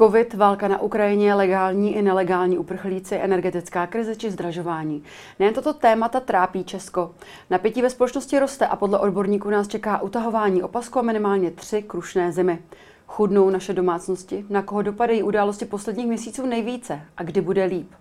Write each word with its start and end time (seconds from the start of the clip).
Covid, 0.00 0.34
válka 0.34 0.68
na 0.68 0.80
Ukrajině, 0.80 1.34
legální 1.34 1.96
i 1.96 2.02
nelegální 2.02 2.58
uprchlíci, 2.58 3.14
energetická 3.14 3.86
krize 3.86 4.16
či 4.16 4.30
zdražování. 4.30 5.02
Nejen 5.38 5.54
toto 5.54 5.72
témata 5.72 6.20
trápí 6.20 6.64
Česko. 6.64 7.10
Napětí 7.50 7.82
ve 7.82 7.90
společnosti 7.90 8.38
roste 8.38 8.66
a 8.66 8.76
podle 8.76 8.98
odborníků 8.98 9.50
nás 9.50 9.68
čeká 9.68 10.02
utahování 10.02 10.62
opasku 10.62 10.98
a 10.98 11.02
minimálně 11.02 11.50
tři 11.50 11.82
krušné 11.82 12.32
zimy. 12.32 12.58
Chudnou 13.06 13.50
naše 13.50 13.72
domácnosti? 13.72 14.44
Na 14.50 14.62
koho 14.62 14.82
dopadají 14.82 15.22
události 15.22 15.64
posledních 15.64 16.06
měsíců 16.06 16.46
nejvíce? 16.46 17.00
A 17.16 17.22
kdy 17.22 17.40
bude 17.40 17.64
líp? 17.64 17.92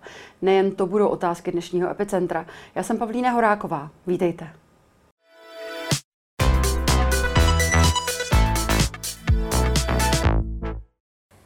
Nejen 0.41 0.71
to 0.71 0.87
budou 0.87 1.07
otázky 1.07 1.51
dnešního 1.51 1.89
epicentra. 1.89 2.45
Já 2.75 2.83
jsem 2.83 2.97
Pavlína 2.97 3.31
Horáková. 3.31 3.89
Vítejte. 4.07 4.47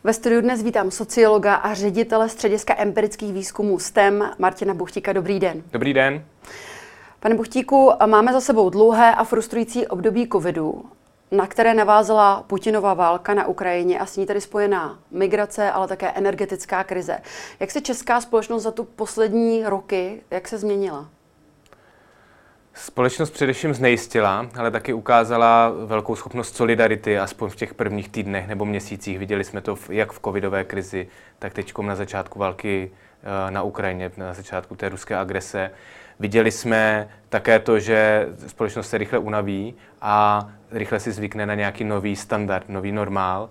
Ve 0.05 0.13
studiu 0.13 0.41
dnes 0.41 0.63
vítám 0.63 0.91
sociologa 0.91 1.55
a 1.55 1.73
ředitele 1.73 2.29
Střediska 2.29 2.75
empirických 2.77 3.33
výzkumů 3.33 3.79
STEM 3.79 4.31
Martina 4.39 4.73
Buchtíka. 4.73 5.13
Dobrý 5.13 5.39
den. 5.39 5.63
Dobrý 5.71 5.93
den. 5.93 6.25
Pane 7.19 7.35
Buchtíku, 7.35 7.91
máme 8.05 8.33
za 8.33 8.41
sebou 8.41 8.69
dlouhé 8.69 9.15
a 9.15 9.23
frustrující 9.23 9.87
období 9.87 10.29
covidu, 10.31 10.85
na 11.31 11.47
které 11.47 11.73
navázala 11.73 12.43
Putinova 12.47 12.93
válka 12.93 13.33
na 13.33 13.47
Ukrajině 13.47 13.99
a 13.99 14.05
s 14.05 14.17
ní 14.17 14.25
tedy 14.25 14.41
spojená 14.41 14.99
migrace, 15.11 15.71
ale 15.71 15.87
také 15.87 16.11
energetická 16.11 16.83
krize. 16.83 17.17
Jak 17.59 17.71
se 17.71 17.81
česká 17.81 18.21
společnost 18.21 18.63
za 18.63 18.71
tu 18.71 18.83
poslední 18.83 19.63
roky, 19.65 20.21
jak 20.31 20.47
se 20.47 20.57
změnila? 20.57 21.09
Společnost 22.75 23.31
především 23.31 23.73
znejistila, 23.73 24.47
ale 24.55 24.71
taky 24.71 24.93
ukázala 24.93 25.73
velkou 25.85 26.15
schopnost 26.15 26.55
solidarity, 26.55 27.19
aspoň 27.19 27.49
v 27.49 27.55
těch 27.55 27.73
prvních 27.73 28.09
týdnech 28.09 28.47
nebo 28.47 28.65
měsících. 28.65 29.19
Viděli 29.19 29.43
jsme 29.43 29.61
to 29.61 29.77
jak 29.89 30.11
v 30.11 30.19
covidové 30.19 30.63
krizi, 30.63 31.07
tak 31.39 31.53
teď 31.53 31.73
na 31.77 31.95
začátku 31.95 32.39
války 32.39 32.91
eh, 33.47 33.51
na 33.51 33.63
Ukrajině, 33.63 34.11
na 34.17 34.33
začátku 34.33 34.75
té 34.75 34.89
ruské 34.89 35.15
agrese. 35.15 35.71
Viděli 36.19 36.51
jsme 36.51 37.09
také 37.29 37.59
to, 37.59 37.79
že 37.79 38.27
společnost 38.47 38.89
se 38.89 38.97
rychle 38.97 39.19
unaví 39.19 39.75
a 40.01 40.47
rychle 40.71 40.99
si 40.99 41.11
zvykne 41.11 41.45
na 41.45 41.55
nějaký 41.55 41.83
nový 41.83 42.15
standard, 42.15 42.69
nový 42.69 42.91
normál 42.91 43.49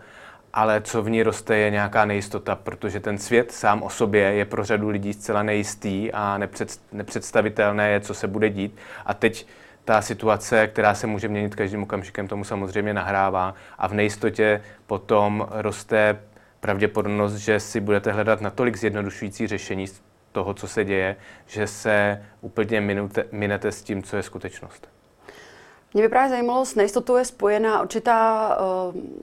ale 0.53 0.81
co 0.81 1.03
v 1.03 1.11
ní 1.11 1.23
roste, 1.23 1.57
je 1.57 1.71
nějaká 1.71 2.05
nejistota, 2.05 2.57
protože 2.57 3.01
ten 3.01 3.19
svět 3.19 3.53
sám 3.53 3.83
o 3.83 3.91
sobě 3.91 4.23
je 4.23 4.45
pro 4.45 4.65
řadu 4.65 4.89
lidí 4.89 5.13
zcela 5.13 5.43
nejistý 5.43 6.13
a 6.13 6.39
nepřed, 6.39 6.81
nepředstavitelné 6.93 7.91
je, 7.91 8.01
co 8.01 8.15
se 8.15 8.29
bude 8.29 8.51
dít. 8.51 8.77
A 9.07 9.15
teď 9.15 9.47
ta 9.85 10.03
situace, 10.03 10.67
která 10.67 10.95
se 10.95 11.07
může 11.07 11.29
měnit 11.29 11.55
každým 11.55 11.83
okamžikem, 11.83 12.29
tomu 12.29 12.45
samozřejmě 12.45 12.95
nahrává 12.95 13.55
a 13.79 13.89
v 13.89 13.95
nejistotě 13.95 14.63
potom 14.87 15.49
roste 15.51 16.19
pravděpodobnost, 16.61 17.35
že 17.35 17.61
si 17.61 17.81
budete 17.81 18.13
hledat 18.13 18.41
natolik 18.41 18.77
zjednodušující 18.77 19.47
řešení 19.47 19.87
toho, 20.33 20.55
co 20.55 20.69
se 20.69 20.85
děje, 20.85 21.17
že 21.47 21.67
se 21.67 22.23
úplně 22.41 22.81
minute, 22.81 23.25
minete 23.33 23.73
s 23.73 23.83
tím, 23.83 24.03
co 24.03 24.17
je 24.17 24.23
skutečnost. 24.23 24.89
Mě 25.95 26.03
by 26.03 26.09
právě 26.09 26.31
zajímalo, 26.31 26.65
s 26.65 26.75
nejistotou 26.75 27.17
je 27.17 27.25
spojená 27.25 27.83
určitá, 27.83 28.49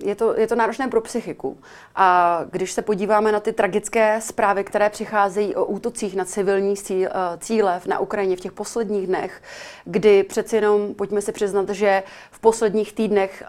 eh, 0.03 0.07
je 0.07 0.15
to, 0.15 0.39
je 0.39 0.47
to 0.47 0.55
náročné 0.55 0.87
pro 0.87 1.01
psychiku. 1.01 1.57
A 1.95 2.39
když 2.51 2.71
se 2.71 2.81
podíváme 2.81 3.31
na 3.31 3.39
ty 3.39 3.53
tragické 3.53 4.21
zprávy, 4.21 4.63
které 4.63 4.89
přicházejí 4.89 5.55
o 5.55 5.65
útocích 5.65 6.15
na 6.15 6.25
civilní 6.25 6.73
eh, 6.91 7.09
cíle 7.39 7.81
na 7.87 7.99
Ukrajině 7.99 8.35
v 8.35 8.39
těch 8.39 8.51
posledních 8.51 9.07
dnech, 9.07 9.41
kdy 9.85 10.23
přeci 10.23 10.55
jenom, 10.55 10.93
pojďme 10.93 11.21
si 11.21 11.31
přiznat, 11.31 11.69
že 11.69 12.03
v 12.31 12.39
posledních 12.39 12.93
týdnech 12.93 13.43
eh, 13.43 13.47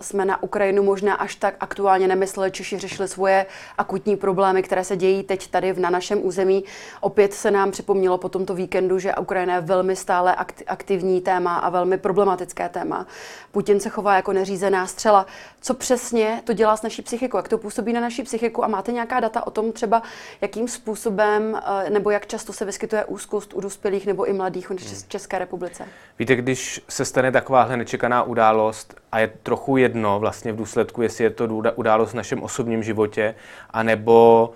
jsme 0.00 0.24
na 0.24 0.42
Ukrajinu 0.42 0.82
možná 0.82 1.14
až 1.14 1.36
tak 1.36 1.54
aktuálně 1.60 2.08
nemysleli, 2.08 2.50
Češi 2.50 2.78
řešili 2.78 3.08
svoje 3.08 3.46
akutní 3.78 4.16
problémy, 4.16 4.62
které 4.62 4.84
se 4.84 4.96
dějí 4.96 5.22
teď 5.22 5.50
tady 5.50 5.74
na 5.80 5.90
našem 5.90 6.26
území. 6.26 6.64
Opět 7.00 7.34
se 7.34 7.50
nám 7.50 7.70
připomnělo 7.70 8.18
po 8.18 8.28
tomto 8.28 8.54
víkendu, 8.54 8.98
že 8.98 9.14
Ukrajina 9.14 9.54
je 9.54 9.60
velmi 9.60 9.96
stále 9.96 10.36
aktivní 10.66 11.20
téma 11.20 11.56
a 11.56 11.70
velmi 11.70 11.98
problematické 11.98 12.61
politické 12.62 12.68
téma. 12.68 13.06
Putin 13.52 13.80
se 13.80 13.88
chová 13.88 14.16
jako 14.16 14.32
neřízená 14.32 14.86
střela. 14.86 15.26
Co 15.60 15.74
přesně 15.74 16.42
to 16.44 16.52
dělá 16.52 16.76
s 16.76 16.82
naší 16.82 17.02
psychikou? 17.02 17.36
Jak 17.36 17.48
to 17.48 17.58
působí 17.58 17.92
na 17.92 18.00
naší 18.00 18.22
psychiku? 18.22 18.64
A 18.64 18.68
máte 18.68 18.92
nějaká 18.92 19.20
data 19.20 19.46
o 19.46 19.50
tom 19.50 19.72
třeba, 19.72 20.02
jakým 20.40 20.68
způsobem 20.68 21.60
eh, 21.86 21.90
nebo 21.90 22.10
jak 22.10 22.26
často 22.26 22.52
se 22.52 22.64
vyskytuje 22.64 23.04
úzkost 23.04 23.54
u 23.54 23.60
dospělých 23.60 24.06
nebo 24.06 24.24
i 24.24 24.32
mladých 24.32 24.66
v 24.66 24.70
hmm. 24.70 25.02
České 25.08 25.38
republice? 25.38 25.84
Víte, 26.18 26.36
když 26.36 26.80
se 26.88 27.04
stane 27.04 27.32
takováhle 27.32 27.76
nečekaná 27.76 28.22
událost 28.22 28.94
a 29.12 29.18
je 29.18 29.32
trochu 29.42 29.76
jedno 29.76 30.20
vlastně 30.20 30.52
v 30.52 30.56
důsledku, 30.56 31.02
jestli 31.02 31.24
je 31.24 31.30
to 31.30 31.46
událost 31.74 32.10
v 32.10 32.14
našem 32.14 32.42
osobním 32.42 32.82
životě, 32.82 33.34
anebo 33.70 34.52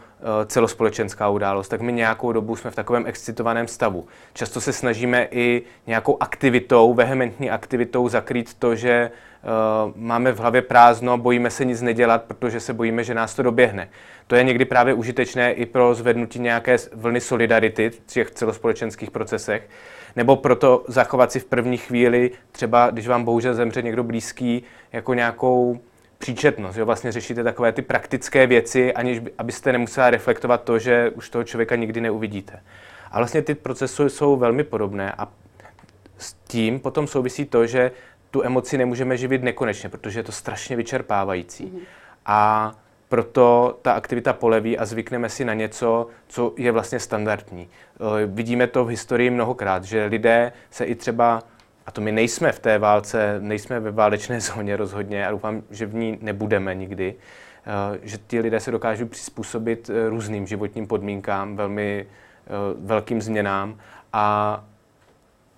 celospolečenská 0.47 1.29
událost, 1.29 1.69
tak 1.69 1.81
my 1.81 1.93
nějakou 1.93 2.33
dobu 2.33 2.57
jsme 2.57 2.71
v 2.71 2.75
takovém 2.75 3.07
excitovaném 3.07 3.69
stavu. 3.69 4.07
Často 4.33 4.61
se 4.61 4.73
snažíme 4.73 5.29
i 5.31 5.63
nějakou 5.87 6.17
aktivitou, 6.21 6.95
vehementní 6.95 7.51
aktivitou 7.51 8.09
zakrýt 8.09 8.55
to, 8.55 8.75
že 8.75 9.11
uh, 9.11 9.93
máme 9.97 10.33
v 10.33 10.39
hlavě 10.39 10.63
prázdno, 10.63 11.19
bojíme 11.19 11.51
se 11.51 11.65
nic 11.65 11.83
nedělat, 11.83 12.23
protože 12.23 12.61
se 12.61 12.75
bojíme, 12.75 13.05
že 13.05 13.15
nás 13.15 13.35
to 13.35 13.43
doběhne. 13.43 13.89
To 14.27 14.37
je 14.37 14.45
někdy 14.45 14.65
právě 14.65 14.95
užitečné 14.95 15.53
i 15.53 15.67
pro 15.67 15.95
zvednutí 15.95 16.39
nějaké 16.39 16.77
vlny 16.93 17.21
solidarity 17.21 17.91
v 17.91 18.01
těch 18.07 18.31
celospolečenských 18.31 19.11
procesech, 19.11 19.69
nebo 20.17 20.37
proto 20.37 20.85
zachovat 20.89 21.33
si 21.33 21.41
v 21.41 21.45
první 21.45 21.77
chvíli, 21.77 22.31
třeba 22.53 22.91
když 22.91 23.09
vám 23.09 23.25
bohužel 23.25 23.55
zemře 23.55 23.83
někdo 23.83 24.05
blízký, 24.05 24.63
jako 24.93 25.15
nějakou 25.15 25.81
příčetnost. 26.19 26.79
Jo? 26.79 26.87
Vlastně 26.87 27.13
řešíte 27.13 27.45
takové 27.45 27.73
ty 27.73 27.83
praktické 27.83 28.47
věci, 28.47 28.95
aniž 28.95 29.19
by, 29.19 29.33
abyste 29.39 29.73
nemusela 29.73 30.11
reflektovat 30.11 30.63
to, 30.63 30.79
že 30.79 31.11
už 31.11 31.31
toho 31.31 31.45
člověka 31.45 31.77
nikdy 31.77 32.01
neuvidíte. 32.01 32.63
A 33.11 33.19
vlastně 33.19 33.43
ty 33.43 33.55
procesy 33.55 34.11
jsou 34.11 34.37
velmi 34.37 34.65
podobné 34.65 35.13
a 35.13 35.29
s 36.19 36.33
tím 36.33 36.81
potom 36.81 37.07
souvisí 37.07 37.45
to, 37.45 37.67
že 37.67 37.91
tu 38.31 38.43
emoci 38.43 38.79
nemůžeme 38.79 39.17
živit 39.17 39.43
nekonečně, 39.43 39.89
protože 39.89 40.19
je 40.19 40.25
to 40.25 40.33
strašně 40.33 40.77
vyčerpávající. 40.77 41.67
Mm-hmm. 41.67 41.81
A 42.27 42.73
proto 43.09 43.79
ta 43.83 43.93
aktivita 43.93 44.33
poleví 44.33 44.79
a 44.79 44.85
zvykneme 44.85 45.29
si 45.29 45.45
na 45.45 45.55
něco, 45.55 46.07
co 46.29 46.55
je 46.57 46.73
vlastně 46.73 47.01
standardní. 47.01 47.69
Vidíme 48.27 48.67
to 48.67 48.85
v 48.85 48.89
historii 48.89 49.31
mnohokrát, 49.31 49.85
že 49.85 50.05
lidé 50.05 50.53
se 50.71 50.85
i 50.85 50.95
třeba 50.95 51.43
a 51.87 51.91
to 51.91 52.01
my 52.01 52.13
nejsme 52.13 52.53
v 52.53 52.59
té 52.59 52.79
válce, 52.79 53.37
nejsme 53.41 53.81
ve 53.81 53.91
válečné 53.91 54.41
zóně 54.55 54.77
rozhodně 54.77 55.27
a 55.27 55.31
doufám, 55.31 55.63
že 55.71 55.87
v 55.87 55.95
ní 55.95 56.19
nebudeme 56.21 56.75
nikdy, 56.75 57.15
eh, 57.15 57.99
že 58.03 58.19
ti 58.27 58.41
lidé 58.41 58.61
se 58.61 58.71
dokážou 58.71 59.07
přizpůsobit 59.07 59.91
eh, 59.91 60.09
různým 60.09 60.47
životním 60.47 60.87
podmínkám, 60.87 61.57
velmi 61.57 62.07
eh, 62.07 62.51
velkým 62.79 63.23
změnám 63.23 63.79
a 64.13 64.65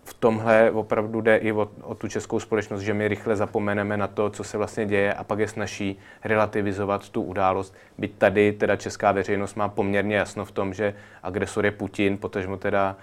v 0.05 0.15
tomhle 0.15 0.71
opravdu 0.71 1.21
jde 1.21 1.37
i 1.37 1.53
o, 1.53 1.71
o 1.83 1.95
tu 1.95 2.09
českou 2.09 2.41
společnost, 2.41 2.81
že 2.81 2.95
my 2.95 3.09
rychle 3.09 3.37
zapomeneme 3.37 3.97
na 3.97 4.07
to, 4.07 4.31
co 4.31 4.45
se 4.45 4.59
vlastně 4.59 4.87
děje 4.87 5.15
a 5.15 5.25
pak 5.25 5.39
je 5.39 5.49
snaží 5.49 5.99
relativizovat 6.25 7.09
tu 7.09 7.23
událost. 7.23 7.75
Byť 7.99 8.15
tady 8.19 8.53
teda 8.53 8.77
česká 8.77 9.13
veřejnost 9.13 9.55
má 9.55 9.69
poměrně 9.69 10.17
jasno 10.17 10.45
v 10.45 10.53
tom, 10.53 10.75
že 10.75 10.95
agresor 11.23 11.65
je 11.65 11.71
Putin, 11.71 12.19
potažmo 12.19 12.57
teda 12.57 12.97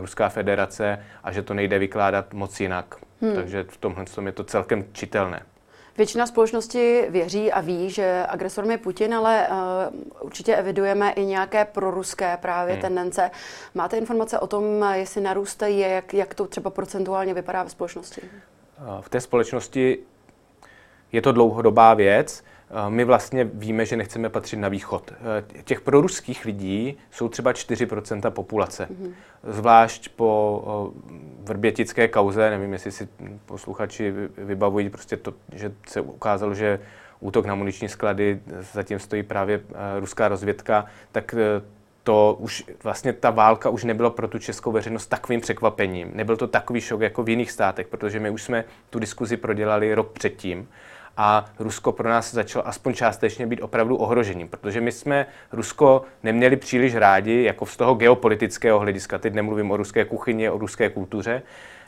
Ruská 0.00 0.28
federace 0.28 1.04
a 1.24 1.32
že 1.32 1.42
to 1.42 1.54
nejde 1.54 1.78
vykládat 1.78 2.34
moc 2.34 2.60
jinak. 2.60 2.94
Hmm. 3.20 3.34
Takže 3.34 3.64
v 3.68 3.76
tomhle 3.76 4.04
tom 4.04 4.26
je 4.26 4.32
to 4.32 4.44
celkem 4.44 4.84
čitelné. 4.92 5.42
Většina 5.96 6.26
společnosti 6.26 7.06
věří 7.08 7.52
a 7.52 7.60
ví, 7.60 7.90
že 7.90 8.26
agresorem 8.28 8.70
je 8.70 8.78
Putin, 8.78 9.14
ale 9.14 9.48
uh, 9.48 10.00
určitě 10.20 10.56
evidujeme 10.56 11.10
i 11.10 11.24
nějaké 11.24 11.64
proruské 11.64 12.36
právě 12.36 12.74
hmm. 12.74 12.82
tendence. 12.82 13.30
Máte 13.74 13.96
informace 13.96 14.38
o 14.38 14.46
tom, 14.46 14.86
jestli 14.92 15.20
narůstají, 15.20 15.78
jak, 15.78 16.14
jak 16.14 16.34
to 16.34 16.46
třeba 16.46 16.70
procentuálně 16.70 17.34
vypadá 17.34 17.62
ve 17.62 17.70
společnosti? 17.70 18.20
V 19.00 19.08
té 19.08 19.20
společnosti 19.20 19.98
je 21.12 21.22
to 21.22 21.32
dlouhodobá 21.32 21.94
věc. 21.94 22.44
My 22.88 23.04
vlastně 23.04 23.44
víme, 23.44 23.86
že 23.86 23.96
nechceme 23.96 24.28
patřit 24.28 24.56
na 24.56 24.68
východ. 24.68 25.12
Těch 25.64 25.80
proruských 25.80 26.44
lidí 26.44 26.98
jsou 27.10 27.28
třeba 27.28 27.52
4% 27.52 28.30
populace. 28.30 28.88
Mm-hmm. 28.90 29.12
Zvlášť 29.44 30.08
po 30.08 30.82
vrbětické 31.42 32.08
kauze, 32.08 32.50
nevím, 32.50 32.72
jestli 32.72 32.92
si 32.92 33.08
posluchači 33.46 34.14
vybavují, 34.38 34.90
prostě 34.90 35.16
to, 35.16 35.34
že 35.52 35.72
se 35.86 36.00
ukázalo, 36.00 36.54
že 36.54 36.80
útok 37.20 37.46
na 37.46 37.54
muniční 37.54 37.88
sklady, 37.88 38.40
zatím 38.72 38.98
stojí 38.98 39.22
právě 39.22 39.60
ruská 39.98 40.28
rozvědka, 40.28 40.86
tak 41.12 41.34
e, 41.34 41.62
to 42.02 42.36
už 42.40 42.64
vlastně 42.82 43.12
ta 43.12 43.30
válka 43.30 43.70
už 43.70 43.84
nebyla 43.84 44.10
pro 44.10 44.28
tu 44.28 44.38
českou 44.38 44.72
veřejnost 44.72 45.06
takovým 45.06 45.40
překvapením. 45.40 46.10
Nebyl 46.14 46.36
to 46.36 46.46
takový 46.46 46.80
šok 46.80 47.00
jako 47.00 47.22
v 47.22 47.28
jiných 47.28 47.50
státech, 47.50 47.88
protože 47.88 48.20
my 48.20 48.30
už 48.30 48.42
jsme 48.42 48.64
tu 48.90 48.98
diskuzi 48.98 49.36
prodělali 49.36 49.94
rok 49.94 50.12
předtím 50.12 50.68
a 51.16 51.44
Rusko 51.58 51.92
pro 51.92 52.08
nás 52.08 52.34
začalo 52.34 52.68
aspoň 52.68 52.94
částečně 52.94 53.46
být 53.46 53.60
opravdu 53.60 53.96
ohrožením, 53.96 54.48
protože 54.48 54.80
my 54.80 54.92
jsme 54.92 55.26
Rusko 55.52 56.02
neměli 56.22 56.56
příliš 56.56 56.94
rádi, 56.94 57.42
jako 57.42 57.66
z 57.66 57.76
toho 57.76 57.94
geopolitického 57.94 58.78
hlediska. 58.78 59.18
Teď 59.18 59.34
nemluvím 59.34 59.70
o 59.70 59.76
ruské 59.76 60.04
kuchyni, 60.04 60.50
o 60.50 60.58
ruské 60.58 60.88
kultuře 60.88 61.42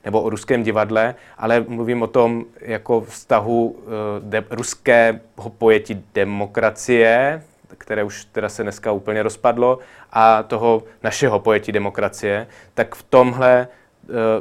nebo 0.04 0.22
o 0.22 0.30
ruském 0.30 0.62
divadle, 0.62 1.14
ale 1.38 1.64
mluvím 1.68 2.02
o 2.02 2.06
tom 2.06 2.44
jako 2.60 3.00
vztahu 3.00 3.66
uh, 3.66 3.82
de- 4.20 4.44
ruského 4.50 5.18
pojetí 5.58 6.04
demokracie, 6.14 7.42
které 7.78 8.04
už 8.04 8.24
teda 8.24 8.48
se 8.48 8.62
dneska 8.62 8.92
úplně 8.92 9.22
rozpadlo, 9.22 9.78
a 10.12 10.42
toho 10.42 10.82
našeho 11.02 11.40
pojetí 11.40 11.72
demokracie, 11.72 12.46
tak 12.74 12.94
v 12.94 13.02
tomhle 13.02 13.60
eh, 13.60 13.83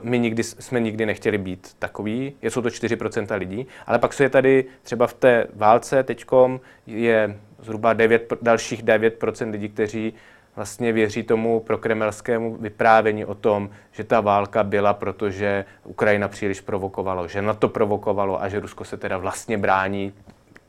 my 0.04 0.20
nikdy, 0.20 0.44
jsme 0.44 0.80
nikdy 0.80 1.06
nechtěli 1.06 1.38
být 1.38 1.76
takový, 1.80 2.36
jsou 2.42 2.62
to 2.62 2.70
4% 2.70 3.38
lidí, 3.38 3.68
ale 3.88 4.00
pak 4.00 4.20
je 4.20 4.30
tady 4.30 4.66
třeba 4.84 5.08
v 5.08 5.14
té 5.14 5.48
válce 5.56 6.04
teďkom 6.04 6.60
je 6.88 7.38
zhruba 7.60 7.94
9, 7.94 8.34
dalších 8.42 8.84
9% 8.84 9.52
lidí, 9.52 9.70
kteří 9.70 10.14
vlastně 10.56 10.92
věří 10.94 11.24
tomu 11.24 11.60
prokremelskému 11.60 12.58
vyprávění 12.58 13.26
o 13.26 13.36
tom, 13.36 13.70
že 13.92 14.04
ta 14.04 14.22
válka 14.22 14.64
byla, 14.64 14.94
protože 14.94 15.66
Ukrajina 15.84 16.28
příliš 16.28 16.62
provokovalo, 16.62 17.28
že 17.28 17.42
na 17.42 17.54
to 17.54 17.70
provokovalo 17.70 18.42
a 18.42 18.50
že 18.50 18.60
Rusko 18.60 18.86
se 18.86 18.98
teda 18.98 19.18
vlastně 19.18 19.58
brání, 19.58 20.14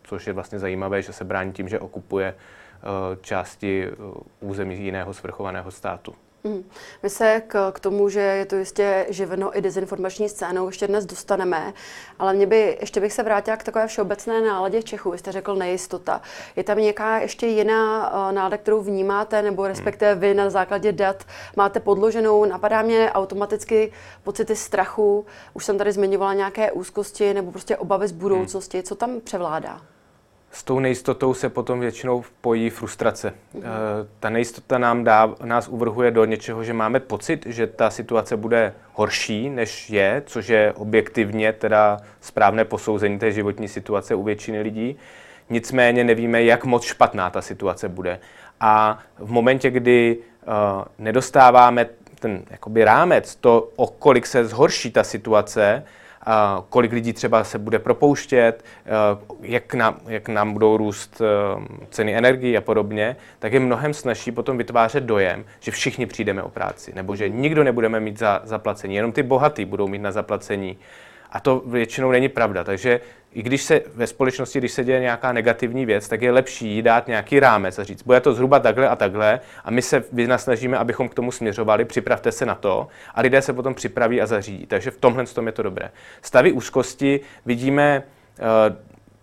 což 0.03 0.27
je 0.27 0.33
vlastně 0.33 0.59
zajímavé, 0.59 1.03
že 1.03 1.13
se 1.13 1.25
brání 1.25 1.53
tím, 1.53 1.69
že 1.69 1.81
okupuje 1.81 2.35
eh, 2.35 3.17
části 3.21 3.89
eh, 3.89 3.97
území 4.41 4.79
jiného 4.79 5.15
svrchovaného 5.15 5.71
státu. 5.71 6.15
Mm. 6.47 6.65
My 7.03 7.11
se 7.11 7.43
k, 7.47 7.73
k 7.73 7.81
tomu, 7.81 8.09
že 8.09 8.21
je 8.21 8.47
to 8.47 8.57
jistě 8.57 9.07
živeno 9.09 9.59
i 9.59 9.61
dezinformační 9.61 10.29
scénou, 10.29 10.67
ještě 10.67 10.87
dnes 10.87 11.07
dostaneme, 11.07 11.73
ale 12.19 12.35
mě 12.35 12.47
by, 12.47 12.79
ještě 12.81 13.01
bych 13.01 13.13
se 13.13 13.23
vrátila 13.23 13.57
k 13.57 13.63
takové 13.63 13.87
všeobecné 13.87 14.41
náladě 14.41 14.81
v 14.81 14.85
Čechu. 14.85 15.11
Vy 15.11 15.19
jste 15.19 15.33
řekl 15.33 15.55
nejistota. 15.55 16.21
Je 16.57 16.65
tam 16.65 16.79
nějaká 16.79 17.19
ještě 17.19 17.47
jiná 17.47 18.11
uh, 18.11 18.33
nálada, 18.33 18.57
kterou 18.57 18.83
vnímáte, 18.83 19.43
nebo 19.43 19.67
respektive 19.67 20.15
vy 20.15 20.35
na 20.35 20.51
základě 20.51 20.93
dat 20.93 21.25
máte 21.57 21.81
podloženou? 21.81 22.45
Napadá 22.45 22.83
mě 22.83 23.13
automaticky 23.13 23.93
pocity 24.23 24.57
strachu. 24.57 25.27
Už 25.55 25.65
jsem 25.65 25.79
tady 25.79 25.93
zmiňovala 25.93 26.35
nějaké 26.35 26.73
úzkosti 26.73 27.35
nebo 27.35 27.51
prostě 27.51 27.77
obavy 27.77 28.09
z 28.09 28.13
budoucnosti. 28.13 28.83
Co 28.83 28.95
tam 28.95 29.21
převládá? 29.21 29.94
S 30.55 30.65
tou 30.65 30.79
nejistotou 30.79 31.35
se 31.35 31.49
potom 31.49 31.81
většinou 31.81 32.25
pojí 32.41 32.71
frustrace. 32.71 33.33
Mm. 33.55 33.63
Ta 34.21 34.31
nejistota 34.31 34.79
nám 34.79 35.05
dá, 35.05 35.35
nás 35.45 35.69
uvrhuje 35.69 36.11
do 36.11 36.25
něčeho, 36.25 36.65
že 36.65 36.73
máme 36.73 37.01
pocit, 37.01 37.47
že 37.47 37.67
ta 37.67 37.91
situace 37.91 38.37
bude 38.37 38.75
horší, 38.93 39.51
než 39.51 39.91
je, 39.91 40.23
což 40.27 40.49
je 40.49 40.73
objektivně 40.73 41.53
teda 41.53 42.01
správné 42.21 42.65
posouzení 42.65 43.19
té 43.19 43.33
životní 43.33 43.69
situace 43.69 44.15
u 44.15 44.23
většiny 44.23 44.61
lidí. 44.61 44.97
Nicméně 45.51 46.05
nevíme, 46.05 46.43
jak 46.43 46.65
moc 46.65 46.85
špatná 46.85 47.31
ta 47.31 47.43
situace 47.43 47.89
bude. 47.89 48.21
A 48.61 48.99
v 49.19 49.31
momentě, 49.31 49.71
kdy 49.71 50.17
uh, 50.19 50.53
nedostáváme 50.99 51.87
ten 52.21 52.43
jakoby 52.51 52.85
rámec, 52.85 53.37
to, 53.37 53.69
o 53.77 53.87
kolik 53.87 54.27
se 54.27 54.45
zhorší 54.45 54.91
ta 54.91 55.05
situace, 55.05 55.85
kolik 56.69 56.93
lidí 56.93 57.13
třeba 57.13 57.45
se 57.45 57.59
bude 57.59 57.79
propouštět, 57.79 58.65
eh, 58.87 58.91
jak 59.41 59.75
nám, 59.75 60.01
jak 60.07 60.29
nám 60.29 60.53
budou 60.53 60.77
růst 60.77 61.21
eh, 61.21 61.85
ceny 61.91 62.17
energii 62.17 62.57
a 62.57 62.61
podobně, 62.61 63.17
tak 63.39 63.53
je 63.53 63.61
mnohem 63.61 63.95
snažší 63.95 64.33
potom 64.33 64.59
vytvářet 64.59 65.05
dojem, 65.05 65.45
že 65.61 65.71
všichni 65.71 66.07
přijdeme 66.07 66.43
o 66.43 66.49
práci, 66.49 66.93
nebo 66.95 67.17
že 67.17 67.29
nikdo 67.29 67.65
nebudeme 67.65 68.01
mít 68.01 68.19
za 68.19 68.41
zaplacení, 68.45 68.95
jenom 68.95 69.13
ty 69.13 69.23
bohatý 69.23 69.65
budou 69.65 69.89
mít 69.89 70.03
na 70.03 70.13
zaplacení. 70.13 70.79
A 71.31 71.41
to 71.41 71.63
většinou 71.67 72.11
není 72.11 72.29
pravda. 72.29 72.65
Takže 72.65 73.01
i 73.35 73.43
když 73.43 73.63
se 73.63 73.81
ve 73.95 74.07
společnosti, 74.07 74.59
když 74.59 74.73
se 74.73 74.85
děje 74.85 75.01
nějaká 75.01 75.33
negativní 75.33 75.87
věc, 75.87 76.09
tak 76.09 76.23
je 76.23 76.33
lepší 76.33 76.69
jí 76.69 76.83
dát 76.83 77.09
nějaký 77.09 77.41
rámec 77.41 77.79
a 77.79 77.85
říct, 77.85 78.03
bude 78.03 78.21
to 78.21 78.35
zhruba 78.35 78.59
takhle 78.59 78.89
a 78.89 78.97
takhle 78.97 79.41
a 79.65 79.71
my 79.71 79.83
se 79.83 80.05
vynasnažíme, 80.13 80.79
abychom 80.79 81.09
k 81.09 81.15
tomu 81.15 81.33
směřovali, 81.33 81.85
připravte 81.85 82.33
se 82.33 82.47
na 82.47 82.55
to 82.55 82.87
a 83.15 83.21
lidé 83.21 83.43
se 83.43 83.53
potom 83.53 83.75
připraví 83.75 84.21
a 84.21 84.27
zařídí. 84.27 84.67
Takže 84.67 84.91
v 84.91 84.97
tomhle 84.97 85.25
tom 85.27 85.47
je 85.47 85.53
to 85.53 85.63
dobré. 85.63 85.91
Stavy 86.23 86.53
úzkosti 86.53 87.21
vidíme 87.47 88.03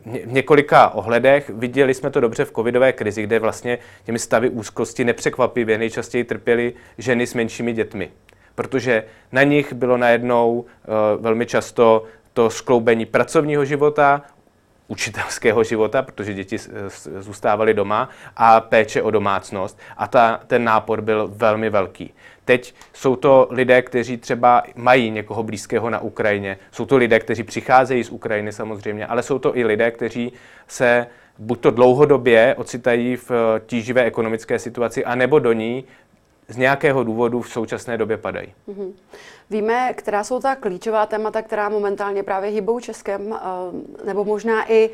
v 0.05 0.31
několika 0.33 0.89
ohledech. 0.89 1.49
Viděli 1.49 1.93
jsme 1.93 2.09
to 2.09 2.19
dobře 2.19 2.45
v 2.45 2.51
covidové 2.51 2.93
krizi, 2.93 3.23
kde 3.23 3.39
vlastně 3.39 3.77
těmi 4.03 4.19
stavy 4.19 4.49
úzkosti 4.49 5.03
nepřekvapivě 5.03 5.77
nejčastěji 5.77 6.23
trpěly 6.23 6.73
ženy 6.97 7.27
s 7.27 7.33
menšími 7.33 7.73
dětmi 7.73 8.11
protože 8.55 9.03
na 9.31 9.43
nich 9.43 9.73
bylo 9.73 9.97
najednou 9.97 10.59
uh, 10.59 10.65
velmi 11.23 11.45
často 11.45 12.03
to 12.33 12.49
skloubení 12.49 13.05
pracovního 13.05 13.65
života, 13.65 14.21
učitelského 14.87 15.63
života, 15.63 16.01
protože 16.01 16.33
děti 16.33 16.57
zůstávaly 17.19 17.73
doma, 17.73 18.09
a 18.37 18.61
péče 18.61 19.01
o 19.01 19.11
domácnost. 19.11 19.79
A 19.97 20.07
ta, 20.07 20.39
ten 20.47 20.63
nápor 20.63 21.01
byl 21.01 21.31
velmi 21.35 21.69
velký. 21.69 22.13
Teď 22.45 22.75
jsou 22.93 23.15
to 23.15 23.47
lidé, 23.51 23.81
kteří 23.81 24.17
třeba 24.17 24.63
mají 24.75 25.11
někoho 25.11 25.43
blízkého 25.43 25.89
na 25.89 25.99
Ukrajině. 25.99 26.57
Jsou 26.71 26.85
to 26.85 26.97
lidé, 26.97 27.19
kteří 27.19 27.43
přicházejí 27.43 28.03
z 28.03 28.09
Ukrajiny 28.09 28.51
samozřejmě, 28.51 29.05
ale 29.05 29.23
jsou 29.23 29.39
to 29.39 29.57
i 29.57 29.63
lidé, 29.63 29.91
kteří 29.91 30.33
se 30.67 31.07
buď 31.37 31.59
to 31.59 31.71
dlouhodobě 31.71 32.55
ocitají 32.57 33.15
v 33.15 33.31
tíživé 33.65 34.03
ekonomické 34.03 34.59
situaci, 34.59 35.05
anebo 35.05 35.39
do 35.39 35.53
ní 35.53 35.83
z 36.47 36.57
nějakého 36.57 37.03
důvodu 37.03 37.41
v 37.41 37.49
současné 37.49 37.97
době 37.97 38.17
padají. 38.17 38.53
Mm-hmm. 38.69 38.91
Víme, 39.51 39.93
která 39.93 40.23
jsou 40.23 40.39
ta 40.39 40.55
klíčová 40.55 41.05
témata, 41.05 41.41
která 41.41 41.69
momentálně 41.69 42.23
právě 42.23 42.49
hybou 42.49 42.79
Českem, 42.79 43.33
eh, 43.33 44.05
nebo 44.05 44.25
možná 44.25 44.71
i 44.71 44.89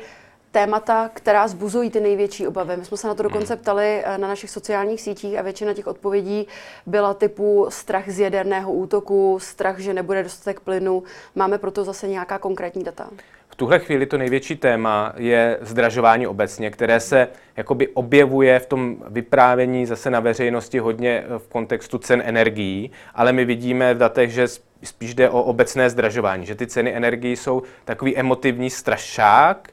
témata, 0.50 1.10
která 1.14 1.48
zbuzují 1.48 1.90
ty 1.90 2.00
největší 2.00 2.46
obavy. 2.46 2.76
My 2.76 2.84
jsme 2.84 2.96
se 2.96 3.08
na 3.08 3.14
to 3.14 3.22
dokonce 3.22 3.54
hmm. 3.54 3.62
ptali 3.62 4.02
eh, 4.04 4.18
na 4.18 4.28
našich 4.28 4.50
sociálních 4.50 5.00
sítích 5.00 5.38
a 5.38 5.42
většina 5.42 5.74
těch 5.74 5.86
odpovědí 5.86 6.46
byla 6.86 7.14
typu 7.14 7.66
strach 7.68 8.08
z 8.08 8.20
jaderného 8.20 8.72
útoku, 8.72 9.38
strach, 9.42 9.78
že 9.78 9.94
nebude 9.94 10.22
dostatek 10.22 10.60
plynu. 10.60 11.02
Máme 11.34 11.58
proto 11.58 11.84
zase 11.84 12.08
nějaká 12.08 12.38
konkrétní 12.38 12.84
data? 12.84 13.10
V 13.48 13.56
tuhle 13.56 13.78
chvíli 13.78 14.06
to 14.06 14.18
největší 14.18 14.56
téma 14.56 15.12
je 15.16 15.58
zdražování 15.60 16.26
obecně, 16.26 16.70
které 16.70 17.00
se 17.00 17.28
jakoby 17.56 17.88
objevuje 17.88 18.58
v 18.58 18.66
tom 18.66 18.96
vyprávění 19.08 19.86
zase 19.86 20.10
na 20.10 20.20
veřejnosti 20.20 20.78
hodně 20.78 21.24
eh, 21.24 21.38
v 21.38 21.48
kontextu 21.48 21.98
cen 21.98 22.22
energií, 22.24 22.90
ale 23.14 23.32
my 23.32 23.44
vidíme 23.44 23.94
v 23.94 23.98
datech, 23.98 24.30
že 24.30 24.46
spíš 24.82 25.14
jde 25.14 25.30
o 25.30 25.42
obecné 25.42 25.90
zdražování, 25.90 26.46
že 26.46 26.54
ty 26.54 26.66
ceny 26.66 26.96
energií 26.96 27.36
jsou 27.36 27.62
takový 27.84 28.16
emotivní 28.16 28.70
strašák, 28.70 29.68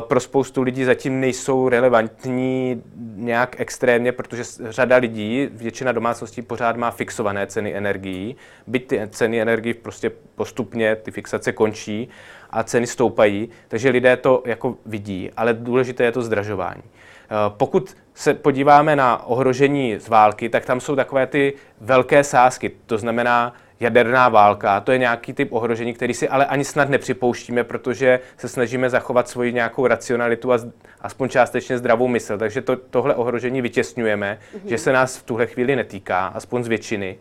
pro 0.00 0.20
spoustu 0.20 0.62
lidí 0.62 0.84
zatím 0.84 1.20
nejsou 1.20 1.68
relevantní 1.68 2.82
nějak 3.16 3.60
extrémně, 3.60 4.12
protože 4.12 4.42
řada 4.60 4.96
lidí, 4.96 5.48
většina 5.52 5.92
domácností 5.92 6.42
pořád 6.42 6.76
má 6.76 6.90
fixované 6.90 7.46
ceny 7.46 7.76
energií, 7.76 8.36
byť 8.66 8.86
ty 8.86 9.00
ceny 9.10 9.40
energií 9.40 9.74
prostě 9.74 10.10
postupně, 10.34 10.96
ty 10.96 11.10
fixace 11.10 11.52
končí 11.52 12.08
a 12.50 12.62
ceny 12.62 12.86
stoupají, 12.86 13.48
takže 13.68 13.90
lidé 13.90 14.16
to 14.16 14.42
jako 14.46 14.76
vidí, 14.86 15.30
ale 15.36 15.54
důležité 15.54 16.04
je 16.04 16.12
to 16.12 16.22
zdražování. 16.22 16.82
Eh, 16.82 17.34
pokud 17.48 17.96
se 18.14 18.34
podíváme 18.34 18.96
na 18.96 19.26
ohrožení 19.26 19.98
z 19.98 20.08
války, 20.08 20.48
tak 20.48 20.64
tam 20.64 20.80
jsou 20.80 20.96
takové 20.96 21.26
ty 21.26 21.54
velké 21.80 22.24
sázky, 22.24 22.70
to 22.86 22.98
znamená 22.98 23.54
jaderná 23.80 24.28
válka. 24.28 24.80
To 24.80 24.92
je 24.92 24.98
nějaký 24.98 25.32
typ 25.32 25.52
ohrožení, 25.52 25.94
který 25.94 26.14
si 26.14 26.28
ale 26.28 26.46
ani 26.46 26.64
snad 26.64 26.88
nepřipouštíme, 26.88 27.64
protože 27.64 28.20
se 28.36 28.48
snažíme 28.48 28.90
zachovat 28.90 29.28
svoji 29.28 29.52
nějakou 29.52 29.86
racionalitu 29.86 30.52
a 30.52 30.58
aspoň 31.00 31.28
částečně 31.28 31.78
zdravou 31.78 32.08
mysl. 32.08 32.38
Takže 32.38 32.62
to, 32.62 32.76
tohle 32.76 33.14
ohrožení 33.14 33.62
vytěsňujeme, 33.62 34.38
mm-hmm. 34.38 34.68
že 34.68 34.78
se 34.78 34.92
nás 34.92 35.16
v 35.16 35.22
tuhle 35.22 35.46
chvíli 35.46 35.76
netýká, 35.76 36.26
aspoň 36.26 36.62
z 36.62 36.68
většiny. 36.68 37.18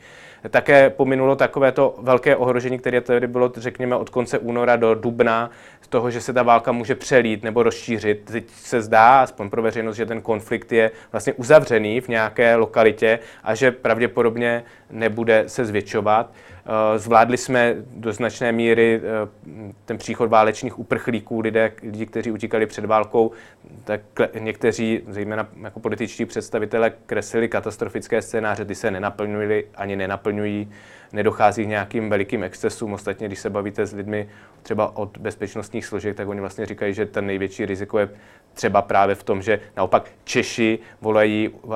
Také 0.50 0.90
pominulo 0.90 1.36
takové 1.36 1.72
to 1.72 1.96
velké 2.02 2.36
ohrožení, 2.36 2.80
které 2.80 3.02
tady 3.02 3.28
bylo, 3.28 3.52
řekněme, 3.58 3.96
od 3.96 4.10
konce 4.10 4.40
února 4.40 4.76
do 4.76 4.96
dubna, 4.96 5.50
z 5.82 5.88
toho, 5.88 6.12
že 6.12 6.22
se 6.22 6.34
ta 6.34 6.44
válka 6.44 6.72
může 6.72 6.96
přelít 6.96 7.44
nebo 7.44 7.64
rozšířit. 7.64 8.26
Teď 8.26 8.50
se 8.50 8.82
zdá, 8.82 9.22
aspoň 9.22 9.50
pro 9.50 9.62
veřejnost, 9.62 9.96
že 9.96 10.06
ten 10.06 10.22
konflikt 10.22 10.72
je 10.72 10.92
vlastně 11.12 11.34
uzavřený 11.34 12.02
v 12.02 12.08
nějaké 12.08 12.56
lokalitě 12.56 13.20
a 13.44 13.56
že 13.56 13.72
pravděpodobně 13.72 14.64
nebude 14.90 15.44
se 15.48 15.66
zvětšovat. 15.66 16.32
Eh, 16.68 17.00
zvládli 17.00 17.38
jsme 17.38 17.76
do 17.78 18.14
značné 18.14 18.52
míry 18.52 19.02
eh, 19.04 19.72
ten 19.86 19.98
příchod 19.98 20.30
válečných 20.30 20.80
uprchlíků, 20.80 21.40
lidé, 21.40 21.72
lidi, 21.84 22.06
kteří 22.06 22.32
utíkali 22.32 22.66
před 22.66 22.86
válkou, 22.86 23.32
tak 23.84 24.02
někteří, 24.40 25.02
zejména 25.08 25.48
jako 25.62 25.80
političtí 25.80 26.26
představitelé, 26.26 26.94
kreslili 27.06 27.50
katastrofické 27.50 28.22
scénáře, 28.22 28.66
ty 28.66 28.76
se 28.76 28.92
nenaplňují 28.92 29.64
ani 29.76 29.96
nenaplňují 29.96 30.72
nedochází 31.16 31.64
k 31.64 31.68
nějakým 31.68 32.10
velikým 32.10 32.44
excesům. 32.44 32.94
Ostatně, 32.94 33.28
když 33.28 33.40
se 33.40 33.50
bavíte 33.50 33.86
s 33.86 33.94
lidmi 33.94 34.30
třeba 34.64 34.98
od 34.98 35.18
bezpečnostních 35.18 35.86
složek, 35.86 36.16
tak 36.16 36.28
oni 36.28 36.40
vlastně 36.40 36.66
říkají, 36.66 36.94
že 36.94 37.06
ten 37.06 37.26
největší 37.26 37.66
riziko 37.66 38.00
je 38.00 38.10
třeba 38.54 38.82
právě 38.82 39.16
v 39.16 39.24
tom, 39.24 39.42
že 39.42 39.60
naopak 39.78 40.10
Češi 40.24 40.80
volají 41.02 41.50
uh, 41.50 41.74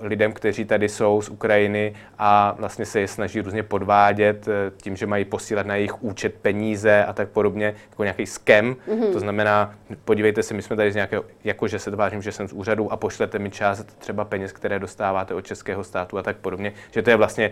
lidem, 0.00 0.32
kteří 0.32 0.64
tady 0.64 0.88
jsou 0.88 1.22
z 1.22 1.28
Ukrajiny 1.28 1.94
a 2.18 2.54
vlastně 2.58 2.86
se 2.86 3.00
je 3.00 3.08
snaží 3.08 3.40
různě 3.40 3.62
podvádět 3.62 4.48
uh, 4.48 4.54
tím, 4.82 4.96
že 4.96 5.06
mají 5.06 5.24
posílat 5.24 5.66
na 5.66 5.76
jejich 5.76 6.02
účet 6.02 6.34
peníze 6.34 7.04
a 7.04 7.12
tak 7.12 7.28
podobně, 7.28 7.74
jako 7.90 8.02
nějaký 8.02 8.26
skem. 8.26 8.76
Mm-hmm. 8.88 9.12
To 9.12 9.20
znamená, 9.20 9.74
podívejte 10.04 10.42
se, 10.42 10.54
my 10.54 10.62
jsme 10.62 10.76
tady 10.76 10.92
z 10.92 10.94
nějakého, 10.94 11.24
jako 11.44 11.68
že 11.68 11.78
se 11.78 11.90
tvářím, 11.90 12.22
že 12.22 12.32
jsem 12.32 12.48
z 12.48 12.52
úřadu 12.52 12.92
a 12.92 12.96
pošlete 12.96 13.38
mi 13.38 13.50
část 13.50 13.98
třeba 13.98 14.24
peněz, 14.24 14.52
které 14.52 14.78
dostáváte 14.78 15.34
od 15.34 15.46
českého 15.46 15.84
státu 15.84 16.18
a 16.18 16.22
tak 16.22 16.36
podobně. 16.36 16.72
Že 16.90 17.02
to 17.02 17.10
je 17.10 17.16
vlastně 17.16 17.50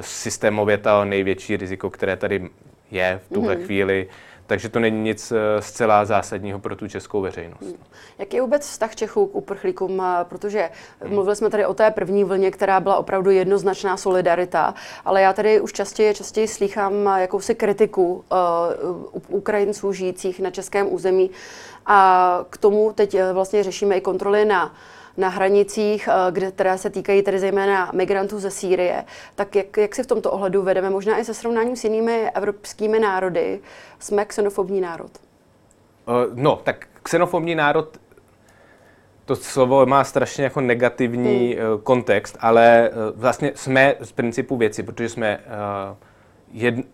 systémově 0.00 0.78
to 0.78 1.04
největší 1.04 1.56
riziko, 1.56 1.90
které 1.90 2.16
tady 2.16 2.50
je 2.90 3.20
v 3.24 3.34
tuhle 3.34 3.56
mm-hmm. 3.56 3.64
chvíli. 3.64 4.08
takže 4.46 4.68
to 4.68 4.80
není 4.80 5.02
nic 5.02 5.32
eh, 5.32 5.62
zcela 5.62 6.04
zásadního 6.04 6.58
pro 6.58 6.76
tu 6.76 6.88
českou 6.88 7.20
veřejnost. 7.20 7.60
Hmm. 7.60 7.84
Jaký 8.18 8.36
je 8.36 8.42
vůbec 8.42 8.62
vztah 8.62 8.96
Čechů 8.96 9.26
k 9.26 9.34
uprchlíkům? 9.34 10.02
Protože 10.22 10.70
hmm. 11.00 11.14
mluvili 11.14 11.36
jsme 11.36 11.50
tady 11.50 11.66
o 11.66 11.74
té 11.74 11.90
první 11.90 12.24
vlně, 12.24 12.50
která 12.50 12.80
byla 12.80 12.96
opravdu 12.96 13.30
jednoznačná 13.30 13.96
solidarita, 13.96 14.74
ale 15.04 15.22
já 15.22 15.32
tady 15.32 15.60
už 15.60 15.72
častěji, 15.72 16.14
častěji 16.14 16.48
slýchám 16.48 17.06
jakousi 17.16 17.54
kritiku 17.54 18.24
uh, 19.12 19.20
Ukrajinců 19.28 19.92
žijících 19.92 20.40
na 20.40 20.50
českém 20.50 20.92
území 20.92 21.30
a 21.86 22.40
k 22.50 22.56
tomu 22.56 22.92
teď 22.92 23.16
vlastně 23.32 23.62
řešíme 23.62 23.96
i 23.96 24.00
kontroly 24.00 24.44
na 24.44 24.74
na 25.16 25.28
hranicích, 25.28 26.08
eh, 26.08 26.32
kde, 26.32 26.50
které 26.50 26.78
se 26.78 26.90
týkají 26.90 27.22
tedy 27.22 27.38
zejména 27.38 27.90
migrantů 27.94 28.38
ze 28.38 28.50
Sýrie, 28.50 29.04
tak 29.34 29.56
jak, 29.56 29.76
jak 29.76 29.94
si 29.94 30.02
v 30.02 30.06
tomto 30.06 30.30
ohledu 30.30 30.62
vedeme, 30.62 30.90
možná 30.90 31.18
i 31.18 31.24
se 31.24 31.34
srovnáním 31.34 31.76
s 31.76 31.84
jinými 31.84 32.30
evropskými 32.34 33.00
národy, 33.00 33.60
jsme 33.98 34.24
xenofobní 34.24 34.80
národ? 34.80 35.10
Uh, 36.08 36.14
no, 36.34 36.60
tak 36.64 36.86
xenofobní 37.02 37.54
národ 37.54 38.00
to 39.24 39.36
slovo 39.36 39.86
má 39.86 40.04
strašně 40.04 40.44
jako 40.44 40.60
negativní 40.60 41.54
hmm. 41.54 41.80
kontext, 41.82 42.36
ale 42.40 42.90
vlastně 43.16 43.52
jsme 43.54 43.94
z 44.00 44.12
principu 44.12 44.56
věci, 44.56 44.82
protože 44.82 45.08
jsme 45.08 45.40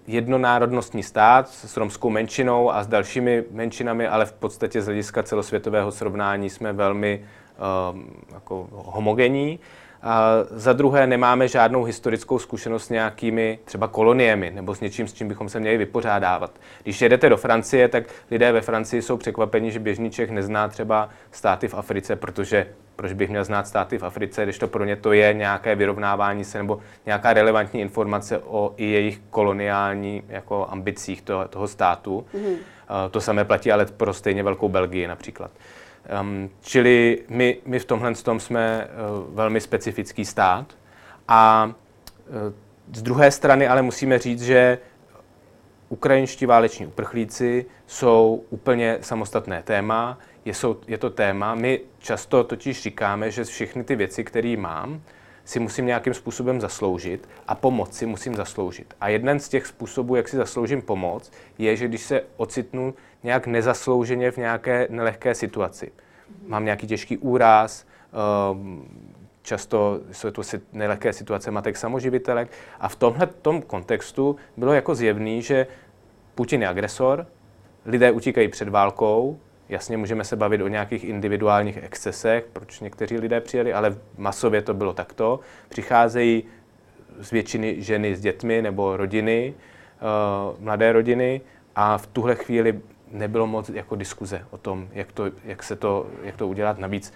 jednonárodnostní 0.07 1.03
stát 1.03 1.49
s 1.49 1.77
romskou 1.77 2.11
menšinou 2.11 2.71
a 2.71 2.83
s 2.83 2.87
dalšími 2.87 3.45
menšinami, 3.51 4.09
ale 4.09 4.27
v 4.27 4.33
podstatě 4.33 4.83
z 4.83 4.85
hlediska 4.85 5.23
celosvětového 5.23 5.93
srovnání 5.93 6.51
jsme 6.51 6.73
velmi 6.73 7.25
jako 8.33 8.69
homogenní. 8.71 9.61
A 10.03 10.31
za 10.51 10.73
druhé 10.73 11.07
nemáme 11.07 11.49
žádnou 11.49 11.85
historickou 11.85 12.39
zkušenost 12.39 12.85
s 12.85 12.91
nějakými 12.91 13.59
třeba 13.65 13.89
koloniemi 13.89 14.51
nebo 14.51 14.75
s 14.75 14.81
něčím, 14.81 15.09
s 15.09 15.13
čím 15.13 15.29
bychom 15.29 15.49
se 15.49 15.61
měli 15.61 15.77
vypořádávat. 15.77 16.51
Když 16.83 17.03
jedete 17.03 17.29
do 17.29 17.37
Francie, 17.37 17.89
tak 17.89 18.05
lidé 18.31 18.53
ve 18.53 18.61
Francii 18.61 19.03
jsou 19.03 19.17
překvapeni, 19.17 19.73
že 19.73 19.79
běžný 19.79 20.11
Čech 20.11 20.31
nezná 20.31 20.69
třeba 20.69 21.09
státy 21.31 21.69
v 21.69 21.75
Africe, 21.75 22.17
protože 22.17 22.67
proč 22.97 23.13
bych 23.13 23.31
měl 23.31 23.45
znát 23.45 23.67
státy 23.67 23.99
v 23.99 24.03
Africe, 24.03 24.45
když 24.45 24.59
to 24.59 24.69
pro 24.69 24.85
ně 24.85 24.97
to 24.97 25.13
je 25.13 25.35
nějaké 25.35 25.75
vyrovnávání 25.75 26.45
se 26.45 26.59
nebo 26.59 26.81
nějaká 27.07 27.33
relevantní 27.33 27.81
informace 27.81 28.39
o 28.39 28.75
i 28.77 28.85
jejich 28.91 29.21
koloniální 29.31 30.23
jako 30.29 30.67
ambicích 30.71 31.23
toho, 31.23 31.49
toho 31.49 31.69
státu. 31.69 32.27
Mm-hmm. 32.35 32.57
To 33.11 33.21
samé 33.21 33.45
platí 33.45 33.73
ale 33.73 33.87
pro 33.87 34.13
stejně 34.13 34.43
velkou 34.43 34.69
Belgii 34.69 35.07
například. 35.07 35.51
Um, 36.21 36.51
čili 36.61 37.23
my, 37.29 37.57
my 37.67 37.79
v 37.79 37.85
tomhle 37.85 38.15
tom 38.15 38.41
jsme 38.41 38.89
uh, 38.89 39.35
velmi 39.35 39.61
specifický 39.61 40.25
stát. 40.25 40.75
A 41.29 41.65
uh, 41.67 42.35
z 42.93 43.03
druhé 43.03 43.31
strany 43.31 43.69
ale 43.69 43.83
musíme 43.83 44.19
říct, 44.19 44.43
že 44.43 44.79
ukrajinští 45.89 46.47
váleční 46.47 46.87
uprchlíci 46.87 47.67
jsou 47.87 48.45
úplně 48.51 48.99
samostatné 49.01 49.63
téma. 49.63 50.19
Je, 50.45 50.55
jsou, 50.55 50.77
je 50.87 50.99
to 50.99 51.11
téma, 51.11 51.55
my 51.55 51.81
často 51.99 52.45
totiž 52.45 52.83
říkáme, 52.83 53.31
že 53.31 53.45
všechny 53.45 53.85
ty 53.85 53.97
věci, 53.97 54.25
které 54.25 54.57
mám, 54.57 55.03
si 55.45 55.61
musím 55.61 55.87
nějakým 55.87 56.15
způsobem 56.15 56.61
zasloužit 56.61 57.29
a 57.49 57.55
pomoc 57.55 57.95
si 57.97 58.07
musím 58.07 58.35
zasloužit. 58.35 58.95
A 59.01 59.09
jeden 59.09 59.41
z 59.41 59.49
těch 59.49 59.67
způsobů, 59.67 60.17
jak 60.17 60.29
si 60.29 60.37
zasloužím 60.37 60.83
pomoc, 60.83 61.33
je, 61.59 61.77
že 61.77 61.89
když 61.89 62.03
se 62.03 62.23
ocitnu 62.37 62.95
nějak 63.23 63.47
nezaslouženě 63.47 64.31
v 64.31 64.37
nějaké 64.37 64.87
nelehké 64.91 65.35
situaci. 65.35 65.93
Mám 66.47 66.65
nějaký 66.65 66.87
těžký 66.87 67.19
úraz, 67.19 67.87
ehm, 68.51 68.85
často 69.43 70.01
jsou 70.13 70.31
to 70.31 70.43
nelehké 70.73 71.13
situace 71.13 71.51
matek 71.51 71.77
samoživitelek 71.77 72.51
a 72.81 72.89
v 72.89 72.97
tomhle 72.97 73.27
tom 73.27 73.63
kontextu 73.63 74.37
bylo 74.57 74.73
jako 74.73 74.95
zjevný, 74.95 75.43
že 75.43 75.67
Putin 76.35 76.63
je 76.63 76.69
agresor, 76.69 77.27
lidé 77.87 78.11
utíkají 78.11 78.49
před 78.49 78.69
válkou, 78.69 79.39
jasně 79.69 79.97
můžeme 79.97 80.25
se 80.25 80.37
bavit 80.37 80.61
o 80.61 80.69
nějakých 80.69 81.05
individuálních 81.05 81.77
excesech, 81.77 82.47
proč 82.53 82.81
někteří 82.81 83.19
lidé 83.19 83.41
přijeli, 83.41 83.73
ale 83.73 83.97
masově 84.17 84.63
to 84.63 84.75
bylo 84.75 84.93
takto. 84.93 85.41
Přicházejí 85.69 86.45
z 87.19 87.31
většiny 87.31 87.83
ženy 87.83 88.17
s 88.17 88.21
dětmi 88.21 88.63
nebo 88.63 88.97
rodiny, 88.97 89.55
uh, 90.55 90.65
mladé 90.65 90.93
rodiny 90.93 91.41
a 91.77 91.99
v 91.99 92.07
tuhle 92.07 92.35
chvíli 92.35 92.81
nebylo 93.11 93.47
moc 93.47 93.69
jako 93.69 93.97
diskuze 93.97 94.47
o 94.51 94.59
tom, 94.59 94.89
jak 94.93 95.13
to, 95.13 95.25
jak 95.45 95.63
se 95.63 95.77
to, 95.77 96.07
jak 96.23 96.37
to 96.37 96.49
udělat. 96.49 96.79
Navíc 96.79 97.13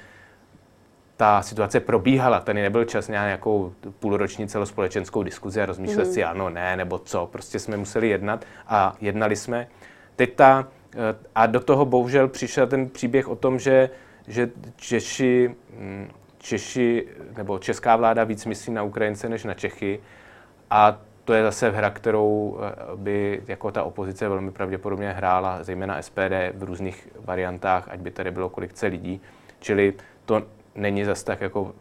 ta 1.16 1.42
situace 1.42 1.80
probíhala, 1.80 2.40
tady 2.40 2.62
nebyl 2.62 2.84
čas 2.84 3.08
na 3.08 3.24
nějakou 3.24 3.72
půlroční 3.98 4.48
celospolečenskou 4.48 5.22
diskuzi 5.22 5.62
a 5.62 5.66
rozmýšlet 5.66 6.06
mm. 6.06 6.12
si 6.12 6.24
ano, 6.24 6.50
ne, 6.50 6.76
nebo 6.76 6.98
co. 6.98 7.28
Prostě 7.32 7.58
jsme 7.58 7.76
museli 7.76 8.08
jednat 8.08 8.44
a 8.66 8.96
jednali 9.00 9.36
jsme. 9.36 9.68
Teď 10.16 10.34
ta, 10.34 10.68
eh, 10.94 10.98
a 11.34 11.46
do 11.46 11.60
toho 11.60 11.84
bohužel 11.84 12.28
přišel 12.28 12.66
ten 12.66 12.88
příběh 12.88 13.28
o 13.28 13.36
tom, 13.36 13.58
že, 13.58 13.90
že 14.28 14.50
Češi, 14.76 15.54
hm, 15.78 16.08
Češi 16.38 17.08
nebo 17.36 17.58
česká 17.58 17.96
vláda 17.96 18.24
víc 18.24 18.46
myslí 18.46 18.72
na 18.72 18.82
Ukrajince 18.82 19.28
než 19.28 19.44
na 19.44 19.54
Čechy. 19.54 20.00
A 20.70 20.98
to 21.24 21.32
je 21.32 21.42
zase 21.42 21.70
hra, 21.70 21.90
kterou 21.90 22.58
eh, 22.60 22.96
by 22.96 23.42
jako 23.48 23.70
ta 23.70 23.82
opozice 23.82 24.28
velmi 24.28 24.50
pravděpodobně 24.50 25.12
hrála, 25.12 25.62
zejména 25.62 26.02
SPD 26.02 26.52
v 26.54 26.62
různých 26.62 27.08
variantách, 27.20 27.88
ať 27.88 28.00
by 28.00 28.10
tady 28.10 28.30
bylo 28.30 28.48
kolik 28.48 28.70
chce 28.70 28.86
lidí. 28.86 29.20
Čili 29.60 29.94
to 30.24 30.42
není 30.74 31.04
zase 31.04 31.24
tak 31.24 31.40
jako 31.40 31.74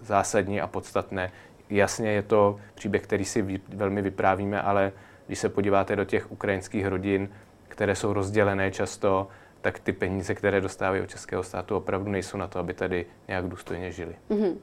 zásadní 0.00 0.60
a 0.60 0.66
podstatné. 0.66 1.30
Jasně 1.70 2.10
je 2.10 2.22
to 2.22 2.60
příběh, 2.74 3.02
který 3.02 3.24
si 3.24 3.60
velmi 3.68 4.02
vyprávíme, 4.02 4.62
ale 4.62 4.92
když 5.26 5.38
se 5.38 5.48
podíváte 5.48 5.96
do 5.96 6.04
těch 6.04 6.32
ukrajinských 6.32 6.86
rodin, 6.86 7.28
které 7.68 7.94
jsou 7.94 8.12
rozdělené 8.12 8.70
často, 8.70 9.28
tak 9.60 9.78
ty 9.78 9.92
peníze, 9.92 10.34
které 10.34 10.60
dostávají 10.60 11.02
od 11.02 11.10
českého 11.10 11.42
státu, 11.42 11.76
opravdu 11.76 12.10
nejsou 12.10 12.36
na 12.36 12.48
to, 12.48 12.58
aby 12.58 12.74
tady 12.74 13.06
nějak 13.28 13.48
důstojně 13.48 13.92
žili. 13.92 14.16
Mm-hmm. 14.30 14.56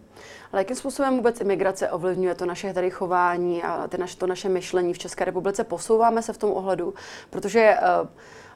Ale 0.52 0.62
jakým 0.62 0.76
způsobem 0.76 1.16
vůbec 1.16 1.42
imigrace 1.42 1.90
ovlivňuje 1.90 2.36
to 2.36 2.46
naše 2.46 2.74
tady 2.74 2.90
chování 2.90 3.64
a 3.64 3.88
ty 3.88 3.98
naš, 3.98 4.16
to 4.16 4.28
naše 4.28 4.50
myšlení 4.50 4.94
v 4.94 4.98
České 5.00 5.26
republice? 5.26 5.64
Posouváme 5.64 6.22
se 6.22 6.34
v 6.34 6.38
tom 6.38 6.52
ohledu? 6.52 6.94
Protože 7.30 7.76
uh, 8.02 8.08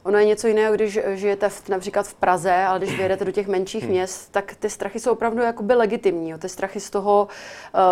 Ono 0.04 0.18
je 0.18 0.26
něco 0.26 0.48
jiného, 0.48 0.76
když 0.76 1.00
žijete 1.14 1.50
v, 1.50 1.70
například 1.70 2.08
v 2.08 2.14
Praze, 2.14 2.56
ale 2.56 2.80
když 2.80 2.96
vyjedete 2.96 3.26
do 3.26 3.32
těch 3.32 3.48
menších 3.48 3.84
hmm. 3.84 3.92
měst, 3.92 4.32
tak 4.32 4.56
ty 4.56 4.70
strachy 4.70 5.00
jsou 5.00 5.12
opravdu 5.12 5.42
jakoby 5.42 5.74
legitimní. 5.74 6.30
Jo. 6.30 6.38
Ty 6.38 6.50
strachy 6.50 6.80
z 6.80 6.90
toho, 6.90 7.28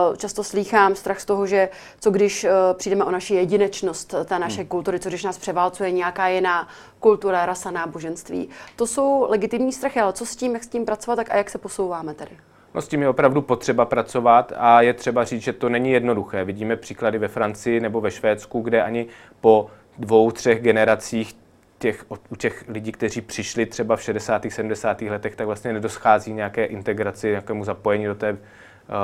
uh, 0.10 0.16
často 0.16 0.44
slýchám, 0.44 0.96
strach 0.96 1.20
z 1.20 1.26
toho, 1.26 1.48
že 1.48 1.70
co 2.00 2.12
když 2.12 2.44
uh, 2.44 2.50
přijdeme 2.74 3.06
o 3.06 3.12
naši 3.12 3.36
jedinečnost 3.36 4.16
té 4.26 4.40
naše 4.40 4.62
hmm. 4.62 4.68
kultury, 4.68 5.00
co 5.00 5.10
když 5.10 5.24
nás 5.24 5.38
převálcuje 5.38 5.92
nějaká 5.92 6.28
jiná 6.28 6.68
kultura, 7.00 7.46
rasa, 7.46 7.72
náboženství. 7.72 8.50
To 8.76 8.88
jsou 8.88 9.26
legitimní 9.30 9.72
strachy, 9.74 10.00
ale 10.00 10.14
co 10.14 10.26
s 10.26 10.36
tím, 10.36 10.54
jak 10.54 10.64
s 10.64 10.68
tím 10.68 10.86
pracovat 10.86 11.16
tak 11.16 11.32
a 11.32 11.38
jak 11.38 11.50
se 11.50 11.58
posouváme 11.58 12.14
tady? 12.14 12.32
No 12.74 12.82
s 12.82 12.88
tím 12.88 13.02
je 13.02 13.10
opravdu 13.10 13.42
potřeba 13.42 13.86
pracovat 13.86 14.54
a 14.58 14.82
je 14.82 14.94
třeba 14.94 15.24
říct, 15.24 15.42
že 15.42 15.54
to 15.54 15.70
není 15.70 15.92
jednoduché. 15.92 16.44
Vidíme 16.44 16.76
příklady 16.76 17.18
ve 17.18 17.28
Francii 17.28 17.80
nebo 17.80 18.02
ve 18.02 18.12
Švédsku, 18.12 18.62
kde 18.62 18.84
ani 18.84 19.08
po 19.42 19.70
dvou, 19.98 20.32
třech 20.32 20.62
generacích 20.62 21.36
těch, 21.79 22.05
u 22.29 22.36
těch 22.36 22.63
lidí, 22.67 22.91
kteří 22.91 23.22
přišli 23.22 23.65
třeba 23.65 23.96
v 23.96 24.01
60. 24.01 24.46
70. 24.50 25.01
letech, 25.01 25.36
tak 25.36 25.48
vlastně 25.48 25.74
nedoschází 25.74 26.34
nějaké 26.34 26.65
integraci, 26.65 27.29
nějakému 27.29 27.63
zapojení 27.63 28.05
do 28.05 28.15
té 28.15 28.31
uh, 28.31 28.38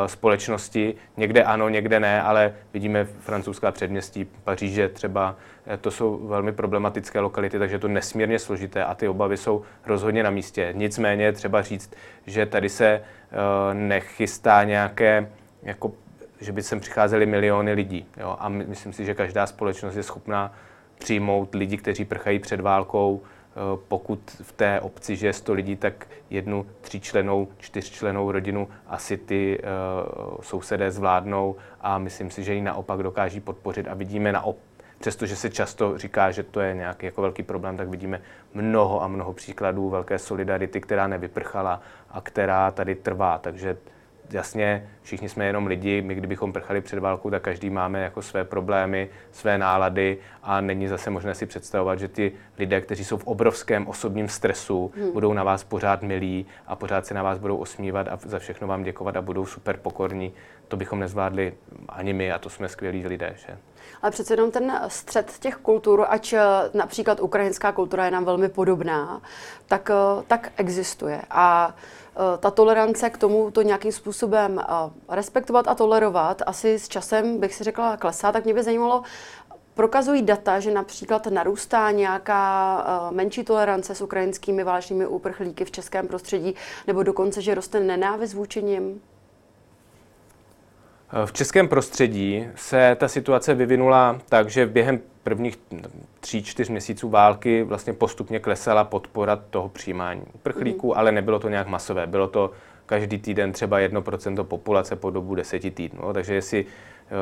společnosti. 0.06 0.96
Někde 1.18 1.44
ano, 1.44 1.70
někde 1.70 2.00
ne, 2.00 2.22
ale 2.22 2.54
vidíme 2.74 3.06
francouzská 3.06 3.72
předměstí, 3.72 4.26
Paříže 4.44 4.90
třeba, 4.90 5.36
eh, 5.68 5.78
to 5.78 5.92
jsou 5.92 6.28
velmi 6.28 6.52
problematické 6.52 7.20
lokality, 7.20 7.60
takže 7.60 7.76
je 7.76 7.80
to 7.80 7.88
nesmírně 7.88 8.40
složité 8.40 8.84
a 8.84 8.96
ty 8.96 9.08
obavy 9.08 9.38
jsou 9.38 9.62
rozhodně 9.86 10.24
na 10.24 10.30
místě. 10.30 10.70
Nicméně 10.76 11.32
třeba 11.32 11.62
říct, 11.62 11.96
že 12.26 12.46
tady 12.46 12.70
se 12.70 13.02
uh, 13.02 13.74
nechystá 13.74 14.64
nějaké 14.64 15.30
jako 15.64 15.92
že 16.44 16.52
by 16.52 16.64
sem 16.64 16.80
přicházely 16.80 17.26
miliony 17.26 17.74
lidí. 17.74 18.06
Jo? 18.18 18.38
A 18.40 18.50
myslím 18.50 18.94
si, 18.94 19.06
že 19.06 19.14
každá 19.14 19.48
společnost 19.48 19.96
je 19.96 20.04
schopná 20.04 20.54
přijmout 21.04 21.56
lidi, 21.56 21.78
kteří 21.78 22.06
prchají 22.06 22.40
před 22.40 22.62
válkou. 22.62 23.22
Eh, 23.24 23.78
pokud 23.88 24.20
v 24.42 24.52
té 24.52 24.80
obci 24.80 25.16
žije 25.16 25.34
100 25.34 25.54
lidí, 25.54 25.76
tak 25.76 26.08
jednu 26.30 26.66
tříčlenou, 26.82 27.48
čtyřčlenou 27.58 28.32
rodinu 28.32 28.68
asi 28.88 29.18
ty 29.18 29.60
uh, 29.60 30.42
sousedé 30.42 30.92
zvládnou 30.92 31.56
a 31.82 31.98
myslím 31.98 32.32
si, 32.32 32.44
že 32.44 32.54
ji 32.54 32.62
naopak 32.62 33.04
dokáží 33.04 33.40
podpořit 33.40 33.88
a 33.88 33.94
vidíme 33.94 34.32
naopak 34.32 34.74
přestože 35.00 35.36
se 35.36 35.50
často 35.50 35.98
říká, 35.98 36.32
že 36.32 36.44
to 36.44 36.62
je 36.62 36.74
nějaký 36.74 37.06
jako 37.06 37.22
velký 37.22 37.44
problém, 37.44 37.78
tak 37.78 37.90
vidíme 37.90 38.22
mnoho 38.54 39.04
a 39.04 39.08
mnoho 39.08 39.34
příkladů 39.34 39.90
velké 39.90 40.20
solidarity, 40.20 40.82
která 40.82 41.08
nevyprchala 41.08 41.82
a 42.10 42.22
která 42.22 42.72
tady 42.72 42.96
trvá. 42.96 43.38
Takže 43.38 43.78
jasně, 44.30 44.90
všichni 45.02 45.30
jsme 45.30 45.46
jenom 45.46 45.68
lidi, 45.68 46.02
my 46.02 46.16
kdybychom 46.16 46.54
prchali 46.54 46.82
před 46.82 47.00
válkou, 47.00 47.30
tak 47.30 47.42
každý 47.42 47.70
máme 47.70 48.02
jako 48.02 48.22
své 48.22 48.44
problémy, 48.44 49.10
své 49.32 49.58
nálady 49.58 50.18
a 50.44 50.62
není 50.62 50.88
zase 50.88 51.10
možné 51.10 51.36
si 51.36 51.46
představovat, 51.46 52.00
že 52.00 52.08
ty 52.08 52.32
lidé, 52.58 52.82
kteří 52.82 53.06
jsou 53.06 53.18
v 53.18 53.28
obrovském 53.28 53.88
osobním 53.88 54.30
stresu, 54.30 54.92
hmm. 54.96 55.12
budou 55.12 55.34
na 55.34 55.44
vás 55.44 55.64
pořád 55.64 56.02
milí 56.02 56.46
a 56.68 56.76
pořád 56.76 57.06
se 57.06 57.14
na 57.14 57.24
vás 57.24 57.38
budou 57.38 57.58
osmívat 57.58 58.08
a 58.08 58.20
za 58.26 58.40
všechno 58.40 58.68
vám 58.68 58.84
děkovat 58.84 59.18
a 59.18 59.22
budou 59.22 59.46
super 59.46 59.78
pokorní. 59.78 60.34
to 60.68 60.78
bychom 60.78 61.00
nezvládli 61.00 61.54
ani 61.90 62.14
my 62.14 62.32
a 62.32 62.40
to 62.40 62.50
jsme 62.50 62.70
skvělí 62.70 63.08
lidé. 63.08 63.36
Že? 63.38 63.58
Ale 64.02 64.12
přece 64.12 64.34
jenom 64.34 64.52
ten 64.52 64.80
střed 64.88 65.40
těch 65.40 65.56
kultur, 65.56 66.06
ať 66.10 66.36
například 66.74 67.20
ukrajinská 67.20 67.72
kultura 67.72 68.06
je 68.06 68.12
nám 68.12 68.26
velmi 68.26 68.50
podobná, 68.50 69.22
tak, 69.68 69.92
tak 70.28 70.52
existuje. 70.58 71.22
A 71.30 71.76
ta 72.40 72.52
tolerance 72.52 73.10
k 73.10 73.18
tomu 73.18 73.52
to 73.52 73.62
nějakým 73.62 73.92
způsobem 73.92 74.62
respektovat 75.10 75.68
a 75.68 75.76
tolerovat 75.76 76.42
asi 76.46 76.80
s 76.80 76.88
časem, 76.88 77.40
bych 77.40 77.56
si 77.56 77.64
řekla, 77.64 77.98
klesá, 77.98 78.32
tak 78.32 78.46
mě 78.46 78.54
by 78.54 78.64
zajímalo, 78.64 79.04
Prokazují 79.76 80.22
data, 80.22 80.60
že 80.60 80.72
například 80.72 81.28
narůstá 81.28 81.92
nějaká 81.92 82.78
uh, 83.10 83.16
menší 83.16 83.44
tolerance 83.44 83.96
s 83.96 84.02
ukrajinskými 84.02 84.64
válečnými 84.64 85.08
úprchlíky 85.08 85.66
v 85.66 85.72
českém 85.72 86.08
prostředí, 86.08 86.56
nebo 86.88 87.04
dokonce, 87.04 87.42
že 87.42 87.56
roste 87.56 87.80
nenávist 87.80 88.34
vůči 88.34 88.64
nim? 88.64 89.02
V 91.26 91.34
českém 91.34 91.68
prostředí 91.68 92.48
se 92.56 92.98
ta 93.00 93.08
situace 93.08 93.54
vyvinula 93.54 94.20
tak, 94.30 94.50
že 94.50 94.66
během 94.66 95.02
prvních 95.24 95.60
tří, 96.20 96.44
čtyř 96.44 96.70
měsíců 96.70 97.10
války 97.10 97.64
vlastně 97.64 97.94
postupně 97.94 98.40
klesala 98.40 98.84
podpora 98.84 99.36
toho 99.36 99.70
přijímání 99.70 100.22
uprchlíků, 100.34 100.88
mm. 100.88 100.94
ale 100.98 101.12
nebylo 101.12 101.40
to 101.40 101.50
nějak 101.50 101.68
masové. 101.68 102.08
Bylo 102.08 102.28
to 102.28 102.52
každý 102.86 103.18
týden 103.18 103.52
třeba 103.52 103.80
1% 103.80 104.44
populace 104.44 104.96
po 104.96 105.10
dobu 105.10 105.36
deseti 105.36 105.72
týdnů. 105.72 106.14
Takže 106.14 106.34
jestli 106.34 106.66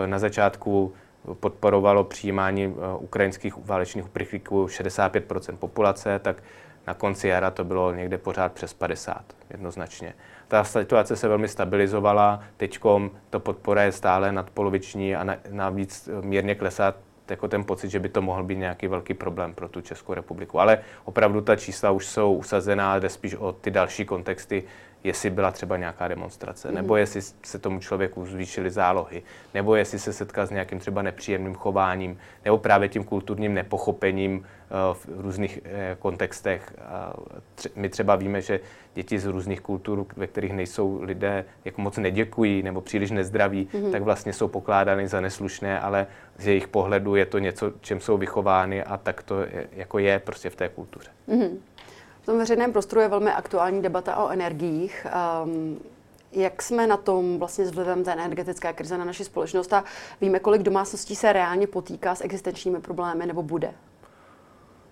eh, 0.03 0.08
na 0.08 0.20
začátku 0.20 0.93
podporovalo 1.39 2.03
přijímání 2.03 2.65
eh, 2.65 2.98
ukrajinských 2.98 3.58
válečných 3.58 4.05
uprchlíků 4.05 4.65
65% 4.65 5.55
populace, 5.55 6.20
tak 6.20 6.43
na 6.88 6.93
konci 6.93 7.27
jara 7.27 7.51
to 7.51 7.63
bylo 7.63 7.93
někde 7.93 8.17
pořád 8.17 8.51
přes 8.51 8.74
50, 8.74 9.24
jednoznačně. 9.50 10.13
Ta 10.48 10.63
situace 10.63 11.15
se 11.15 11.27
velmi 11.27 11.48
stabilizovala, 11.48 12.43
teď 12.58 12.79
to 13.29 13.39
podpora 13.39 13.84
je 13.84 13.91
stále 13.91 14.31
nadpoloviční 14.31 15.15
a 15.15 15.38
navíc 15.50 16.10
mírně 16.22 16.55
klesá 16.55 16.93
jako 17.32 17.48
ten 17.48 17.64
pocit, 17.64 17.90
že 17.90 18.00
by 18.00 18.10
to 18.10 18.22
mohl 18.22 18.44
být 18.44 18.58
nějaký 18.58 18.88
velký 18.88 19.14
problém 19.14 19.54
pro 19.54 19.70
tu 19.70 19.82
Českou 19.82 20.14
republiku. 20.14 20.60
Ale 20.60 20.80
opravdu 21.06 21.42
ta 21.42 21.56
čísla 21.56 21.92
už 21.92 22.06
jsou 22.06 22.34
usazená, 22.34 23.00
jde 23.00 23.10
spíš 23.10 23.36
o 23.36 23.52
ty 23.52 23.72
další 23.72 24.06
kontexty, 24.06 24.64
jestli 25.03 25.29
byla 25.29 25.51
třeba 25.51 25.77
nějaká 25.77 26.08
demonstrace, 26.08 26.67
mm. 26.67 26.75
nebo 26.75 26.96
jestli 26.96 27.22
se 27.22 27.60
tomu 27.60 27.79
člověku 27.79 28.25
zvýšily 28.25 28.72
zálohy, 28.72 29.24
nebo 29.53 29.75
jestli 29.75 30.00
se 30.00 30.13
setkal 30.13 30.48
s 30.48 30.50
nějakým 30.50 30.79
třeba 30.79 31.01
nepříjemným 31.01 31.55
chováním, 31.55 32.17
nebo 32.46 32.58
právě 32.58 32.89
tím 32.89 33.03
kulturním 33.03 33.53
nepochopením 33.53 34.38
uh, 34.38 34.43
v 34.93 35.22
různých 35.22 35.60
uh, 35.65 35.72
kontextech. 36.00 36.74
Uh, 36.77 37.72
my 37.75 37.89
třeba 37.89 38.15
víme, 38.15 38.41
že 38.41 38.60
děti 38.93 39.20
z 39.20 39.25
různých 39.25 39.62
kultur, 39.62 40.05
ve 40.15 40.27
kterých 40.27 40.53
nejsou 40.53 41.01
lidé, 41.01 41.46
jako 41.65 41.81
moc 41.81 41.98
neděkují 41.98 42.63
nebo 42.63 42.81
příliš 42.81 43.12
nezdraví, 43.12 43.67
mm. 43.74 43.91
tak 43.91 44.01
vlastně 44.01 44.34
jsou 44.34 44.48
pokládány 44.48 45.08
za 45.08 45.22
neslušné, 45.22 45.79
ale 45.79 46.08
z 46.38 46.48
jejich 46.48 46.67
pohledu 46.67 47.15
je 47.15 47.25
to 47.25 47.39
něco, 47.39 47.72
čem 47.81 48.00
jsou 48.00 48.17
vychovány 48.17 48.84
a 48.84 48.98
tak 48.98 49.24
to 49.24 49.41
je, 49.41 49.67
jako 49.72 50.00
je 50.00 50.20
prostě 50.20 50.50
v 50.50 50.55
té 50.55 50.70
kultuře. 50.70 51.10
Mm. 51.27 51.60
V 52.22 52.25
tom 52.25 52.38
veřejném 52.38 52.72
prostoru 52.72 53.01
je 53.01 53.08
velmi 53.08 53.32
aktuální 53.32 53.82
debata 53.82 54.16
o 54.16 54.30
energiích. 54.30 55.08
Um, 55.44 55.80
jak 56.32 56.62
jsme 56.62 56.88
na 56.88 56.98
tom 56.98 57.40
vlastně 57.40 57.66
s 57.66 57.72
vlivem 57.72 58.04
té 58.04 58.13
energetické 58.13 58.74
krize 58.74 58.98
na 58.98 59.06
naši 59.06 59.24
společnost 59.24 59.74
a 59.74 59.84
víme, 60.22 60.40
kolik 60.40 60.62
domácností 60.62 61.16
se 61.16 61.34
reálně 61.34 61.68
potýká 61.68 62.16
s 62.16 62.22
existenčními 62.22 62.80
problémy 62.82 63.25
nebo 63.25 63.44
bude? 63.44 63.74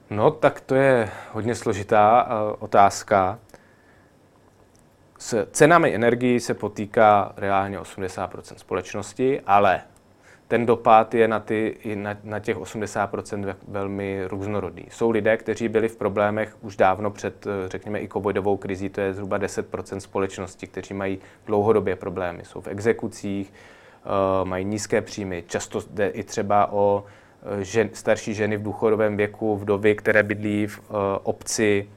No, 0.10 0.32
tak 0.32 0.62
to 0.62 0.76
je 0.76 1.12
hodně 1.32 1.56
složitá 1.56 2.24
uh, 2.24 2.56
otázka. 2.60 3.40
S 5.20 5.48
cenami 5.52 5.96
energií 5.96 6.40
se 6.40 6.54
potýká 6.54 7.34
reálně 7.38 7.80
80% 7.80 8.56
společnosti, 8.56 9.42
ale 9.42 9.82
ten 10.50 10.66
dopad 10.66 11.14
je 11.14 11.28
na, 11.28 11.40
ty, 11.40 11.78
na, 11.96 12.18
na 12.24 12.40
těch 12.40 12.58
80% 12.58 13.56
velmi 13.68 14.22
různorodý. 14.28 14.86
Jsou 14.92 15.10
lidé, 15.10 15.38
kteří 15.38 15.70
byli 15.70 15.88
v 15.88 15.96
problémech 15.96 16.58
už 16.62 16.76
dávno 16.78 17.12
před, 17.12 17.48
eh, 17.48 17.70
řekněme, 17.70 18.02
i 18.02 18.08
covidovou 18.08 18.58
krizí, 18.58 18.90
to 18.90 19.02
je 19.02 19.14
zhruba 19.14 19.38
10% 19.38 20.00
společnosti, 20.00 20.68
kteří 20.68 20.94
mají 20.94 21.20
dlouhodobě 21.46 21.96
problémy. 21.96 22.44
Jsou 22.46 22.62
v 22.62 22.68
exekucích, 22.68 23.54
uh, 24.06 24.48
mají 24.48 24.66
nízké 24.66 25.02
příjmy, 25.02 25.44
často 25.48 25.82
jde 25.90 26.08
i 26.08 26.24
třeba 26.24 26.72
o 26.72 27.04
eh, 27.44 27.64
žen, 27.64 27.90
starší 27.94 28.34
ženy 28.34 28.58
v 28.58 28.64
důchodovém 28.64 29.18
věku, 29.18 29.58
vdovy, 29.58 29.96
které 29.96 30.24
bydlí 30.24 30.68
v 30.68 30.80
obci, 31.24 31.90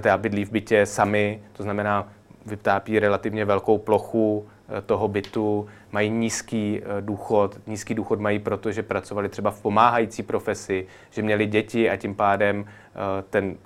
teda 0.00 0.16
bydlí 0.16 0.44
v 0.44 0.50
bytě 0.50 0.86
sami, 0.86 1.42
to 1.52 1.62
znamená, 1.62 2.12
vytápí 2.46 2.98
relativně 2.98 3.44
velkou 3.44 3.78
plochu 3.78 4.46
Eh, 4.61 4.61
toho 4.86 5.08
bytu, 5.08 5.68
mají 5.92 6.10
nízký 6.10 6.80
eh, 6.82 7.00
důchod. 7.00 7.60
Nízký 7.66 7.94
důchod 7.94 8.20
mají 8.20 8.38
proto, 8.38 8.72
že 8.72 8.82
pracovali 8.82 9.28
třeba 9.28 9.50
v 9.50 9.60
pomáhající 9.60 10.22
profesi, 10.22 10.86
že 11.10 11.22
měli 11.22 11.46
děti 11.46 11.90
a 11.90 11.96
tím 11.96 12.14
pádem 12.14 12.64
eh, 12.66 13.22
ten, 13.30 13.56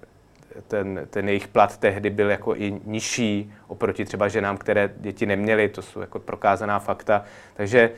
ten, 0.68 1.06
ten 1.10 1.28
jejich 1.28 1.48
plat 1.48 1.76
tehdy 1.76 2.10
byl 2.10 2.30
jako 2.30 2.56
i 2.56 2.80
nižší 2.84 3.52
oproti 3.68 4.04
třeba 4.04 4.28
ženám, 4.28 4.56
které 4.56 4.90
děti 4.96 5.26
neměly. 5.26 5.68
To 5.68 5.82
jsou 5.82 6.00
jako 6.00 6.18
prokázaná 6.18 6.78
fakta. 6.78 7.24
Takže 7.54 7.90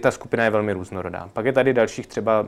ta 0.00 0.10
skupina 0.10 0.44
je 0.44 0.50
velmi 0.50 0.72
různorodá. 0.72 1.30
Pak 1.32 1.46
je 1.46 1.52
tady 1.52 1.72
dalších 1.72 2.06
třeba 2.06 2.46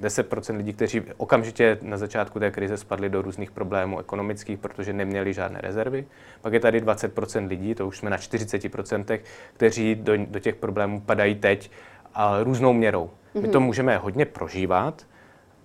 10% 0.00 0.56
lidí, 0.56 0.72
kteří 0.72 1.02
okamžitě 1.16 1.78
na 1.82 1.96
začátku 1.96 2.38
té 2.38 2.50
krize 2.50 2.76
spadli 2.76 3.08
do 3.08 3.22
různých 3.22 3.50
problémů 3.50 4.00
ekonomických, 4.00 4.58
protože 4.58 4.92
neměli 4.92 5.32
žádné 5.32 5.60
rezervy. 5.60 6.06
Pak 6.40 6.52
je 6.52 6.60
tady 6.60 6.80
20% 6.80 7.48
lidí, 7.48 7.74
to 7.74 7.86
už 7.86 7.98
jsme 7.98 8.10
na 8.10 8.16
40%, 8.16 9.20
kteří 9.54 9.94
do, 9.94 10.12
do 10.16 10.38
těch 10.38 10.54
problémů 10.54 11.00
padají 11.00 11.34
teď 11.34 11.70
a 12.14 12.42
různou 12.42 12.72
měrou. 12.72 13.10
My 13.40 13.48
to 13.48 13.60
mhm. 13.60 13.66
můžeme 13.66 13.98
hodně 13.98 14.24
prožívat, 14.24 15.04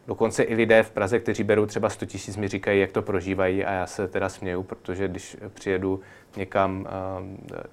Dokonce 0.08 0.44
i 0.44 0.56
lidé 0.56 0.84
v 0.84 0.92
Praze, 0.92 1.20
kteří 1.20 1.44
berou 1.44 1.66
třeba 1.66 1.90
100 1.90 2.06
tisíc, 2.06 2.38
mi 2.38 2.48
říkají, 2.48 2.82
jak 2.82 2.92
to 2.92 3.02
prožívají 3.02 3.66
a 3.66 3.72
já 3.72 3.88
se 3.88 4.08
teda 4.08 4.30
směju, 4.30 4.64
protože 4.64 5.08
když 5.08 5.38
přijedu 5.54 6.02
někam 6.38 6.88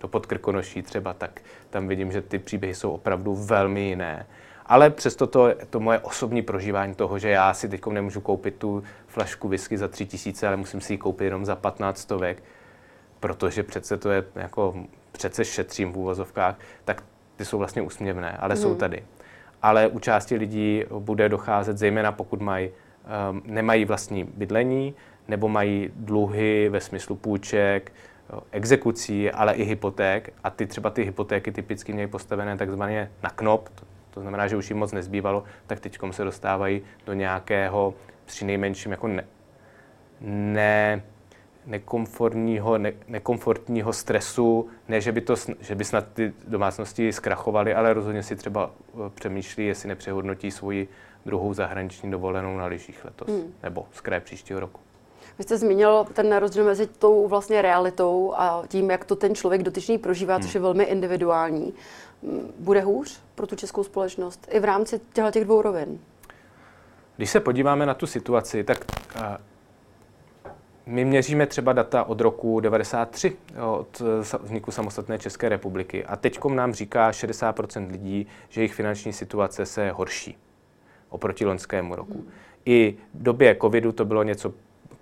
do 0.00 0.08
Podkrkonoší 0.08 0.82
třeba, 0.82 1.14
tak 1.14 1.40
tam 1.70 1.88
vidím, 1.88 2.12
že 2.12 2.22
ty 2.22 2.38
příběhy 2.38 2.74
jsou 2.74 2.90
opravdu 2.90 3.34
velmi 3.34 3.80
jiné. 3.80 4.26
Ale 4.72 4.90
přesto 4.90 5.26
to, 5.26 5.48
to 5.70 5.80
moje 5.80 5.98
osobní 5.98 6.42
prožívání 6.42 6.94
toho, 6.94 7.18
že 7.18 7.28
já 7.28 7.54
si 7.54 7.68
teď 7.68 7.86
nemůžu 7.86 8.20
koupit 8.20 8.54
tu 8.54 8.82
flašku 9.06 9.48
whisky 9.48 9.78
za 9.78 9.88
tři 9.88 10.06
tisíce, 10.06 10.46
ale 10.46 10.56
musím 10.56 10.80
si 10.80 10.92
ji 10.92 10.98
koupit 10.98 11.24
jenom 11.24 11.44
za 11.44 11.56
15 11.56 11.98
stovek, 11.98 12.42
protože 13.20 13.62
přece 13.62 13.96
to 13.96 14.10
je 14.10 14.24
jako, 14.34 14.74
přece 15.12 15.44
šetřím 15.44 15.92
v 15.92 15.96
úvozovkách, 15.96 16.56
tak 16.84 17.04
ty 17.36 17.44
jsou 17.44 17.58
vlastně 17.58 17.82
úsměvné, 17.82 18.36
ale 18.40 18.54
mm. 18.54 18.60
jsou 18.60 18.74
tady. 18.74 19.04
Ale 19.62 19.88
u 19.88 19.98
části 19.98 20.36
lidí 20.36 20.84
bude 20.98 21.28
docházet, 21.28 21.78
zejména 21.78 22.12
pokud 22.12 22.40
mají, 22.40 22.70
um, 23.30 23.42
nemají 23.44 23.84
vlastní 23.84 24.24
bydlení, 24.24 24.94
nebo 25.28 25.48
mají 25.48 25.90
dluhy 25.96 26.68
ve 26.68 26.80
smyslu 26.80 27.16
půjček, 27.16 27.92
exekucí, 28.50 29.30
ale 29.30 29.54
i 29.54 29.64
hypoték. 29.64 30.32
A 30.44 30.50
ty 30.50 30.66
třeba 30.66 30.90
ty 30.90 31.02
hypotéky 31.02 31.52
typicky 31.52 31.92
mějí 31.92 32.08
postavené 32.08 32.56
takzvaně 32.56 33.10
na 33.22 33.30
knop, 33.30 33.68
to 34.14 34.20
znamená, 34.20 34.48
že 34.48 34.56
už 34.56 34.70
jim 34.70 34.78
moc 34.78 34.92
nezbývalo, 34.92 35.44
tak 35.66 35.80
teď 35.80 35.98
se 36.10 36.24
dostávají 36.24 36.82
do 37.06 37.12
nějakého 37.12 37.94
při 38.24 38.44
nejmenším 38.44 38.90
jako 38.90 39.08
ne, 39.08 39.24
ne 40.20 41.02
nekomfortního, 41.66 42.78
ne, 42.78 42.92
nekomfortního 43.08 43.92
stresu, 43.92 44.68
ne, 44.88 45.00
že 45.00 45.12
by, 45.12 45.20
to, 45.20 45.34
že 45.60 45.74
by 45.74 45.84
snad 45.84 46.06
ty 46.12 46.32
domácnosti 46.48 47.12
zkrachovaly, 47.12 47.74
ale 47.74 47.92
rozhodně 47.92 48.22
si 48.22 48.36
třeba 48.36 48.70
eh, 48.70 49.10
přemýšlí, 49.14 49.66
jestli 49.66 49.88
nepřehodnotí 49.88 50.50
svoji 50.50 50.88
druhou 51.26 51.54
zahraniční 51.54 52.10
dovolenou 52.10 52.56
na 52.56 52.66
lyžích 52.66 53.04
letos, 53.04 53.28
hmm. 53.28 53.54
nebo 53.62 53.86
z 53.92 54.00
kraje 54.00 54.20
příštího 54.20 54.60
roku. 54.60 54.80
Vy 55.38 55.44
jste 55.44 55.58
zmínil 55.58 56.06
ten 56.12 56.36
rozdíl 56.36 56.64
mezi 56.64 56.86
tou 56.86 57.28
vlastně 57.28 57.62
realitou 57.62 58.34
a 58.36 58.62
tím, 58.68 58.90
jak 58.90 59.04
to 59.04 59.16
ten 59.16 59.34
člověk 59.34 59.62
dotyčný 59.62 59.98
prožívá, 59.98 60.34
hmm. 60.34 60.42
což 60.42 60.54
je 60.54 60.60
velmi 60.60 60.84
individuální 60.84 61.74
bude 62.58 62.80
hůř 62.80 63.20
pro 63.34 63.46
tu 63.46 63.56
českou 63.56 63.84
společnost 63.84 64.48
i 64.50 64.60
v 64.60 64.64
rámci 64.64 65.00
těch 65.30 65.44
dvou 65.44 65.62
rovin? 65.62 65.98
Když 67.16 67.30
se 67.30 67.40
podíváme 67.40 67.86
na 67.86 67.94
tu 67.94 68.06
situaci, 68.06 68.64
tak 68.64 68.84
my 70.86 71.04
měříme 71.04 71.46
třeba 71.46 71.72
data 71.72 72.04
od 72.04 72.20
roku 72.20 72.60
93, 72.60 73.36
od 73.76 74.02
vzniku 74.42 74.70
samostatné 74.70 75.18
České 75.18 75.48
republiky. 75.48 76.04
A 76.04 76.16
teď 76.16 76.44
nám 76.44 76.74
říká 76.74 77.10
60% 77.10 77.90
lidí, 77.90 78.26
že 78.48 78.60
jejich 78.60 78.74
finanční 78.74 79.12
situace 79.12 79.66
se 79.66 79.90
horší 79.90 80.38
oproti 81.08 81.44
loňskému 81.44 81.94
roku. 81.96 82.18
Hmm. 82.18 82.30
I 82.64 82.96
v 83.14 83.22
době 83.22 83.56
covidu 83.60 83.92
to 83.92 84.04
bylo 84.04 84.22
něco 84.22 84.52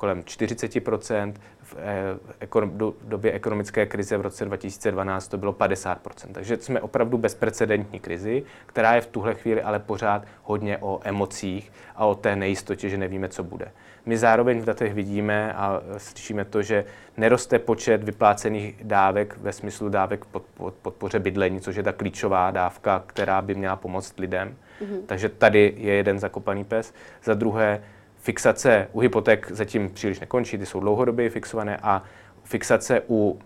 kolem 0.01 0.23
40% 0.23 1.35
v 1.63 1.77
eh, 1.79 2.99
době 3.05 3.33
ekonomické 3.33 3.87
krize 3.87 4.17
v 4.17 4.21
roce 4.21 4.45
2012 4.45 5.29
to 5.29 5.39
bylo 5.39 5.53
50% 5.53 5.97
Takže 6.33 6.57
jsme 6.57 6.81
opravdu 6.81 7.19
bezprecedentní 7.19 8.01
krizi, 8.01 8.43
která 8.67 8.95
je 8.95 9.01
v 9.01 9.07
tuhle 9.07 9.35
chvíli 9.35 9.63
ale 9.63 9.79
pořád 9.79 10.25
hodně 10.43 10.79
o 10.79 11.01
emocích 11.05 11.73
a 11.97 12.07
o 12.07 12.15
té 12.15 12.37
nejistotě, 12.37 12.89
že 12.89 12.99
nevíme, 12.99 13.29
co 13.29 13.45
bude. 13.45 13.73
My 14.07 14.19
zároveň 14.19 14.61
v 14.61 14.65
datech 14.65 14.95
vidíme 14.95 15.53
a 15.53 15.81
slyšíme 15.97 16.45
to, 16.45 16.63
že 16.63 16.85
neroste 17.17 17.59
počet 17.59 18.05
vyplácených 18.05 18.85
dávek 18.85 19.37
ve 19.41 19.53
smyslu 19.53 19.89
dávek 19.89 20.25
pod, 20.25 20.43
pod, 20.55 20.75
podpoře 20.75 21.19
bydlení, 21.19 21.61
což 21.61 21.77
je 21.77 21.83
ta 21.83 21.93
klíčová 21.93 22.51
dávka, 22.51 23.03
která 23.07 23.43
by 23.43 23.55
měla 23.55 23.77
pomoct 23.77 24.19
lidem. 24.19 24.57
Mm-hmm. 24.81 25.01
Takže 25.07 25.29
tady 25.29 25.75
je 25.77 25.95
jeden 25.95 26.19
zakopaný 26.19 26.65
pes. 26.65 26.95
Za 27.25 27.35
druhé, 27.35 27.83
fixace 28.21 28.89
u 28.93 29.01
hypoték 29.01 29.51
zatím 29.51 29.91
příliš 29.91 30.21
nekončí, 30.21 30.59
ty 30.59 30.67
jsou 30.67 30.81
dlouhodobě 30.81 31.31
fixované 31.31 31.77
a 31.83 32.03
fixace 32.45 33.03
u 33.09 33.39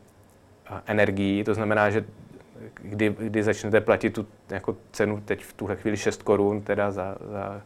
eh, 0.71 0.81
energií, 0.87 1.45
to 1.45 1.55
znamená, 1.55 1.91
že 1.91 2.05
kdy, 2.75 3.17
kdy 3.19 3.43
začnete 3.43 3.81
platit 3.81 4.11
tu 4.11 4.27
jako 4.49 4.77
cenu 4.93 5.21
teď 5.25 5.45
v 5.45 5.53
tuhle 5.53 5.77
chvíli 5.77 5.97
6 5.97 6.23
korun 6.23 6.63
teda 6.63 6.91
za, 6.91 7.17
za 7.31 7.63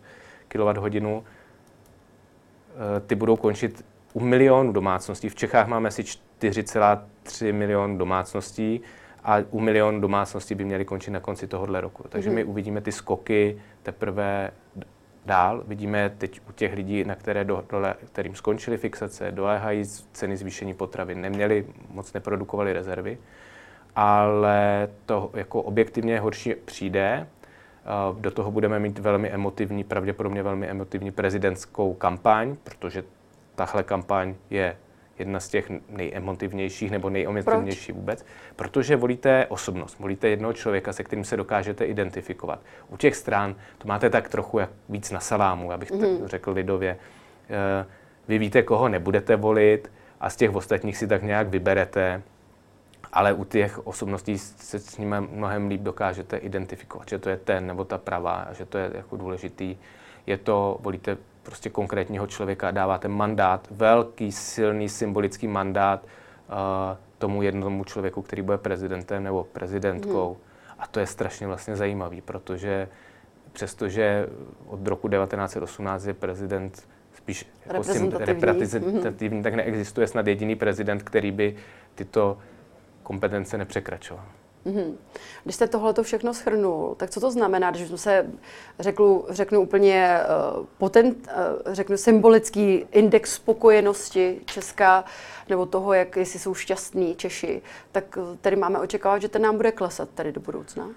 kilowatt 0.49 0.79
hodinu, 0.79 1.25
eh, 1.27 3.01
ty 3.01 3.15
budou 3.15 3.37
končit 3.37 3.85
u 4.13 4.21
milionu 4.21 4.73
domácností. 4.73 5.29
V 5.29 5.35
Čechách 5.35 5.69
máme 5.69 5.89
asi 5.89 6.03
4,3 6.03 7.53
milion 7.53 7.99
domácností 7.99 8.81
a 9.25 9.37
u 9.51 9.61
milionu 9.61 10.01
domácností 10.01 10.55
by 10.55 10.65
měly 10.65 10.85
končit 10.85 11.11
na 11.11 11.21
konci 11.21 11.47
tohohle 11.47 11.81
roku. 11.81 12.05
Takže 12.09 12.31
my 12.31 12.41
mhm. 12.43 12.51
uvidíme 12.51 12.81
ty 12.81 12.93
skoky 12.93 13.61
teprve 13.83 14.51
dál. 15.29 15.63
Vidíme 15.67 16.11
teď 16.19 16.41
u 16.49 16.53
těch 16.53 16.75
lidí, 16.75 17.05
na 17.05 17.15
které 17.15 17.45
do, 17.45 17.65
dole, 17.71 17.95
kterým 18.13 18.35
skončily 18.35 18.77
fixace, 18.77 19.33
doléhají 19.33 19.85
ceny 20.13 20.37
zvýšení 20.37 20.75
potravin, 20.75 21.21
neměli, 21.21 21.67
moc 21.91 22.13
neprodukovali 22.13 22.73
rezervy, 22.73 23.19
ale 23.97 24.89
to 25.07 25.31
jako 25.35 25.63
objektivně 25.63 26.21
horší 26.21 26.55
přijde. 26.55 27.27
Do 28.21 28.31
toho 28.31 28.51
budeme 28.51 28.79
mít 28.79 28.99
velmi 28.99 29.31
emotivní, 29.31 29.85
pravděpodobně 29.85 30.43
velmi 30.43 30.67
emotivní 30.67 31.11
prezidentskou 31.11 31.95
kampaň, 31.95 32.57
protože 32.65 33.05
tahle 33.55 33.83
kampaň 33.83 34.35
je 34.51 34.77
jedna 35.19 35.41
z 35.41 35.49
těch 35.49 35.71
nejemotivnějších 35.89 36.91
nebo 36.91 37.11
nejemotivnější 37.11 37.93
vůbec, 37.93 38.25
protože 38.57 38.97
volíte 38.97 39.47
osobnost, 39.47 39.99
volíte 39.99 40.29
jednoho 40.29 40.53
člověka, 40.53 40.93
se 40.93 41.05
kterým 41.05 41.25
se 41.25 41.37
dokážete 41.37 41.85
identifikovat. 41.85 42.61
U 42.89 42.97
těch 42.97 43.17
stran 43.17 43.55
to 43.79 43.89
máte 43.89 44.11
tak 44.11 44.29
trochu 44.29 44.59
jak 44.59 44.71
víc 44.89 45.11
na 45.11 45.21
salámu, 45.21 45.73
abych 45.73 45.91
mm. 45.91 46.01
tak 46.01 46.29
řekl 46.29 46.51
lidově. 46.51 46.97
Eh, 47.51 47.87
vy 48.29 48.39
víte, 48.39 48.63
koho 48.63 48.89
nebudete 48.89 49.37
volit 49.37 49.91
a 50.21 50.31
z 50.31 50.37
těch 50.37 50.55
ostatních 50.55 50.97
si 50.97 51.07
tak 51.07 51.23
nějak 51.23 51.49
vyberete, 51.49 52.23
ale 53.13 53.33
u 53.33 53.45
těch 53.45 53.87
osobností 53.87 54.39
se 54.39 54.79
s 54.79 54.99
nimi 54.99 55.17
mnohem 55.31 55.69
líp 55.69 55.81
dokážete 55.81 56.37
identifikovat, 56.37 57.09
že 57.09 57.19
to 57.19 57.29
je 57.29 57.37
ten 57.37 57.67
nebo 57.67 57.85
ta 57.85 57.99
pravá, 57.99 58.49
že 58.53 58.65
to 58.67 58.79
je 58.79 58.91
jako 58.95 59.17
důležitý. 59.17 59.77
Je 60.27 60.39
to, 60.39 60.79
volíte 60.81 61.17
prostě 61.49 61.71
konkrétního 61.71 62.27
člověka, 62.27 62.71
dáváte 62.71 63.09
mandát, 63.09 63.69
velký, 63.71 64.33
silný, 64.33 64.89
symbolický 64.89 65.49
mandát 65.49 66.05
uh, 66.05 66.57
tomu 67.19 67.43
jednomu 67.43 67.85
člověku, 67.85 68.23
který 68.23 68.43
bude 68.43 68.59
prezidentem 68.59 69.25
nebo 69.25 69.45
prezidentkou. 69.45 70.29
Hmm. 70.29 70.75
A 70.79 70.87
to 70.87 71.01
je 71.01 71.07
strašně 71.07 71.47
vlastně 71.47 71.77
zajímavý, 71.77 72.21
protože 72.21 72.89
přestože 73.53 74.27
od 74.67 74.87
roku 74.87 75.09
1918 75.09 76.05
je 76.05 76.15
prezident 76.15 76.89
spíš 77.17 77.47
jako 77.67 77.83
reprezentativní 78.19 79.43
tak 79.43 79.55
neexistuje 79.55 80.07
snad 80.07 80.27
jediný 80.27 80.57
prezident, 80.57 81.03
který 81.03 81.31
by 81.31 81.57
tyto 81.95 82.39
kompetence 83.03 83.59
nepřekračoval. 83.59 84.25
Mm-hmm. 84.67 84.95
Když 85.45 85.55
jste 85.55 85.69
tohle 85.69 85.95
všechno 86.03 86.35
schrnul, 86.35 86.95
tak 86.95 87.11
co 87.11 87.21
to 87.21 87.31
znamená, 87.31 87.71
když 87.71 87.89
se 87.97 88.27
řeknu, 88.79 89.25
řeknu 89.29 89.61
úplně 89.61 90.21
uh, 90.59 90.67
potent, 90.79 91.29
uh, 91.67 91.75
řeknu 91.75 91.97
symbolický 91.97 92.87
index 92.93 93.35
spokojenosti 93.35 94.41
Česka 94.45 95.05
nebo 95.49 95.67
toho, 95.67 95.93
jak 95.93 96.17
jestli 96.17 96.39
jsou 96.39 96.55
šťastní 96.55 97.15
Češi, 97.15 97.63
tak 97.93 98.19
tady 98.41 98.57
máme 98.57 98.79
očekávat, 98.79 99.19
že 99.19 99.29
ten 99.29 99.43
nám 99.43 99.57
bude 99.57 99.73
klesat 99.73 100.09
tady 100.15 100.33
do 100.33 100.41
budoucna? 100.41 100.89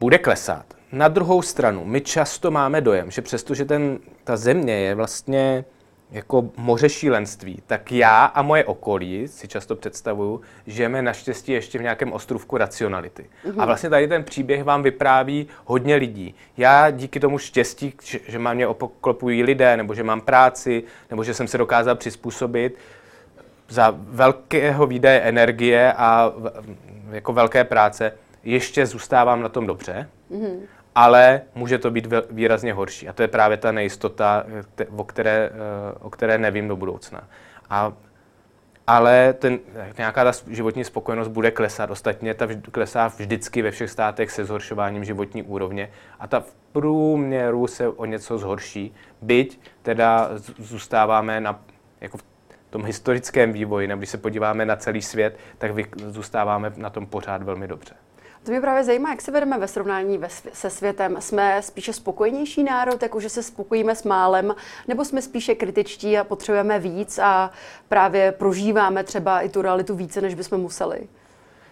Bude 0.00 0.18
klesat. 0.18 0.64
Na 0.92 1.08
druhou 1.08 1.42
stranu, 1.42 1.84
my 1.84 2.00
často 2.00 2.50
máme 2.50 2.80
dojem, 2.80 3.10
že 3.10 3.22
přestože 3.22 3.64
ten, 3.64 3.98
ta 4.24 4.36
země 4.36 4.74
je 4.74 4.94
vlastně 4.94 5.64
jako 6.12 6.50
moře 6.56 6.88
šílenství, 6.88 7.62
tak 7.66 7.92
já 7.92 8.24
a 8.24 8.42
moje 8.42 8.64
okolí 8.64 9.28
si 9.28 9.48
často 9.48 9.76
představuju, 9.76 10.40
žijeme 10.66 11.02
naštěstí 11.02 11.52
ještě 11.52 11.78
v 11.78 11.82
nějakém 11.82 12.12
ostrovku 12.12 12.56
racionality. 12.56 13.22
Mm-hmm. 13.22 13.48
A 13.48 13.56
mhm. 13.56 13.66
vlastně 13.66 13.90
tady 13.90 14.08
ten 14.08 14.24
příběh 14.24 14.64
vám 14.64 14.82
vypráví 14.82 15.46
hodně 15.64 15.96
lidí. 15.96 16.34
Já 16.56 16.90
díky 16.90 17.20
tomu 17.20 17.38
štěstí, 17.38 17.94
že, 18.02 18.18
že 18.28 18.38
mám 18.38 18.56
mě 18.56 18.66
opoklopují 18.66 19.42
lidé, 19.42 19.76
nebo 19.76 19.94
že 19.94 20.02
mám 20.02 20.20
práci, 20.20 20.82
nebo 21.10 21.24
že 21.24 21.34
jsem 21.34 21.48
se 21.48 21.58
dokázal 21.58 21.96
přizpůsobit, 21.96 22.78
za 23.68 23.94
velkého 23.98 24.86
výdaje 24.86 25.20
energie 25.20 25.92
a 25.92 26.32
jako 27.10 27.32
velké 27.32 27.64
práce 27.64 28.12
ještě 28.44 28.86
zůstávám 28.86 29.42
na 29.42 29.48
tom 29.48 29.66
dobře. 29.66 30.08
Mm-hmm 30.32 30.60
ale 30.94 31.42
může 31.54 31.78
to 31.78 31.90
být 31.90 32.08
výrazně 32.30 32.72
horší. 32.72 33.08
A 33.08 33.12
to 33.12 33.22
je 33.22 33.28
právě 33.28 33.56
ta 33.56 33.72
nejistota, 33.72 34.44
o 34.96 35.04
které, 35.04 35.50
eh, 35.52 35.98
o 36.00 36.10
které 36.10 36.38
nevím 36.38 36.68
do 36.68 36.76
budoucna. 36.76 37.28
A, 37.70 37.92
ale 38.86 39.32
ten, 39.32 39.58
nějaká 39.98 40.24
ta 40.24 40.32
životní 40.46 40.84
spokojenost 40.84 41.28
bude 41.28 41.50
klesat. 41.50 41.90
Ostatně 41.90 42.34
ta 42.34 42.48
klesá 42.72 43.08
vždycky 43.08 43.62
ve 43.62 43.70
všech 43.70 43.90
státech 43.90 44.30
se 44.30 44.44
zhoršováním 44.44 45.04
životní 45.04 45.42
úrovně. 45.42 45.90
A 46.20 46.26
ta 46.26 46.40
v 46.40 46.54
průměru 46.72 47.66
se 47.66 47.88
o 47.88 48.04
něco 48.04 48.38
zhorší, 48.38 48.94
byť 49.22 49.60
teda 49.82 50.30
zůstáváme 50.58 51.40
na, 51.40 51.60
jako 52.00 52.18
v 52.18 52.24
tom 52.70 52.84
historickém 52.84 53.52
vývoji, 53.52 53.88
nebo 53.88 53.98
když 53.98 54.10
se 54.10 54.18
podíváme 54.18 54.64
na 54.64 54.76
celý 54.76 55.02
svět, 55.02 55.38
tak 55.58 55.72
zůstáváme 56.06 56.72
na 56.76 56.90
tom 56.90 57.06
pořád 57.06 57.42
velmi 57.42 57.68
dobře. 57.68 57.94
To 58.42 58.50
mě 58.50 58.60
právě 58.60 58.84
zajímá, 58.84 59.10
jak 59.10 59.20
se 59.20 59.30
vedeme 59.30 59.58
ve 59.58 59.68
srovnání 59.68 60.18
ve, 60.18 60.28
se 60.52 60.70
světem. 60.70 61.16
Jsme 61.20 61.62
spíše 61.62 61.92
spokojenější 61.92 62.62
národ, 62.62 63.02
jakože 63.02 63.28
se 63.28 63.42
spokojíme 63.42 63.94
s 63.94 64.04
málem, 64.04 64.54
nebo 64.88 65.04
jsme 65.04 65.22
spíše 65.22 65.54
kritičtí 65.54 66.18
a 66.18 66.24
potřebujeme 66.24 66.78
víc 66.78 67.18
a 67.18 67.50
právě 67.88 68.32
prožíváme 68.32 69.04
třeba 69.04 69.40
i 69.40 69.48
tu 69.48 69.62
realitu 69.62 69.94
více, 69.94 70.20
než 70.20 70.34
bychom 70.34 70.60
museli? 70.60 71.00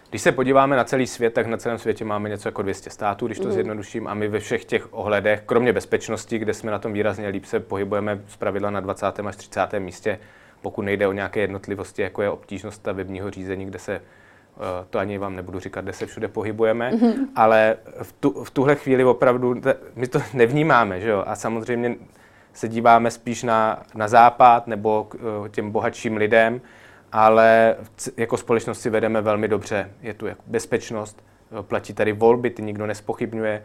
Když 0.09 0.21
se 0.21 0.31
podíváme 0.31 0.75
na 0.75 0.83
celý 0.83 1.07
svět, 1.07 1.33
tak 1.33 1.47
na 1.47 1.57
celém 1.57 1.77
světě 1.77 2.05
máme 2.05 2.29
něco 2.29 2.47
jako 2.47 2.61
200 2.61 2.89
států, 2.89 3.25
když 3.25 3.39
to 3.39 3.47
mm. 3.47 3.51
zjednoduším, 3.51 4.07
a 4.07 4.13
my 4.13 4.27
ve 4.27 4.39
všech 4.39 4.65
těch 4.65 4.93
ohledech, 4.93 5.41
kromě 5.45 5.73
bezpečnosti, 5.73 6.37
kde 6.37 6.53
jsme 6.53 6.71
na 6.71 6.79
tom 6.79 6.93
výrazně 6.93 7.27
líp, 7.27 7.45
se 7.45 7.59
pohybujeme 7.59 8.21
z 8.27 8.35
pravidla 8.35 8.69
na 8.69 8.79
20. 8.79 9.05
až 9.05 9.35
30. 9.35 9.67
místě, 9.79 10.19
pokud 10.61 10.81
nejde 10.81 11.07
o 11.07 11.11
nějaké 11.11 11.39
jednotlivosti, 11.39 12.01
jako 12.01 12.21
je 12.21 12.29
obtížnost 12.29 12.77
stavebního 12.77 13.31
řízení, 13.31 13.65
kde 13.65 13.79
se 13.79 14.01
to 14.89 14.99
ani 14.99 15.17
vám 15.17 15.35
nebudu 15.35 15.59
říkat, 15.59 15.81
kde 15.81 15.93
se 15.93 16.05
všude 16.05 16.27
pohybujeme, 16.27 16.91
mm-hmm. 16.91 17.27
ale 17.35 17.75
v, 18.01 18.11
tu, 18.19 18.43
v 18.43 18.51
tuhle 18.51 18.75
chvíli 18.75 19.03
opravdu 19.03 19.55
my 19.95 20.07
to 20.07 20.21
nevnímáme, 20.33 20.99
že 20.99 21.09
jo? 21.09 21.23
A 21.27 21.35
samozřejmě 21.35 21.95
se 22.53 22.67
díváme 22.67 23.11
spíš 23.11 23.43
na, 23.43 23.83
na 23.95 24.07
západ 24.07 24.67
nebo 24.67 25.03
k 25.03 25.15
eh, 25.15 25.49
těm 25.49 25.71
bohatším 25.71 26.17
lidem, 26.17 26.61
ale 27.11 27.75
jako 28.17 28.37
společnost 28.37 28.81
si 28.81 28.89
vedeme 28.89 29.21
velmi 29.21 29.47
dobře. 29.47 29.91
Je 30.01 30.13
tu 30.13 30.27
jako 30.27 30.43
bezpečnost, 30.47 31.23
eh, 31.59 31.63
platí 31.63 31.93
tady 31.93 32.11
volby, 32.11 32.49
ty 32.49 32.61
nikdo 32.61 32.87
nespochybňuje, 32.87 33.63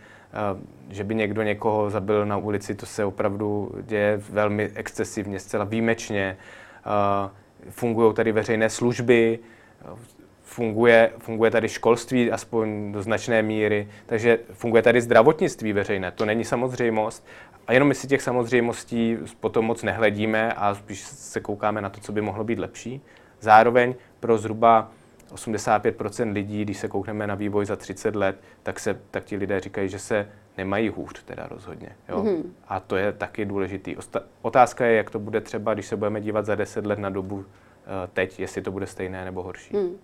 že 0.91 1.05
by 1.05 1.15
někdo 1.15 1.43
někoho 1.43 1.91
zabil 1.91 2.27
na 2.27 2.37
ulici, 2.37 2.75
to 2.75 2.87
se 2.87 3.05
opravdu 3.05 3.73
děje 3.83 4.21
velmi 4.31 4.71
excesivně, 4.75 5.41
zcela 5.41 5.65
výjimečně. 5.65 6.37
Fungují 7.71 8.15
tady 8.15 8.33
veřejné 8.33 8.71
služby, 8.71 9.39
funguje, 10.55 11.13
funguje 11.19 11.51
tady 11.51 11.69
školství 11.69 12.31
aspoň 12.31 12.93
do 12.93 13.03
značné 13.03 13.43
míry, 13.43 13.89
takže 14.07 14.39
funguje 14.53 14.83
tady 14.83 15.01
zdravotnictví 15.01 15.73
veřejné, 15.73 16.11
to 16.11 16.25
není 16.25 16.45
samozřejmost. 16.45 17.27
A 17.67 17.73
jenom 17.73 17.89
my 17.89 17.95
si 17.95 18.07
těch 18.07 18.23
samozřejmostí 18.23 19.17
potom 19.41 19.65
moc 19.65 19.83
nehledíme 19.83 20.53
a 20.53 20.75
spíš 20.75 21.01
se 21.01 21.41
koukáme 21.41 21.81
na 21.81 21.91
to, 21.91 22.01
co 22.01 22.13
by 22.13 22.21
mohlo 22.21 22.45
být 22.45 22.59
lepší. 22.59 23.01
Zároveň 23.41 23.95
pro 24.21 24.39
zhruba 24.39 24.91
85 25.33 25.97
lidí, 26.33 26.63
když 26.63 26.79
se 26.79 26.89
koukneme 26.89 27.27
na 27.27 27.35
vývoj 27.35 27.67
za 27.67 27.77
30 27.77 28.17
let, 28.17 28.37
tak, 28.63 28.81
se, 28.81 29.01
tak 29.11 29.25
ti 29.25 29.37
lidé 29.37 29.61
říkají, 29.61 29.89
že 29.89 29.99
se 29.99 30.29
nemají 30.59 30.89
hůř, 30.89 31.23
teda 31.25 31.47
rozhodně. 31.51 31.89
Jo? 32.09 32.23
Mm-hmm. 32.23 32.43
A 32.69 32.81
to 32.81 32.97
je 32.97 33.13
taky 33.13 33.45
důležitý. 33.45 33.97
Otázka 34.43 34.87
je, 34.87 34.97
jak 34.97 35.11
to 35.11 35.19
bude 35.19 35.41
třeba, 35.41 35.75
když 35.75 35.87
se 35.87 35.97
budeme 35.97 36.21
dívat 36.21 36.47
za 36.47 36.55
10 36.55 36.87
let 36.87 36.99
na 36.99 37.11
dobu 37.11 37.37
uh, 37.37 37.45
teď, 38.13 38.41
jestli 38.41 38.63
to 38.63 38.71
bude 38.71 38.87
stejné 38.87 39.25
nebo 39.25 39.43
horší. 39.43 39.77
Mm. 39.77 39.97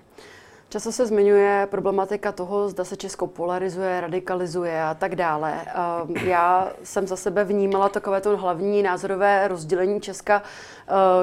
Často 0.73 0.93
se 0.93 1.07
zmiňuje 1.07 1.69
problematika 1.71 2.33
toho, 2.33 2.69
zda 2.69 2.85
se 2.85 2.97
Česko 2.97 3.27
polarizuje, 3.27 4.01
radikalizuje 4.01 4.83
a 4.83 4.95
tak 4.95 5.17
dále. 5.17 5.55
Ehm, 5.67 6.17
já 6.17 6.73
jsem 6.83 7.07
za 7.07 7.17
sebe 7.17 7.45
vnímala 7.45 7.89
takové 7.89 8.21
to 8.21 8.37
hlavní 8.37 8.83
názorové 8.83 9.49
rozdělení 9.49 10.01
Česka, 10.01 10.43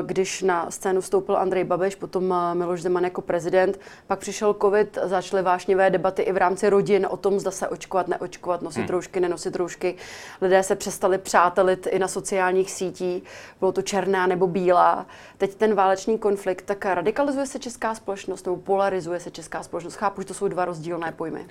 když 0.02 0.42
na 0.42 0.72
scénu 0.72 1.02
vstoupil 1.02 1.38
Andrej 1.38 1.64
Babiš, 1.64 1.96
potom 1.96 2.34
eh, 2.34 2.56
Miloš 2.56 2.82
Zeman 2.82 3.04
jako 3.04 3.22
prezident, 3.22 3.80
pak 4.08 4.20
přišel 4.20 4.54
covid, 4.62 4.98
začaly 5.04 5.44
vášnivé 5.44 5.90
debaty 5.90 6.22
i 6.22 6.32
v 6.32 6.38
rámci 6.38 6.70
rodin 6.70 7.08
o 7.10 7.18
tom, 7.18 7.40
zda 7.40 7.52
se 7.52 7.68
očkovat, 7.68 8.08
neočkovat, 8.08 8.62
nosit 8.62 8.80
hmm. 8.80 8.90
roušky, 8.90 9.20
nenosit 9.20 9.56
roušky. 9.56 9.96
Lidé 10.42 10.64
se 10.64 10.76
přestali 10.76 11.18
přátelit 11.18 11.88
i 11.92 12.00
na 12.00 12.08
sociálních 12.08 12.72
sítích, 12.72 13.24
bylo 13.60 13.72
to 13.72 13.82
černá 13.82 14.28
nebo 14.28 14.48
bílá. 14.48 15.06
Teď 15.38 15.56
ten 15.56 15.76
válečný 15.76 16.18
konflikt, 16.18 16.62
tak 16.62 16.86
radikalizuje 16.86 17.46
se 17.46 17.60
česká 17.60 17.96
společnost 17.96 18.46
nebo 18.46 18.58
polarizuje 18.58 19.20
se 19.20 19.32
česká 19.32 19.64
společnost? 19.64 19.96
Chápu, 19.96 20.22
že 20.22 20.28
to 20.28 20.34
jsou 20.34 20.48
dva 20.48 20.66
rozdílné 20.66 21.12
pojmy. 21.12 21.46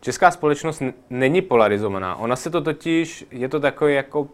Česká 0.00 0.30
společnost 0.30 0.82
není 1.10 1.42
polarizovaná. 1.42 2.16
Ona 2.16 2.36
se 2.36 2.50
to 2.50 2.60
totiž, 2.60 3.26
je 3.30 3.48
to 3.48 3.60
takový 3.60 3.94
jako 3.94 4.28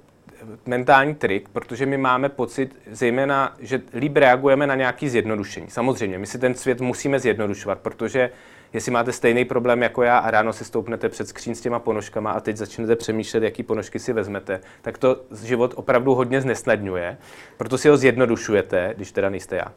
mentální 0.66 1.14
trik, 1.14 1.48
protože 1.48 1.86
my 1.86 1.96
máme 1.96 2.28
pocit, 2.28 2.76
zejména, 2.90 3.54
že 3.58 3.80
líp 3.94 4.16
reagujeme 4.16 4.66
na 4.66 4.74
nějaký 4.74 5.08
zjednodušení. 5.08 5.70
Samozřejmě, 5.70 6.18
my 6.18 6.26
si 6.26 6.38
ten 6.38 6.54
svět 6.54 6.80
musíme 6.80 7.18
zjednodušovat, 7.18 7.78
protože 7.78 8.30
jestli 8.72 8.92
máte 8.92 9.12
stejný 9.12 9.44
problém 9.44 9.82
jako 9.82 10.02
já 10.02 10.18
a 10.18 10.30
ráno 10.30 10.52
si 10.52 10.64
stoupnete 10.64 11.08
před 11.08 11.28
skříň 11.28 11.54
s 11.54 11.60
těma 11.60 11.78
ponožkama 11.78 12.32
a 12.32 12.40
teď 12.40 12.56
začnete 12.56 12.96
přemýšlet, 12.96 13.42
jaký 13.42 13.62
ponožky 13.62 13.98
si 13.98 14.12
vezmete, 14.12 14.60
tak 14.82 14.98
to 14.98 15.20
život 15.44 15.72
opravdu 15.76 16.14
hodně 16.14 16.40
znesnadňuje, 16.40 17.16
proto 17.56 17.78
si 17.78 17.88
ho 17.88 17.96
zjednodušujete, 17.96 18.94
když 18.96 19.12
teda 19.12 19.30
nejste 19.30 19.56
já. 19.56 19.72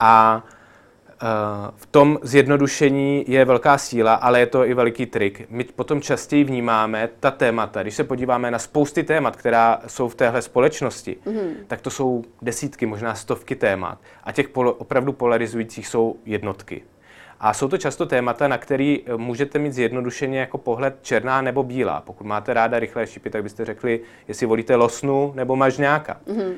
A 0.00 0.44
v 1.76 1.86
tom 1.86 2.18
zjednodušení 2.22 3.24
je 3.28 3.44
velká 3.44 3.78
síla, 3.78 4.14
ale 4.14 4.40
je 4.40 4.46
to 4.46 4.66
i 4.66 4.74
veliký 4.74 5.06
trik. 5.06 5.46
My 5.50 5.64
potom 5.64 6.00
častěji 6.00 6.44
vnímáme 6.44 7.08
ta 7.20 7.30
témata. 7.30 7.82
Když 7.82 7.94
se 7.94 8.04
podíváme 8.04 8.50
na 8.50 8.58
spousty 8.58 9.02
témat, 9.02 9.36
která 9.36 9.80
jsou 9.86 10.08
v 10.08 10.14
téhle 10.14 10.42
společnosti, 10.42 11.16
mm-hmm. 11.26 11.50
tak 11.66 11.80
to 11.80 11.90
jsou 11.90 12.24
desítky, 12.42 12.86
možná 12.86 13.14
stovky 13.14 13.56
témat. 13.56 13.98
A 14.24 14.32
těch 14.32 14.48
polo, 14.48 14.72
opravdu 14.72 15.12
polarizujících 15.12 15.86
jsou 15.88 16.16
jednotky. 16.24 16.82
A 17.40 17.54
jsou 17.54 17.68
to 17.68 17.78
často 17.78 18.06
témata, 18.06 18.48
na 18.48 18.58
který 18.58 19.02
eh, 19.06 19.16
můžete 19.16 19.58
mít 19.58 19.72
zjednodušeně 19.72 20.40
jako 20.40 20.58
pohled 20.58 20.98
černá 21.02 21.42
nebo 21.42 21.62
bílá. 21.62 22.00
Pokud 22.00 22.24
máte 22.24 22.54
ráda 22.54 22.78
rychlé 22.78 23.06
šipy, 23.06 23.30
tak 23.30 23.42
byste 23.42 23.64
řekli, 23.64 24.00
jestli 24.28 24.46
volíte 24.46 24.76
losnu 24.76 25.32
nebo 25.36 25.56
mažňáka. 25.56 26.20
Mm-hmm. 26.26 26.54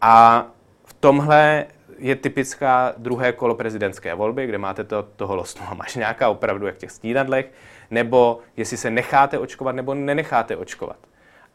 A 0.00 0.46
v 0.84 0.94
tomhle 0.94 1.66
je 2.02 2.16
typická 2.16 2.94
druhé 2.96 3.32
kolo 3.32 3.54
prezidentské 3.54 4.14
volby, 4.14 4.46
kde 4.46 4.58
máte 4.58 4.84
to, 4.84 5.02
toho 5.02 5.36
losnu 5.36 5.66
a 5.68 5.74
mažňáka 5.74 6.28
opravdu 6.28 6.66
jak 6.66 6.76
těch 6.76 6.90
snídadlech, 6.90 7.52
nebo 7.90 8.38
jestli 8.56 8.76
se 8.76 8.90
necháte 8.90 9.38
očkovat 9.38 9.74
nebo 9.74 9.94
nenecháte 9.94 10.56
očkovat. 10.56 10.96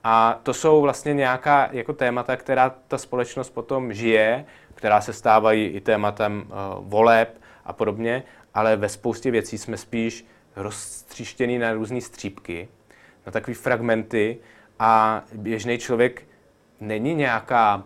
A 0.04 0.40
to 0.44 0.54
jsou 0.54 0.82
vlastně 0.82 1.14
nějaká 1.14 1.70
jako 1.72 1.94
témata, 1.94 2.36
která 2.36 2.70
ta 2.88 2.98
společnost 2.98 3.50
potom 3.50 3.94
žije, 3.94 4.46
která 4.76 5.02
se 5.02 5.14
stávají 5.14 5.66
i 5.66 5.82
tématem 5.82 6.44
uh, 6.48 6.90
voleb 6.90 7.42
a 7.66 7.74
podobně, 7.74 8.24
ale 8.54 8.76
ve 8.76 8.90
spoustě 8.90 9.32
věcí 9.32 9.58
jsme 9.58 9.78
spíš 9.78 10.26
roztříštěný 10.56 11.60
na 11.60 11.74
různé 11.74 12.02
střípky, 12.02 12.68
na 13.26 13.32
takové 13.32 13.56
fragmenty 13.56 14.38
a 14.80 15.22
běžný 15.34 15.78
člověk 15.78 16.24
není 16.80 17.16
nějaká 17.16 17.84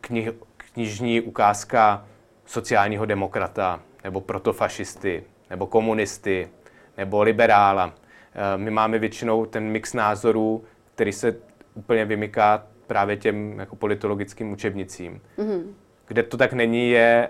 knih, 0.00 0.28
knižní 0.72 1.20
ukázka 1.20 2.06
sociálního 2.46 3.06
demokrata, 3.06 3.80
nebo 4.04 4.20
protofašisty, 4.20 5.24
nebo 5.50 5.66
komunisty, 5.66 6.48
nebo 6.96 7.22
liberála. 7.22 7.94
Eh, 8.34 8.58
my 8.58 8.70
máme 8.70 8.98
většinou 8.98 9.46
ten 9.46 9.64
mix 9.64 9.94
názorů, 9.94 10.64
který 10.94 11.12
se 11.12 11.36
úplně 11.74 12.04
vymyká 12.04 12.66
právě 12.86 13.16
těm 13.16 13.58
jako 13.58 13.76
politologickým 13.76 14.52
učebnicím. 14.52 15.20
Mm-hmm. 15.38 15.62
Kde 16.06 16.22
to 16.22 16.36
tak 16.36 16.52
není, 16.52 16.90
je 16.90 17.28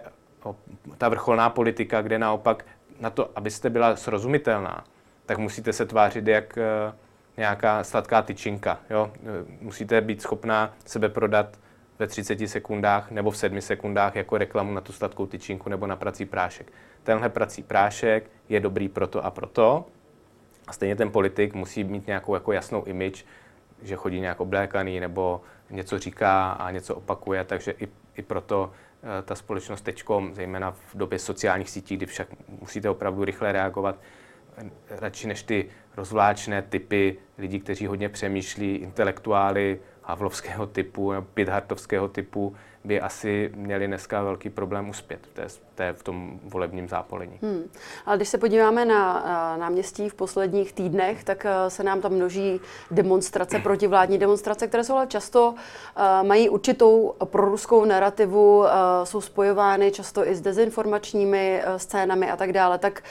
ta 0.98 1.08
vrcholná 1.08 1.50
politika, 1.50 2.02
kde 2.02 2.18
naopak 2.18 2.64
na 3.00 3.10
to, 3.10 3.30
abyste 3.34 3.70
byla 3.70 3.96
srozumitelná, 3.96 4.84
tak 5.26 5.38
musíte 5.38 5.72
se 5.72 5.86
tvářit 5.86 6.26
jak 6.26 6.58
eh, 6.58 6.92
nějaká 7.36 7.84
sladká 7.84 8.22
tyčinka. 8.22 8.78
Jo? 8.90 9.10
Eh, 9.14 9.18
musíte 9.60 10.00
být 10.00 10.22
schopná 10.22 10.74
sebe 10.86 11.08
prodat 11.08 11.58
ve 12.00 12.06
30 12.06 12.48
sekundách 12.48 13.10
nebo 13.10 13.30
v 13.30 13.36
7 13.36 13.60
sekundách 13.60 14.16
jako 14.16 14.38
reklamu 14.38 14.74
na 14.74 14.80
tu 14.80 14.92
sladkou 14.92 15.26
tyčinku 15.26 15.68
nebo 15.68 15.86
na 15.86 15.96
prací 15.96 16.26
prášek. 16.26 16.72
Tenhle 17.02 17.28
prací 17.28 17.62
prášek 17.62 18.30
je 18.48 18.60
dobrý 18.60 18.88
proto 18.88 19.24
a 19.24 19.30
proto. 19.30 19.86
A 20.66 20.72
stejně 20.72 20.96
ten 20.96 21.10
politik 21.10 21.54
musí 21.54 21.84
mít 21.84 22.06
nějakou 22.06 22.34
jako 22.34 22.52
jasnou 22.52 22.84
image, 22.84 23.24
že 23.82 23.96
chodí 23.96 24.20
nějak 24.20 24.40
oblékaný 24.40 25.00
nebo 25.00 25.40
něco 25.70 25.98
říká 25.98 26.50
a 26.52 26.70
něco 26.70 26.94
opakuje, 26.94 27.44
takže 27.44 27.72
i, 27.72 27.88
i 28.16 28.22
proto 28.22 28.72
eh, 28.72 29.22
ta 29.22 29.34
společnost 29.34 29.80
teďkom, 29.80 30.34
zejména 30.34 30.70
v 30.70 30.94
době 30.94 31.18
sociálních 31.18 31.70
sítí, 31.70 31.96
kdy 31.96 32.06
však 32.06 32.28
musíte 32.48 32.90
opravdu 32.90 33.24
rychle 33.24 33.52
reagovat, 33.52 34.00
radši 34.90 35.28
než 35.28 35.42
ty 35.42 35.68
rozvláčné 35.96 36.62
typy 36.62 37.18
lidí, 37.38 37.60
kteří 37.60 37.86
hodně 37.86 38.08
přemýšlí, 38.08 38.74
intelektuály, 38.76 39.80
havlovského 40.02 40.66
typu 40.66 41.12
nebo 41.12 41.26
pidhartovského 41.34 42.08
typu 42.08 42.56
by 42.84 43.00
asi 43.00 43.50
měli 43.54 43.86
dneska 43.86 44.22
velký 44.22 44.50
problém 44.50 44.88
uspět 44.88 45.26
v, 45.26 45.34
té, 45.34 45.46
té, 45.74 45.92
v 45.92 46.02
tom 46.02 46.40
volebním 46.44 46.88
zápolení. 46.88 47.38
Hmm. 47.42 47.70
Ale 48.06 48.16
když 48.16 48.28
se 48.28 48.38
podíváme 48.38 48.84
na 48.84 49.24
náměstí 49.58 50.08
v 50.08 50.14
posledních 50.14 50.72
týdnech, 50.72 51.24
tak 51.24 51.46
eh, 51.46 51.70
se 51.70 51.82
nám 51.82 52.00
tam 52.00 52.12
množí 52.12 52.60
demonstrace, 52.90 53.58
protivládní 53.58 54.18
demonstrace, 54.18 54.66
které 54.66 54.84
jsou 54.84 54.94
ale 54.94 55.06
často 55.06 55.50
uh, 55.50 56.26
mají 56.26 56.48
určitou 56.48 57.14
proruskou 57.24 57.84
narrativu, 57.84 58.58
uh, 58.58 58.66
jsou 59.04 59.20
spojovány 59.20 59.90
často 59.90 60.28
i 60.28 60.34
s 60.34 60.40
dezinformačními 60.40 61.62
scénami 61.76 62.30
a 62.30 62.36
tak 62.36 62.52
dále. 62.52 62.78
Tak 62.78 63.02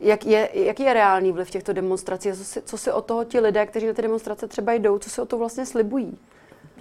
jak 0.00 0.26
je, 0.26 0.48
jaký 0.52 0.82
je 0.82 0.94
reálný 0.94 1.32
vliv 1.32 1.50
těchto 1.50 1.72
demonstrací? 1.72 2.32
Co 2.32 2.44
si, 2.44 2.62
co 2.62 2.78
si 2.78 2.92
od 2.92 3.04
toho 3.04 3.24
ti 3.24 3.40
lidé, 3.40 3.66
kteří 3.66 3.86
na 3.86 3.92
ty 3.92 4.02
demonstrace 4.02 4.48
třeba 4.48 4.72
jdou, 4.72 4.98
co 4.98 5.10
si 5.10 5.20
o 5.20 5.26
to 5.26 5.38
vlastně 5.38 5.66
slibují? 5.66 6.18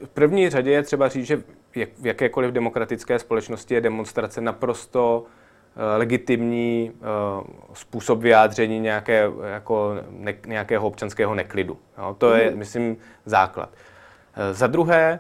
V 0.04 0.10
první 0.10 0.50
řadě 0.50 0.72
je 0.72 0.84
třeba 0.84 1.08
říct, 1.08 1.26
že 1.26 1.44
v 1.76 2.06
jakékoliv 2.06 2.52
demokratické 2.52 3.20
společnosti 3.20 3.74
je 3.74 3.82
demonstrace 3.82 4.42
naprosto 4.42 5.20
uh, 5.20 5.82
legitimní 5.98 6.92
uh, 6.92 7.48
způsob 7.74 8.20
vyjádření 8.20 8.80
nějaké, 8.80 9.30
jako 9.44 9.94
ne, 10.10 10.34
nějakého 10.48 10.88
občanského 10.88 11.36
neklidu. 11.36 11.80
Jo? 11.98 12.16
To 12.18 12.34
je, 12.34 12.52
mm. 12.52 12.58
myslím, 12.58 12.98
základ. 13.26 13.70
Uh, 13.70 14.44
za 14.52 14.68
druhé, 14.68 15.20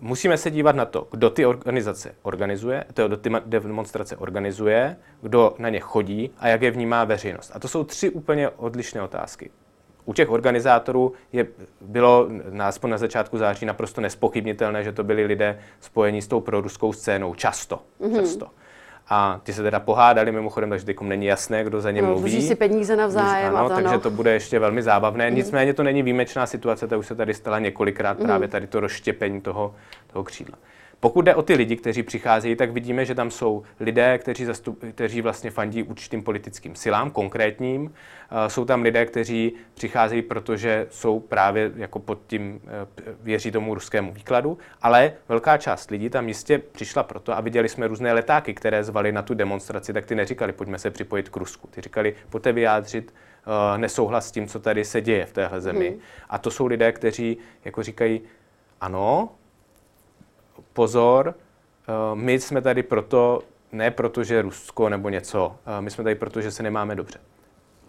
musíme 0.00 0.36
se 0.36 0.50
dívat 0.50 0.76
na 0.76 0.84
to, 0.84 1.08
kdo 1.10 1.30
ty 1.30 1.46
organizace 1.46 2.14
organizuje, 2.22 2.84
to 2.94 3.08
kdo 3.08 3.16
ty 3.16 3.30
demonstrace 3.46 4.16
organizuje, 4.16 4.96
kdo 5.22 5.54
na 5.58 5.68
ně 5.68 5.80
chodí 5.80 6.30
a 6.38 6.48
jak 6.48 6.62
je 6.62 6.70
vnímá 6.70 7.04
veřejnost. 7.04 7.52
A 7.54 7.58
to 7.58 7.68
jsou 7.68 7.84
tři 7.84 8.10
úplně 8.10 8.48
odlišné 8.48 9.02
otázky 9.02 9.50
u 10.04 10.12
těch 10.12 10.30
organizátorů 10.30 11.12
je, 11.32 11.46
bylo 11.80 12.28
aspoň 12.62 12.90
na 12.90 12.98
začátku 12.98 13.38
září 13.38 13.66
naprosto 13.66 14.00
nespochybnitelné, 14.00 14.84
že 14.84 14.92
to 14.92 15.04
byli 15.04 15.24
lidé 15.24 15.58
spojení 15.80 16.22
s 16.22 16.28
tou 16.28 16.40
proruskou 16.40 16.92
scénou. 16.92 17.34
Často. 17.34 17.82
Mm-hmm. 18.00 18.20
často. 18.20 18.46
A 19.12 19.40
ty 19.42 19.52
se 19.52 19.62
teda 19.62 19.80
pohádali 19.80 20.32
mimochodem, 20.32 20.70
takže 20.70 20.86
teď 20.86 21.00
není 21.00 21.26
jasné, 21.26 21.64
kdo 21.64 21.80
za 21.80 21.90
ně 21.90 22.02
no, 22.02 22.08
mluví. 22.08 22.42
si 22.42 22.54
peníze 22.54 22.96
navzájem. 22.96 23.56
Ano, 23.56 23.66
a 23.66 23.68
to, 23.68 23.74
takže 23.74 23.94
no. 23.94 24.00
to 24.00 24.10
bude 24.10 24.32
ještě 24.32 24.58
velmi 24.58 24.82
zábavné. 24.82 25.30
Mm. 25.30 25.36
Nicméně 25.36 25.74
to 25.74 25.82
není 25.82 26.02
výjimečná 26.02 26.46
situace, 26.46 26.86
to 26.86 26.98
už 26.98 27.06
se 27.06 27.14
tady 27.14 27.34
stala 27.34 27.58
několikrát 27.58 28.18
mm. 28.18 28.24
právě 28.24 28.48
tady 28.48 28.66
to 28.66 28.80
rozštěpení 28.80 29.40
toho, 29.40 29.74
toho 30.12 30.24
křídla. 30.24 30.58
Pokud 31.00 31.22
jde 31.22 31.34
o 31.34 31.42
ty 31.42 31.54
lidi, 31.54 31.76
kteří 31.76 32.02
přicházejí, 32.02 32.56
tak 32.56 32.70
vidíme, 32.70 33.04
že 33.04 33.14
tam 33.14 33.30
jsou 33.30 33.62
lidé, 33.80 34.18
kteří, 34.18 34.44
zastup, 34.44 34.84
kteří 34.92 35.20
vlastně 35.20 35.50
fandí 35.50 35.82
určitým 35.82 36.22
politickým 36.22 36.74
silám, 36.74 37.10
konkrétním. 37.10 37.94
Eh, 38.30 38.50
jsou 38.50 38.64
tam 38.64 38.82
lidé, 38.82 39.06
kteří 39.06 39.52
přicházejí, 39.74 40.22
protože 40.22 40.86
jsou 40.90 41.20
právě 41.20 41.72
jako 41.76 41.98
pod 41.98 42.18
tím, 42.26 42.60
eh, 42.64 43.14
věří 43.20 43.50
tomu 43.50 43.74
ruskému 43.74 44.12
výkladu, 44.12 44.58
ale 44.82 45.12
velká 45.28 45.56
část 45.56 45.90
lidí 45.90 46.10
tam 46.10 46.28
jistě 46.28 46.58
přišla 46.58 47.02
proto 47.02 47.36
a 47.36 47.40
viděli 47.40 47.68
jsme 47.68 47.86
různé 47.86 48.12
letáky, 48.12 48.54
které 48.54 48.84
zvali 48.84 49.12
na 49.12 49.22
tu 49.22 49.34
demonstraci, 49.34 49.92
tak 49.92 50.06
ty 50.06 50.14
neříkali, 50.14 50.52
pojďme 50.52 50.78
se 50.78 50.90
připojit 50.90 51.28
k 51.28 51.36
Rusku. 51.36 51.68
Ty 51.70 51.80
říkali, 51.80 52.14
pojďte 52.30 52.52
vyjádřit 52.52 53.14
uh, 53.46 53.78
nesouhlas 53.78 54.28
s 54.28 54.30
tím, 54.30 54.46
co 54.46 54.60
tady 54.60 54.84
se 54.84 55.00
děje 55.00 55.26
v 55.26 55.32
téhle 55.32 55.60
zemi. 55.60 55.88
Hmm. 55.88 55.98
A 56.30 56.38
to 56.38 56.50
jsou 56.50 56.66
lidé, 56.66 56.92
kteří 56.92 57.38
jako 57.64 57.82
říkají, 57.82 58.20
ano, 58.80 59.28
pozor, 60.72 61.34
eh, 61.34 61.92
my 62.14 62.40
jsme 62.40 62.62
tady 62.62 62.82
proto, 62.82 63.42
ne 63.72 63.90
proto, 63.90 64.24
že 64.24 64.42
Rusko 64.42 64.88
nebo 64.88 65.08
něco, 65.08 65.56
eh, 65.66 65.80
my 65.80 65.90
jsme 65.90 66.04
tady 66.04 66.14
proto, 66.14 66.40
že 66.40 66.50
se 66.50 66.62
nemáme 66.62 66.94
dobře. 66.94 67.18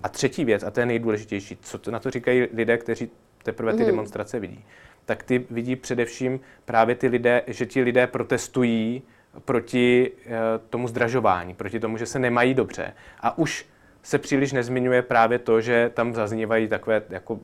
A 0.04 0.10
třetí 0.10 0.46
věc, 0.46 0.64
a 0.64 0.72
to 0.72 0.80
je 0.80 0.86
nejdůležitější, 0.86 1.58
co 1.62 1.78
to, 1.78 1.92
na 1.92 2.00
to 2.00 2.12
říkají 2.12 2.48
lidé, 2.54 2.78
kteří 2.78 3.10
teprve 3.44 3.74
ty 3.74 3.80
mm. 3.80 3.86
demonstrace 3.86 4.40
vidí, 4.40 4.66
tak 5.06 5.24
ty 5.24 5.46
vidí 5.50 5.76
především 5.76 6.40
právě 6.66 6.96
ty 6.96 7.08
lidé, 7.08 7.44
že 7.48 7.66
ti 7.66 7.82
lidé 7.82 8.08
protestují 8.08 9.02
proti 9.46 10.12
uh, 10.26 10.32
tomu 10.70 10.88
zdražování, 10.88 11.54
proti 11.54 11.80
tomu, 11.80 11.98
že 11.98 12.06
se 12.06 12.20
nemají 12.20 12.54
dobře. 12.54 12.94
A 13.20 13.38
už 13.38 13.66
se 14.04 14.18
příliš 14.18 14.52
nezmiňuje 14.52 15.02
právě 15.02 15.40
to, 15.40 15.62
že 15.62 15.92
tam 15.94 16.14
zaznívají 16.14 16.68
takové, 16.68 17.02
jako, 17.10 17.40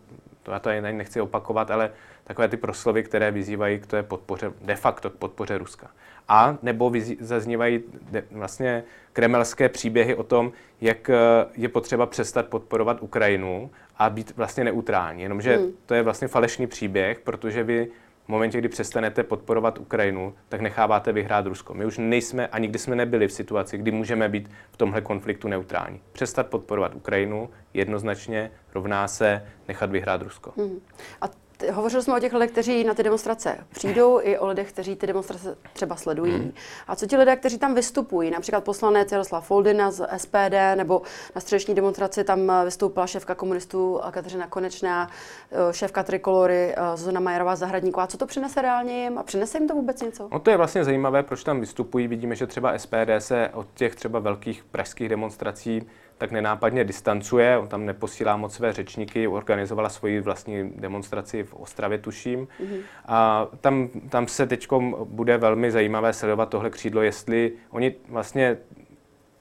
to 0.48 0.54
já 0.54 0.60
to 0.60 0.70
ani 0.70 0.98
nechci 0.98 1.22
opakovat, 1.22 1.72
ale 1.72 1.92
takové 2.24 2.48
ty 2.48 2.58
proslovy, 2.58 3.04
které 3.04 3.32
vyzývají 3.32 3.80
k 3.80 3.88
té 3.88 4.04
podpoře, 4.04 4.52
de 4.62 4.76
facto 4.76 5.10
k 5.10 5.14
podpoře 5.14 5.58
Ruska. 5.58 5.88
A 6.28 6.58
nebo 6.62 6.90
vyzý, 6.90 7.18
zaznívají 7.20 7.84
de, 8.12 8.24
vlastně 8.32 8.84
kremelské 9.14 9.70
příběhy 9.70 10.16
o 10.16 10.24
tom, 10.24 10.52
jak 10.82 11.10
eh, 11.10 11.16
je 11.56 11.70
potřeba 11.70 12.06
přestat 12.06 12.48
podporovat 12.48 12.98
Ukrajinu 13.02 13.72
a 13.98 14.10
být 14.10 14.34
vlastně 14.38 14.64
neutrální. 14.64 15.22
Jenomže 15.22 15.58
hmm. 15.58 15.72
to 15.86 15.94
je 15.94 16.04
vlastně 16.04 16.28
falešný 16.28 16.68
příběh, 16.68 17.20
protože 17.20 17.64
vy 17.64 17.88
v 18.28 18.30
momentě, 18.30 18.58
kdy 18.58 18.70
přestanete 18.70 19.24
podporovat 19.24 19.78
Ukrajinu, 19.78 20.34
tak 20.50 20.62
necháváte 20.62 21.12
vyhrát 21.12 21.46
Rusko. 21.46 21.74
My 21.74 21.86
už 21.86 21.98
nejsme 21.98 22.48
a 22.48 22.60
nikdy 22.60 22.80
jsme 22.80 22.96
nebyli 22.96 23.28
v 23.28 23.32
situaci, 23.32 23.78
kdy 23.78 23.92
můžeme 23.92 24.30
být 24.30 24.50
v 24.72 24.78
tomhle 24.78 25.02
konfliktu 25.02 25.48
neutrální. 25.48 26.02
Přestat 26.12 26.48
podporovat 26.48 26.96
Ukrajinu 26.96 27.50
jednoznačně 27.74 28.52
rovná 28.76 29.08
se 29.08 29.46
nechat 29.68 29.92
vyhrát 29.92 30.22
Rusko. 30.22 30.54
Hmm. 30.58 30.80
A 31.22 31.28
Hovořili 31.72 32.04
jsme 32.04 32.18
o 32.18 32.20
těch 32.20 32.34
lidech, 32.34 32.52
kteří 32.52 32.84
na 32.84 32.94
ty 32.94 33.04
demonstrace 33.04 33.58
přijdou, 33.72 34.20
i 34.24 34.38
o 34.38 34.48
lidech, 34.48 34.72
kteří 34.72 34.96
ty 34.96 35.08
demonstrace 35.08 35.58
třeba 35.74 35.96
sledují. 35.96 36.34
Hmm. 36.34 36.52
A 36.88 36.96
co 36.96 37.06
ti 37.08 37.18
lidé, 37.18 37.36
kteří 37.36 37.58
tam 37.58 37.76
vystupují? 37.76 38.32
Například 38.32 38.64
poslanec 38.64 39.12
Jaroslav 39.12 39.48
Foldina 39.48 39.92
z 39.92 40.08
SPD, 40.18 40.76
nebo 40.76 41.02
na 41.36 41.42
středeční 41.42 41.76
demonstraci 41.76 42.24
tam 42.24 42.52
vystoupila 42.66 43.08
šéfka 43.08 43.36
komunistů 43.36 44.00
Kateřina 44.12 44.48
Konečná, 44.48 45.10
eh, 45.52 45.74
šéfka 45.74 46.04
Trikolory 46.04 46.74
eh, 46.78 46.98
Zuzana 46.98 47.20
Majerová 47.20 47.56
Zahradníková. 47.56 48.08
Co 48.08 48.18
to 48.18 48.26
přinese 48.26 48.62
reálně 48.62 49.04
jim 49.04 49.18
a 49.18 49.24
přinese 49.24 49.58
jim 49.58 49.68
to 49.68 49.74
vůbec 49.74 50.02
něco? 50.02 50.28
No 50.32 50.40
to 50.40 50.50
je 50.52 50.58
vlastně 50.58 50.84
zajímavé, 50.84 51.24
proč 51.24 51.44
tam 51.44 51.60
vystupují. 51.60 52.08
Vidíme, 52.08 52.36
že 52.36 52.48
třeba 52.48 52.78
SPD 52.78 53.10
se 53.20 53.50
od 53.54 53.68
těch 53.74 53.96
třeba 53.96 54.20
velkých 54.20 54.64
pražských 54.64 55.10
demonstrací 55.10 55.88
tak 56.18 56.32
nenápadně 56.32 56.84
distancuje, 56.84 57.58
on 57.58 57.68
tam 57.68 57.86
neposílá 57.86 58.38
moc 58.38 58.54
své 58.54 58.74
řečníky, 58.74 59.28
organizovala 59.28 59.90
svoji 59.90 60.22
vlastní 60.22 60.70
demonstraci 60.76 61.44
v 61.44 61.54
Ostravě, 61.54 61.98
tuším. 61.98 62.48
Mm-hmm. 62.48 62.82
A 63.06 63.48
tam, 63.62 63.90
tam 64.10 64.28
se 64.28 64.48
teď 64.48 64.68
bude 65.04 65.38
velmi 65.38 65.72
zajímavé 65.72 66.14
sledovat 66.14 66.50
tohle 66.50 66.70
křídlo, 66.70 67.02
jestli 67.02 67.52
oni 67.70 67.96
vlastně 68.10 68.58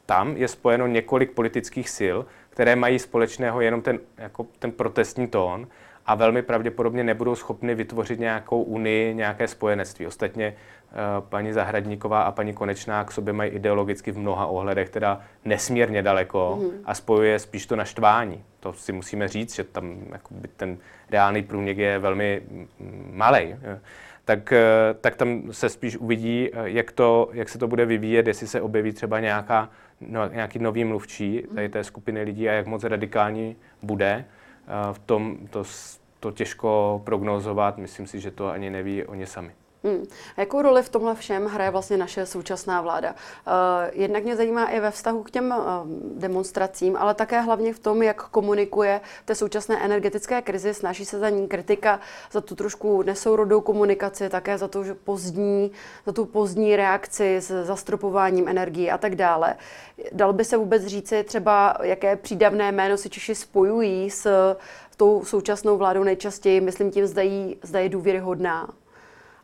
tam 0.06 0.36
je 0.36 0.48
spojeno 0.48 0.86
několik 0.86 1.30
politických 1.30 1.90
sil, 1.98 2.16
které 2.50 2.76
mají 2.76 2.98
společného 2.98 3.60
jenom 3.60 3.82
ten, 3.82 3.98
jako 4.16 4.46
ten 4.58 4.72
protestní 4.72 5.26
tón 5.26 5.66
a 6.06 6.14
velmi 6.14 6.42
pravděpodobně 6.42 7.04
nebudou 7.04 7.34
schopni 7.34 7.74
vytvořit 7.74 8.20
nějakou 8.20 8.62
unii, 8.62 9.14
nějaké 9.14 9.48
spojenectví. 9.48 10.06
Ostatně 10.06 10.56
paní 11.20 11.52
Zahradníková 11.52 12.22
a 12.22 12.32
paní 12.32 12.52
Konečná 12.52 13.04
k 13.04 13.12
sobě 13.12 13.32
mají 13.32 13.50
ideologicky 13.50 14.12
v 14.12 14.18
mnoha 14.18 14.46
ohledech 14.46 14.90
teda 14.90 15.20
nesmírně 15.44 16.02
daleko 16.02 16.58
mm. 16.62 16.70
a 16.84 16.94
spojuje 16.94 17.38
spíš 17.38 17.66
to 17.66 17.76
naštvání. 17.76 18.44
To 18.60 18.72
si 18.72 18.92
musíme 18.92 19.28
říct, 19.28 19.54
že 19.54 19.64
tam 19.64 19.96
ten 20.56 20.78
reálný 21.10 21.42
průměr 21.42 21.80
je 21.80 21.98
velmi 21.98 22.42
malý. 23.12 23.54
Tak, 24.24 24.52
eh, 24.52 24.94
tak 25.00 25.16
tam 25.16 25.42
se 25.50 25.68
spíš 25.68 25.96
uvidí, 25.96 26.50
eh, 26.52 26.58
jak, 26.64 26.92
to, 26.92 27.28
jak 27.32 27.48
se 27.48 27.58
to 27.58 27.68
bude 27.68 27.86
vyvíjet, 27.86 28.26
jestli 28.26 28.46
se 28.46 28.60
objeví 28.60 28.92
třeba 28.92 29.20
nějaká, 29.20 29.70
no, 30.00 30.28
nějaký 30.28 30.58
nový 30.58 30.84
mluvčí 30.84 31.42
tady 31.54 31.68
té 31.68 31.84
skupiny 31.84 32.22
lidí 32.22 32.48
a 32.48 32.52
jak 32.52 32.66
moc 32.66 32.84
radikální 32.84 33.56
bude. 33.82 34.24
V 34.92 34.98
tom 34.98 35.38
to, 35.50 35.64
to 36.20 36.32
těžko 36.32 37.02
prognozovat, 37.04 37.78
myslím 37.78 38.06
si, 38.06 38.20
že 38.20 38.30
to 38.30 38.50
ani 38.50 38.70
neví 38.70 39.04
oni 39.04 39.26
sami. 39.26 39.52
Hmm. 39.86 40.06
A 40.36 40.40
jakou 40.40 40.62
roli 40.62 40.82
v 40.82 40.88
tomhle 40.88 41.14
všem 41.14 41.46
hraje 41.46 41.70
vlastně 41.70 41.96
naše 41.96 42.26
současná 42.26 42.80
vláda? 42.80 43.10
Uh, 43.10 43.54
jednak 43.92 44.24
mě 44.24 44.36
zajímá 44.36 44.66
i 44.66 44.80
ve 44.80 44.90
vztahu 44.90 45.22
k 45.22 45.30
těm 45.30 45.54
uh, 45.58 45.64
demonstracím, 46.18 46.96
ale 46.98 47.14
také 47.14 47.40
hlavně 47.40 47.74
v 47.74 47.78
tom, 47.78 48.02
jak 48.02 48.28
komunikuje 48.28 49.00
té 49.24 49.34
současné 49.34 49.84
energetické 49.84 50.42
krizi. 50.42 50.74
Snaží 50.74 51.04
se 51.04 51.18
za 51.18 51.28
ní 51.28 51.48
kritika 51.48 52.00
za 52.32 52.40
tu 52.40 52.54
trošku 52.54 53.02
nesourodou 53.02 53.60
komunikaci, 53.60 54.28
také 54.28 54.58
za 54.58 54.68
to, 54.68 54.84
že 54.84 54.94
pozdní, 54.94 55.72
za 56.06 56.12
tu 56.12 56.24
pozdní 56.24 56.76
reakci 56.76 57.36
s 57.36 57.64
zastropováním 57.64 58.48
energii 58.48 58.90
a 58.90 58.98
tak 58.98 59.14
dále. 59.14 59.54
Dal 60.12 60.32
by 60.32 60.44
se 60.44 60.56
vůbec 60.56 60.86
říci 60.86 61.24
třeba, 61.24 61.76
jaké 61.82 62.16
přídavné 62.16 62.72
jméno 62.72 62.96
si 62.96 63.10
Češi 63.10 63.34
spojují 63.34 64.10
s 64.10 64.56
tou 64.96 65.24
současnou 65.24 65.76
vládou 65.76 66.02
nejčastěji, 66.02 66.60
myslím 66.60 66.90
tím, 66.90 67.06
zda, 67.06 67.22
jí, 67.22 67.56
zda 67.62 67.80
je 67.80 67.88
důvěryhodná? 67.88 68.68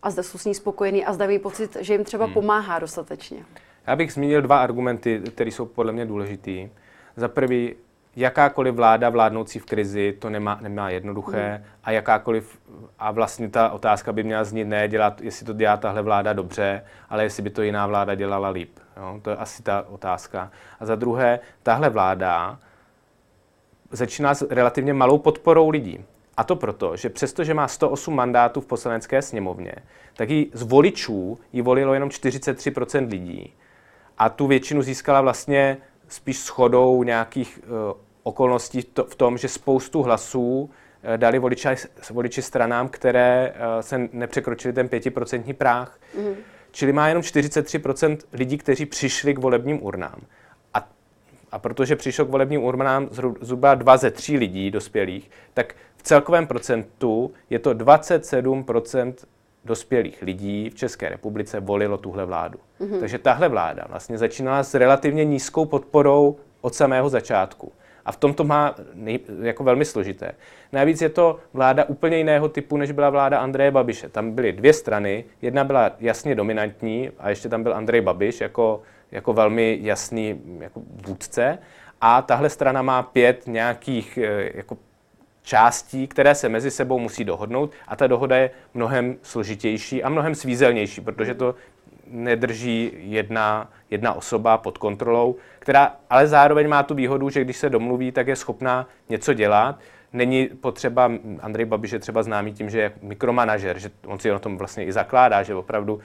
A 0.02 0.10
zda 0.10 0.22
jsou 0.22 0.38
s 0.38 0.44
ní 0.44 0.54
spokojení 0.54 1.04
a 1.04 1.12
zda 1.12 1.26
mají 1.26 1.38
pocit, 1.38 1.76
že 1.80 1.94
jim 1.94 2.04
třeba 2.04 2.24
hmm. 2.24 2.34
pomáhá 2.34 2.78
dostatečně. 2.78 3.44
Já 3.86 3.96
bych 3.96 4.12
zmínil 4.12 4.42
dva 4.42 4.58
argumenty, 4.62 5.22
které 5.34 5.50
jsou 5.50 5.66
podle 5.66 5.92
mě 5.92 6.06
důležitý. 6.06 6.68
Za 7.16 7.28
prvý, 7.28 7.74
jakákoliv 8.16 8.74
vláda 8.74 9.10
vládnoucí 9.10 9.58
v 9.58 9.64
krizi 9.64 10.16
to 10.18 10.30
nemá, 10.30 10.58
nemá 10.62 10.90
jednoduché 10.90 11.54
hmm. 11.54 11.64
a 11.84 11.90
jakákoliv, 11.90 12.58
a 12.98 13.10
vlastně 13.10 13.48
ta 13.48 13.70
otázka 13.70 14.12
by 14.12 14.22
měla 14.22 14.44
znít 14.44 14.64
ne 14.64 14.88
dělat, 14.88 15.20
jestli 15.20 15.46
to 15.46 15.52
dělá 15.52 15.76
tahle 15.76 16.02
vláda 16.02 16.32
dobře, 16.32 16.84
ale 17.10 17.22
jestli 17.22 17.42
by 17.42 17.50
to 17.50 17.62
jiná 17.62 17.86
vláda 17.86 18.14
dělala 18.14 18.48
líp. 18.48 18.78
Jo? 18.96 19.20
To 19.22 19.30
je 19.30 19.36
asi 19.36 19.62
ta 19.62 19.84
otázka. 19.88 20.50
A 20.80 20.86
za 20.86 20.96
druhé, 20.96 21.40
tahle 21.62 21.90
vláda 21.90 22.58
začíná 23.90 24.34
s 24.34 24.46
relativně 24.50 24.92
malou 24.92 25.18
podporou 25.18 25.68
lidí. 25.68 26.04
A 26.42 26.44
to 26.44 26.56
proto, 26.56 26.96
že 26.96 27.10
přestože 27.10 27.54
má 27.54 27.68
108 27.68 28.14
mandátů 28.14 28.60
v 28.60 28.66
poslanecké 28.66 29.22
sněmovně, 29.22 29.74
tak 30.16 30.30
ji 30.30 30.50
z 30.52 30.62
voličů 30.62 31.38
ji 31.52 31.62
volilo 31.62 31.94
jenom 31.94 32.08
43% 32.08 33.08
lidí. 33.08 33.54
A 34.18 34.28
tu 34.28 34.46
většinu 34.46 34.82
získala 34.82 35.20
vlastně 35.20 35.76
spíš 36.08 36.44
shodou 36.44 37.02
nějakých 37.02 37.60
uh, 37.64 38.00
okolností 38.22 38.82
to, 38.82 39.04
v 39.04 39.14
tom, 39.14 39.38
že 39.38 39.48
spoustu 39.48 40.02
hlasů 40.02 40.60
uh, 40.62 40.70
dali 41.16 41.38
voliči, 41.38 41.68
voliči 42.10 42.42
stranám, 42.42 42.88
které 42.88 43.54
uh, 43.54 43.80
se 43.80 44.08
nepřekročili 44.12 44.74
ten 44.74 44.86
5% 44.86 45.54
práh. 45.54 45.98
Mm. 46.18 46.34
Čili 46.70 46.92
má 46.92 47.08
jenom 47.08 47.22
43% 47.22 48.18
lidí, 48.32 48.58
kteří 48.58 48.86
přišli 48.86 49.34
k 49.34 49.38
volebním 49.38 49.82
urnám. 49.82 50.20
A, 51.52 51.58
protože 51.58 51.96
přišlo 51.96 52.24
k 52.24 52.30
volebním 52.30 52.64
urnám 52.64 53.08
zhruba 53.40 53.74
dva 53.74 53.96
ze 53.96 54.10
tří 54.10 54.36
lidí 54.36 54.70
dospělých, 54.70 55.30
tak 55.54 55.74
v 55.96 56.02
celkovém 56.02 56.46
procentu 56.46 57.32
je 57.50 57.58
to 57.58 57.74
27% 57.74 59.14
dospělých 59.64 60.22
lidí 60.22 60.70
v 60.70 60.74
České 60.74 61.08
republice 61.08 61.60
volilo 61.60 61.98
tuhle 61.98 62.24
vládu. 62.24 62.58
Mm-hmm. 62.80 63.00
Takže 63.00 63.18
tahle 63.18 63.48
vláda 63.48 63.84
vlastně 63.88 64.18
začínala 64.18 64.62
s 64.62 64.74
relativně 64.74 65.24
nízkou 65.24 65.64
podporou 65.64 66.36
od 66.60 66.74
samého 66.74 67.08
začátku. 67.08 67.72
A 68.04 68.12
v 68.12 68.16
tom 68.16 68.34
to 68.34 68.44
má 68.44 68.74
nej, 68.94 69.20
jako 69.42 69.64
velmi 69.64 69.84
složité. 69.84 70.32
Navíc 70.72 71.02
je 71.02 71.08
to 71.08 71.38
vláda 71.52 71.84
úplně 71.84 72.16
jiného 72.16 72.48
typu, 72.48 72.76
než 72.76 72.92
byla 72.92 73.10
vláda 73.10 73.38
Andreje 73.38 73.70
Babiše. 73.70 74.08
Tam 74.08 74.32
byly 74.32 74.52
dvě 74.52 74.72
strany, 74.72 75.24
jedna 75.42 75.64
byla 75.64 75.90
jasně 76.00 76.34
dominantní 76.34 77.10
a 77.18 77.30
ještě 77.30 77.48
tam 77.48 77.62
byl 77.62 77.74
Andrej 77.74 78.00
Babiš 78.00 78.40
jako, 78.40 78.82
jako 79.12 79.32
velmi 79.32 79.78
jasný 79.82 80.40
jako 80.60 80.82
vůdce. 81.06 81.58
A 82.00 82.22
tahle 82.22 82.50
strana 82.50 82.82
má 82.82 83.02
pět 83.02 83.46
nějakých 83.46 84.18
eh, 84.18 84.50
jako 84.54 84.76
částí, 85.42 86.06
které 86.06 86.34
se 86.34 86.48
mezi 86.48 86.70
sebou 86.70 86.98
musí 86.98 87.24
dohodnout 87.24 87.72
a 87.88 87.96
ta 87.96 88.06
dohoda 88.06 88.36
je 88.36 88.50
mnohem 88.74 89.16
složitější 89.22 90.02
a 90.02 90.08
mnohem 90.08 90.34
svízelnější, 90.34 91.00
protože 91.00 91.34
to 91.34 91.54
nedrží 92.06 92.92
jedna, 92.96 93.70
jedna 93.90 94.12
osoba 94.12 94.58
pod 94.58 94.78
kontrolou, 94.78 95.36
která 95.58 95.96
ale 96.10 96.26
zároveň 96.26 96.68
má 96.68 96.82
tu 96.82 96.94
výhodu, 96.94 97.30
že 97.30 97.44
když 97.44 97.56
se 97.56 97.70
domluví, 97.70 98.12
tak 98.12 98.26
je 98.26 98.36
schopná 98.36 98.88
něco 99.08 99.34
dělat. 99.34 99.78
Není 100.12 100.46
potřeba, 100.46 101.10
Andrej 101.40 101.66
Babiš 101.66 101.90
je 101.90 101.98
třeba 101.98 102.22
známý 102.22 102.52
tím, 102.52 102.70
že 102.70 102.80
je 102.80 102.92
mikromanažer, 103.02 103.78
že 103.78 103.90
on 104.06 104.18
si 104.18 104.32
o 104.32 104.38
tom 104.38 104.58
vlastně 104.58 104.84
i 104.84 104.92
zakládá, 104.92 105.42
že 105.42 105.54
opravdu 105.54 106.00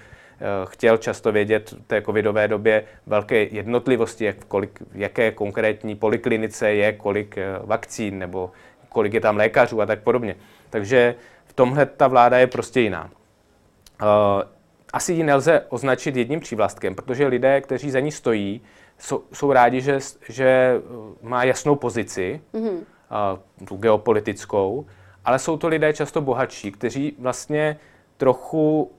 chtěl 0.65 0.97
často 0.97 1.31
vědět 1.31 1.71
v 1.71 1.87
té 1.87 2.01
covidové 2.01 2.47
době 2.47 2.83
velké 3.05 3.43
jednotlivosti, 3.43 4.25
jak 4.25 4.45
kolik, 4.45 4.81
v 4.91 4.99
jaké 4.99 5.31
konkrétní 5.31 5.95
poliklinice 5.95 6.73
je 6.73 6.93
kolik 6.93 7.37
eh, 7.37 7.45
vakcín 7.63 8.19
nebo 8.19 8.51
kolik 8.89 9.13
je 9.13 9.21
tam 9.21 9.37
lékařů 9.37 9.81
a 9.81 9.85
tak 9.85 9.99
podobně. 9.99 10.35
Takže 10.69 11.15
v 11.45 11.53
tomhle 11.53 11.85
ta 11.85 12.07
vláda 12.07 12.37
je 12.37 12.47
prostě 12.47 12.81
jiná. 12.81 13.09
Uh, 14.01 14.41
asi 14.93 15.13
ji 15.13 15.23
nelze 15.23 15.65
označit 15.69 16.15
jedním 16.15 16.39
přívlastkem, 16.39 16.95
protože 16.95 17.27
lidé, 17.27 17.61
kteří 17.61 17.91
za 17.91 17.99
ní 17.99 18.11
stojí, 18.11 18.61
jsou, 18.97 19.23
jsou 19.33 19.51
rádi, 19.51 19.81
že, 19.81 19.99
že 20.29 20.81
má 21.21 21.43
jasnou 21.43 21.75
pozici, 21.75 22.41
mm-hmm. 22.53 22.79
tu 23.67 23.75
geopolitickou, 23.75 24.85
ale 25.25 25.39
jsou 25.39 25.57
to 25.57 25.67
lidé 25.67 25.93
často 25.93 26.21
bohatší, 26.21 26.71
kteří 26.71 27.15
vlastně 27.19 27.79
trochu 28.17 28.91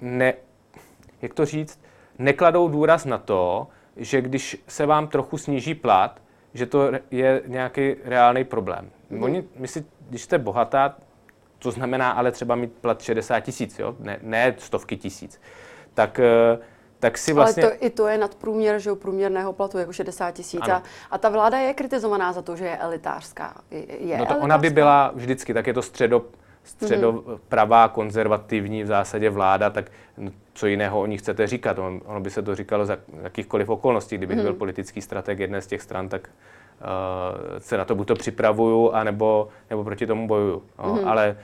ne, 0.00 0.34
jak 1.22 1.34
to 1.34 1.44
říct, 1.44 1.80
nekladou 2.18 2.68
důraz 2.68 3.04
na 3.04 3.18
to, 3.18 3.68
že 3.96 4.20
když 4.20 4.64
se 4.68 4.86
vám 4.86 5.08
trochu 5.08 5.38
sníží 5.38 5.74
plat, 5.74 6.20
že 6.54 6.66
to 6.66 6.90
je 7.10 7.42
nějaký 7.46 7.96
reálný 8.04 8.44
problém. 8.44 8.90
Mm. 9.10 9.22
Oni, 9.22 9.44
my 9.56 9.68
si, 9.68 9.84
když 10.08 10.22
jste 10.22 10.38
bohatá, 10.38 10.96
to 11.58 11.70
znamená 11.70 12.10
ale 12.10 12.32
třeba 12.32 12.54
mít 12.54 12.72
plat 12.72 13.02
60 13.02 13.40
tisíc, 13.40 13.80
ne, 13.98 14.18
ne 14.22 14.54
stovky 14.58 14.96
tisíc, 14.96 15.40
tak, 15.94 16.18
eh, 16.18 16.58
tak 16.98 17.18
si 17.18 17.32
vlastně... 17.32 17.62
Ale 17.62 17.72
to, 17.72 17.84
i 17.84 17.90
to 17.90 18.08
je 18.08 18.18
nadprůměr, 18.18 18.78
že 18.78 18.94
průměrného 18.94 19.52
platu, 19.52 19.78
jako 19.78 19.92
60 19.92 20.30
tisíc. 20.30 20.68
A, 20.68 20.82
a 21.10 21.18
ta 21.18 21.28
vláda 21.28 21.58
je 21.58 21.74
kritizovaná 21.74 22.32
za 22.32 22.42
to, 22.42 22.56
že 22.56 22.64
je 22.64 22.76
elitářská. 22.76 23.54
Je, 23.70 23.78
je 23.78 23.86
no 23.88 24.06
to 24.08 24.12
elitářská? 24.14 24.44
ona 24.44 24.58
by 24.58 24.70
byla 24.70 25.12
vždycky, 25.14 25.54
tak 25.54 25.66
je 25.66 25.74
to 25.74 25.82
středo, 25.82 26.24
středopravá, 26.66 27.88
konzervativní 27.88 28.82
v 28.82 28.86
zásadě 28.86 29.30
vláda, 29.30 29.70
tak 29.70 29.90
co 30.54 30.66
jiného 30.66 31.00
o 31.00 31.06
ní 31.06 31.18
chcete 31.18 31.46
říkat? 31.46 31.78
On, 31.78 32.00
ono 32.04 32.20
by 32.20 32.30
se 32.30 32.42
to 32.42 32.54
říkalo 32.54 32.86
za 32.86 32.98
jakýchkoliv 33.22 33.68
okolností. 33.68 34.16
Kdybych 34.16 34.36
mm. 34.36 34.42
byl 34.42 34.54
politický 34.54 35.02
strateg 35.02 35.38
jedné 35.38 35.62
z 35.62 35.66
těch 35.66 35.82
stran, 35.82 36.08
tak 36.08 36.28
uh, 36.28 37.58
se 37.58 37.78
na 37.78 37.84
to 37.84 37.94
buď 37.94 38.06
to 38.06 38.14
připravuju, 38.14 38.90
anebo, 38.90 39.48
nebo 39.70 39.84
proti 39.84 40.06
tomu 40.06 40.28
bojuju. 40.28 40.62
No, 40.78 40.94
mm. 40.94 41.08
Ale 41.08 41.36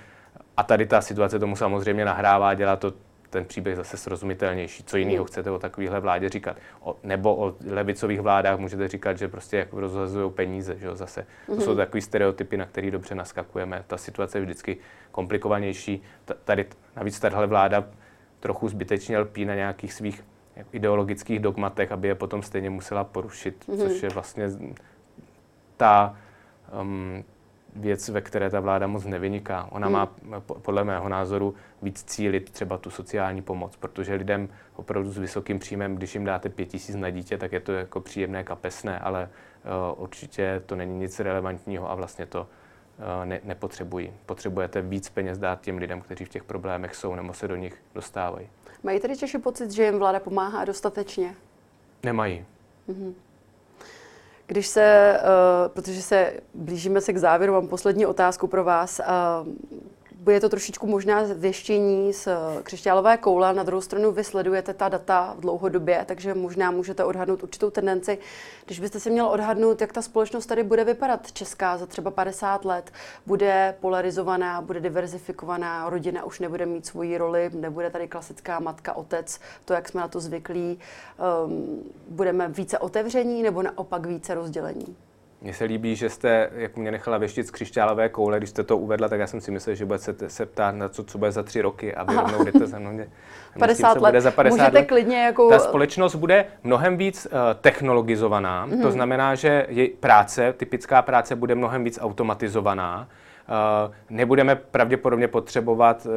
a 0.57 0.63
tady 0.63 0.87
ta 0.87 1.01
situace 1.01 1.39
tomu 1.39 1.57
samozřejmě 1.57 2.05
nahrává, 2.05 2.55
dělá 2.55 2.77
to 2.77 2.93
ten 3.33 3.45
příběh 3.45 3.77
zase 3.77 3.97
srozumitelnější. 3.97 4.85
Co 4.85 4.97
jiného 4.97 5.25
mm. 5.25 5.27
chcete 5.27 5.51
o 5.51 5.59
takovéhle 5.59 6.01
vládě 6.01 6.29
říkat? 6.29 6.57
O, 6.81 6.97
nebo 7.03 7.37
o 7.37 7.55
levicových 7.67 8.21
vládách 8.21 8.59
můžete 8.59 8.89
říkat, 8.89 9.19
že 9.19 9.29
prostě 9.29 9.57
jako 9.57 9.81
rozhazují 9.81 10.33
peníze. 10.33 10.79
Že 10.79 10.87
jo? 10.87 10.97
Zase 10.97 11.27
to 11.47 11.53
mm. 11.53 11.61
jsou 11.61 11.77
takové 11.77 12.01
stereotypy, 12.01 12.57
na 12.57 12.67
které 12.67 12.91
dobře 12.91 13.15
naskakujeme. 13.15 13.85
Ta 13.87 13.97
situace 13.97 14.39
je 14.39 14.43
vždycky 14.43 14.77
komplikovanější. 15.13 16.03
Tady, 16.45 16.67
navíc 16.97 17.21
tahle 17.21 17.47
vláda 17.47 17.85
trochu 18.41 18.69
zbytečně 18.69 19.19
lpí 19.19 19.45
na 19.45 19.55
nějakých 19.55 19.93
svých 19.93 20.25
ideologických 20.73 21.39
dogmatech, 21.39 21.93
aby 21.93 22.09
je 22.09 22.15
potom 22.15 22.43
stejně 22.43 22.71
musela 22.71 23.05
porušit, 23.05 23.69
mm. 23.69 23.79
což 23.79 24.03
je 24.03 24.09
vlastně 24.09 24.49
ta, 25.77 26.17
um, 26.81 27.25
věc, 27.77 28.09
ve 28.09 28.21
které 28.21 28.51
ta 28.51 28.61
vláda 28.61 28.87
moc 28.87 29.05
nevyniká. 29.05 29.69
Ona 29.71 29.87
hmm. 29.87 29.97
má 29.97 30.09
podle 30.41 30.85
mého 30.85 31.09
názoru 31.09 31.55
víc 31.83 32.05
cílit 32.05 32.51
třeba 32.51 32.79
tu 32.79 32.91
sociální 32.91 33.43
pomoc, 33.43 33.77
protože 33.77 34.15
lidem 34.15 34.49
opravdu 34.77 35.13
s 35.13 35.19
vysokým 35.19 35.59
příjmem, 35.59 35.97
když 35.97 36.15
jim 36.15 36.25
dáte 36.25 36.49
pět 36.49 36.67
tisíc 36.67 36.97
na 36.97 37.11
dítě, 37.11 37.39
tak 37.39 37.53
je 37.53 37.61
to 37.61 37.73
jako 37.73 38.01
příjemné 38.01 38.45
kapesné, 38.45 38.99
ale 38.99 39.29
uh, 39.95 40.03
určitě 40.03 40.63
to 40.67 40.77
není 40.77 40.99
nic 40.99 41.21
relevantního 41.21 41.91
a 41.91 41.95
vlastně 41.95 42.27
to 42.27 42.41
uh, 42.41 43.25
ne, 43.25 43.41
nepotřebují. 43.45 44.13
Potřebujete 44.27 44.83
víc 44.83 45.09
peněz 45.09 45.39
dát 45.39 45.61
těm 45.61 45.79
lidem, 45.79 46.01
kteří 46.01 46.25
v 46.25 46.29
těch 46.29 46.45
problémech 46.45 46.95
jsou 46.95 47.15
nebo 47.15 47.33
se 47.33 47.49
do 47.49 47.57
nich 47.57 47.83
dostávají. 47.95 48.49
Mají 48.83 49.01
tedy 49.01 49.17
Češi 49.17 49.39
pocit, 49.39 49.71
že 49.71 49.85
jim 49.85 49.99
vláda 49.99 50.21
pomáhá 50.21 50.65
dostatečně? 50.65 51.35
Nemají. 52.03 52.45
Mm-hmm. 52.89 53.13
Když 54.53 54.67
se, 54.67 55.19
uh, 55.21 55.69
protože 55.69 56.03
se 56.03 56.33
blížíme 56.55 57.01
se 57.01 57.13
k 57.13 57.19
závěru, 57.19 57.53
mám 57.53 57.69
poslední 57.69 58.07
otázku 58.07 58.47
pro 58.47 58.65
vás. 58.65 59.01
Bude 60.23 60.41
to 60.41 60.49
trošičku 60.49 60.87
možná 60.87 61.23
věštění 61.35 62.13
z 62.13 62.29
křišťálové 62.63 63.17
koule, 63.17 63.55
na 63.55 63.63
druhou 63.63 63.81
stranu 63.81 64.13
vy 64.13 64.25
sledujete 64.25 64.75
ta 64.75 64.89
data 64.89 65.35
v 65.37 65.41
dlouhodobě, 65.41 66.05
takže 66.09 66.35
možná 66.35 66.71
můžete 66.71 67.05
odhadnout 67.05 67.43
určitou 67.43 67.71
tendenci. 67.71 68.19
Když 68.65 68.81
byste 68.81 69.01
si 69.01 69.11
měl 69.11 69.27
odhadnout, 69.27 69.81
jak 69.81 69.93
ta 69.93 70.03
společnost 70.03 70.47
tady 70.47 70.63
bude 70.63 70.85
vypadat 70.85 71.33
česká 71.33 71.79
za 71.79 71.87
třeba 71.87 72.11
50 72.11 72.65
let, 72.65 72.93
bude 73.27 73.75
polarizovaná, 73.81 74.61
bude 74.61 74.81
diverzifikovaná, 74.81 75.91
rodina 75.91 76.25
už 76.25 76.41
nebude 76.41 76.67
mít 76.67 76.87
svoji 76.87 77.19
roli, 77.19 77.51
nebude 77.55 77.91
tady 77.91 78.09
klasická 78.09 78.61
matka, 78.61 78.97
otec, 78.97 79.41
to, 79.65 79.75
jak 79.75 79.89
jsme 79.89 80.01
na 80.01 80.09
to 80.09 80.21
zvyklí, 80.21 80.79
um, 81.47 81.83
budeme 82.09 82.49
více 82.49 82.79
otevření 82.79 83.43
nebo 83.43 83.63
naopak 83.63 84.07
více 84.07 84.35
rozdělení? 84.35 84.97
Mně 85.43 85.55
se 85.55 85.65
líbí, 85.65 85.97
že 85.97 86.11
jste 86.11 86.51
jako 86.55 86.81
mě 86.81 86.91
nechala 86.91 87.19
věštit 87.19 87.47
z 87.47 87.51
křišťálové 87.51 88.09
koule, 88.09 88.39
když 88.39 88.51
jste 88.51 88.63
to 88.63 88.79
uvedla, 88.79 89.09
tak 89.09 89.21
já 89.21 89.27
jsem 89.27 89.41
si 89.41 89.51
myslel, 89.51 89.77
že 89.77 89.85
budete 89.85 90.05
se, 90.05 90.29
se 90.31 90.47
ptát 90.47 90.75
na 90.75 90.89
co, 90.89 91.05
co 91.05 91.19
bude 91.19 91.33
za 91.33 91.43
tři 91.43 91.63
roky 91.63 91.95
a 91.95 92.05
vy 92.05 92.15
rovnou 92.17 92.45
jdete 92.45 92.67
za 92.67 92.79
mnou. 92.79 93.01
50 93.59 93.93
let. 94.01 94.11
Bude 94.11 94.21
za 94.21 94.31
50 94.31 94.57
Můžete 94.57 94.79
let. 94.79 94.89
klidně 94.89 95.23
jako... 95.23 95.49
Ta 95.49 95.59
společnost 95.59 96.15
bude 96.15 96.45
mnohem 96.65 96.97
víc 96.97 97.27
uh, 97.27 97.39
technologizovaná, 97.61 98.67
mm-hmm. 98.67 98.71
to 98.71 98.77
mhm. 98.77 98.91
znamená, 98.91 99.35
že 99.35 99.67
je 99.69 99.89
práce, 100.01 100.53
typická 100.53 101.03
práce 101.03 101.37
bude 101.37 101.55
mnohem 101.55 101.85
víc 101.85 101.99
automatizovaná. 102.03 103.09
Uh, 103.89 103.95
nebudeme 104.11 104.55
pravděpodobně 104.57 105.29
potřebovat, 105.29 106.07
uh, 106.07 106.13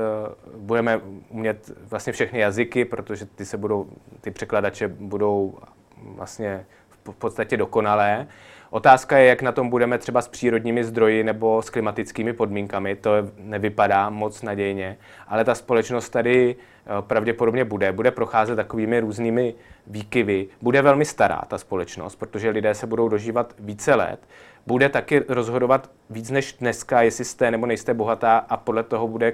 budeme 0.61 1.01
umět 1.29 1.71
vlastně 1.89 2.13
všechny 2.13 2.39
jazyky, 2.39 2.85
protože 2.85 3.25
ty 3.25 3.45
se 3.45 3.57
budou, 3.57 3.87
ty 4.21 4.31
překladače 4.31 4.87
budou 4.87 5.57
vlastně 5.97 6.65
v 7.11 7.15
podstatě 7.15 7.57
dokonalé. 7.57 8.27
Otázka 8.69 9.17
je, 9.17 9.25
jak 9.25 9.41
na 9.41 9.51
tom 9.51 9.69
budeme 9.69 9.97
třeba 9.97 10.21
s 10.21 10.27
přírodními 10.27 10.83
zdroji 10.83 11.23
nebo 11.23 11.61
s 11.61 11.69
klimatickými 11.69 12.33
podmínkami. 12.33 12.95
To 12.95 13.11
nevypadá 13.37 14.09
moc 14.09 14.41
nadějně, 14.41 14.97
ale 15.27 15.45
ta 15.45 15.55
společnost 15.55 16.09
tady 16.09 16.55
eh, 16.55 16.89
pravděpodobně 17.01 17.65
bude. 17.65 17.91
Bude 17.91 18.11
procházet 18.11 18.55
takovými 18.55 18.99
různými 18.99 19.53
výkyvy. 19.87 20.47
Bude 20.61 20.81
velmi 20.81 21.05
stará 21.05 21.41
ta 21.47 21.57
společnost, 21.57 22.15
protože 22.15 22.49
lidé 22.49 22.73
se 22.73 22.87
budou 22.87 23.09
dožívat 23.09 23.53
více 23.59 23.95
let. 23.95 24.19
Bude 24.67 24.89
taky 24.89 25.23
rozhodovat 25.27 25.89
víc 26.09 26.31
než 26.31 26.53
dneska, 26.53 27.01
jestli 27.01 27.25
jste 27.25 27.51
nebo 27.51 27.65
nejste 27.65 27.93
bohatá 27.93 28.37
a 28.37 28.57
podle 28.57 28.83
toho 28.83 29.07
bude 29.07 29.33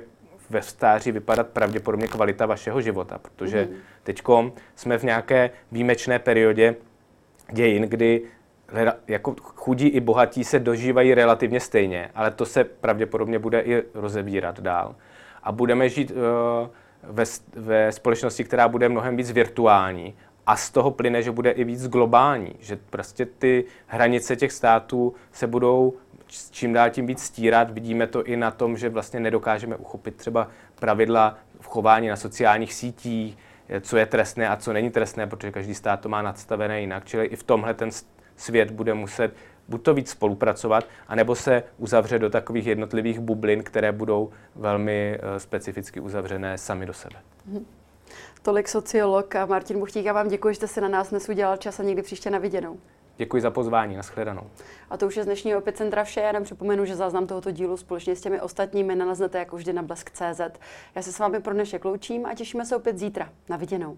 ve 0.49 0.61
stáří 0.61 1.11
vypadat 1.11 1.47
pravděpodobně 1.47 2.07
kvalita 2.07 2.45
vašeho 2.45 2.81
života, 2.81 3.17
protože 3.17 3.67
mm. 3.71 3.75
teď 4.03 4.21
jsme 4.75 4.97
v 4.97 5.03
nějaké 5.03 5.49
výjimečné 5.71 6.19
periodě 6.19 6.75
dějin, 7.51 7.83
kdy 7.83 8.21
jako 9.07 9.35
chudí 9.43 9.87
i 9.87 9.99
bohatí 9.99 10.43
se 10.43 10.59
dožívají 10.59 11.13
relativně 11.13 11.59
stejně, 11.59 12.09
ale 12.15 12.31
to 12.31 12.45
se 12.45 12.63
pravděpodobně 12.63 13.39
bude 13.39 13.61
i 13.61 13.83
rozebírat 13.93 14.59
dál. 14.59 14.95
A 15.43 15.51
budeme 15.51 15.89
žít 15.89 16.11
uh, 16.11 16.17
ve, 17.03 17.23
ve 17.55 17.91
společnosti, 17.91 18.43
která 18.43 18.67
bude 18.67 18.89
mnohem 18.89 19.17
víc 19.17 19.31
virtuální 19.31 20.15
a 20.47 20.55
z 20.55 20.69
toho 20.69 20.91
plyne, 20.91 21.21
že 21.23 21.31
bude 21.31 21.51
i 21.51 21.63
víc 21.63 21.87
globální, 21.87 22.55
že 22.59 22.79
prostě 22.89 23.25
ty 23.25 23.65
hranice 23.87 24.35
těch 24.35 24.51
států 24.51 25.13
se 25.31 25.47
budou 25.47 25.93
čím 26.51 26.73
dál 26.73 26.89
tím 26.89 27.07
víc 27.07 27.23
stírat. 27.23 27.71
Vidíme 27.71 28.07
to 28.07 28.23
i 28.23 28.37
na 28.37 28.51
tom, 28.51 28.77
že 28.77 28.89
vlastně 28.89 29.19
nedokážeme 29.19 29.75
uchopit 29.75 30.15
třeba 30.15 30.47
pravidla 30.79 31.37
v 31.59 31.67
chování 31.67 32.07
na 32.07 32.15
sociálních 32.15 32.73
sítích, 32.73 33.37
co 33.81 33.97
je 33.97 34.05
trestné 34.05 34.49
a 34.49 34.55
co 34.55 34.73
není 34.73 34.89
trestné, 34.89 35.27
protože 35.27 35.51
každý 35.51 35.75
stát 35.75 35.99
to 35.99 36.09
má 36.09 36.21
nadstavené 36.21 36.81
jinak. 36.81 37.05
Čili 37.05 37.25
i 37.25 37.35
v 37.35 37.43
tomhle 37.43 37.73
ten 37.73 37.89
svět 38.41 38.71
bude 38.71 38.93
muset 38.93 39.33
buď 39.67 39.81
to 39.81 39.93
víc 39.93 40.09
spolupracovat, 40.09 40.83
anebo 41.07 41.35
se 41.35 41.63
uzavře 41.77 42.19
do 42.19 42.29
takových 42.29 42.65
jednotlivých 42.65 43.19
bublin, 43.19 43.63
které 43.63 43.91
budou 43.91 44.29
velmi 44.55 45.19
uh, 45.19 45.37
specificky 45.37 45.99
uzavřené 45.99 46.57
sami 46.57 46.85
do 46.85 46.93
sebe. 46.93 47.15
Mm-hmm. 47.51 47.63
Tolik 48.41 48.67
sociolog 48.67 49.35
a 49.35 49.45
Martin 49.45 49.79
Buchtík, 49.79 50.05
já 50.05 50.13
vám 50.13 50.27
děkuji, 50.27 50.49
že 50.49 50.55
jste 50.55 50.67
si 50.67 50.81
na 50.81 50.87
nás 50.87 51.09
dnes 51.09 51.29
udělal 51.29 51.57
čas 51.57 51.79
a 51.79 51.83
někdy 51.83 52.01
příště 52.01 52.29
na 52.29 52.37
viděnou. 52.37 52.77
Děkuji 53.17 53.41
za 53.41 53.51
pozvání, 53.51 53.95
nashledanou. 53.95 54.43
A 54.89 54.97
to 54.97 55.07
už 55.07 55.15
je 55.15 55.23
z 55.23 55.25
dnešního 55.25 55.59
Epicentra 55.59 56.03
vše. 56.03 56.19
Já 56.19 56.27
jenom 56.27 56.43
připomenu, 56.43 56.85
že 56.85 56.95
záznam 56.95 57.27
tohoto 57.27 57.51
dílu 57.51 57.77
společně 57.77 58.15
s 58.15 58.21
těmi 58.21 58.41
ostatními 58.41 58.95
naleznete 58.95 59.39
jako 59.39 59.55
vždy 59.55 59.73
na 59.73 59.81
blesk.cz. 59.81 60.41
Já 60.95 61.01
se 61.01 61.11
s 61.11 61.19
vámi 61.19 61.39
pro 61.39 61.53
dnešek 61.53 61.85
loučím 61.85 62.25
a 62.25 62.33
těšíme 62.33 62.65
se 62.65 62.75
opět 62.75 62.97
zítra. 62.97 63.29
Na 63.49 63.57
viděnou. 63.57 63.97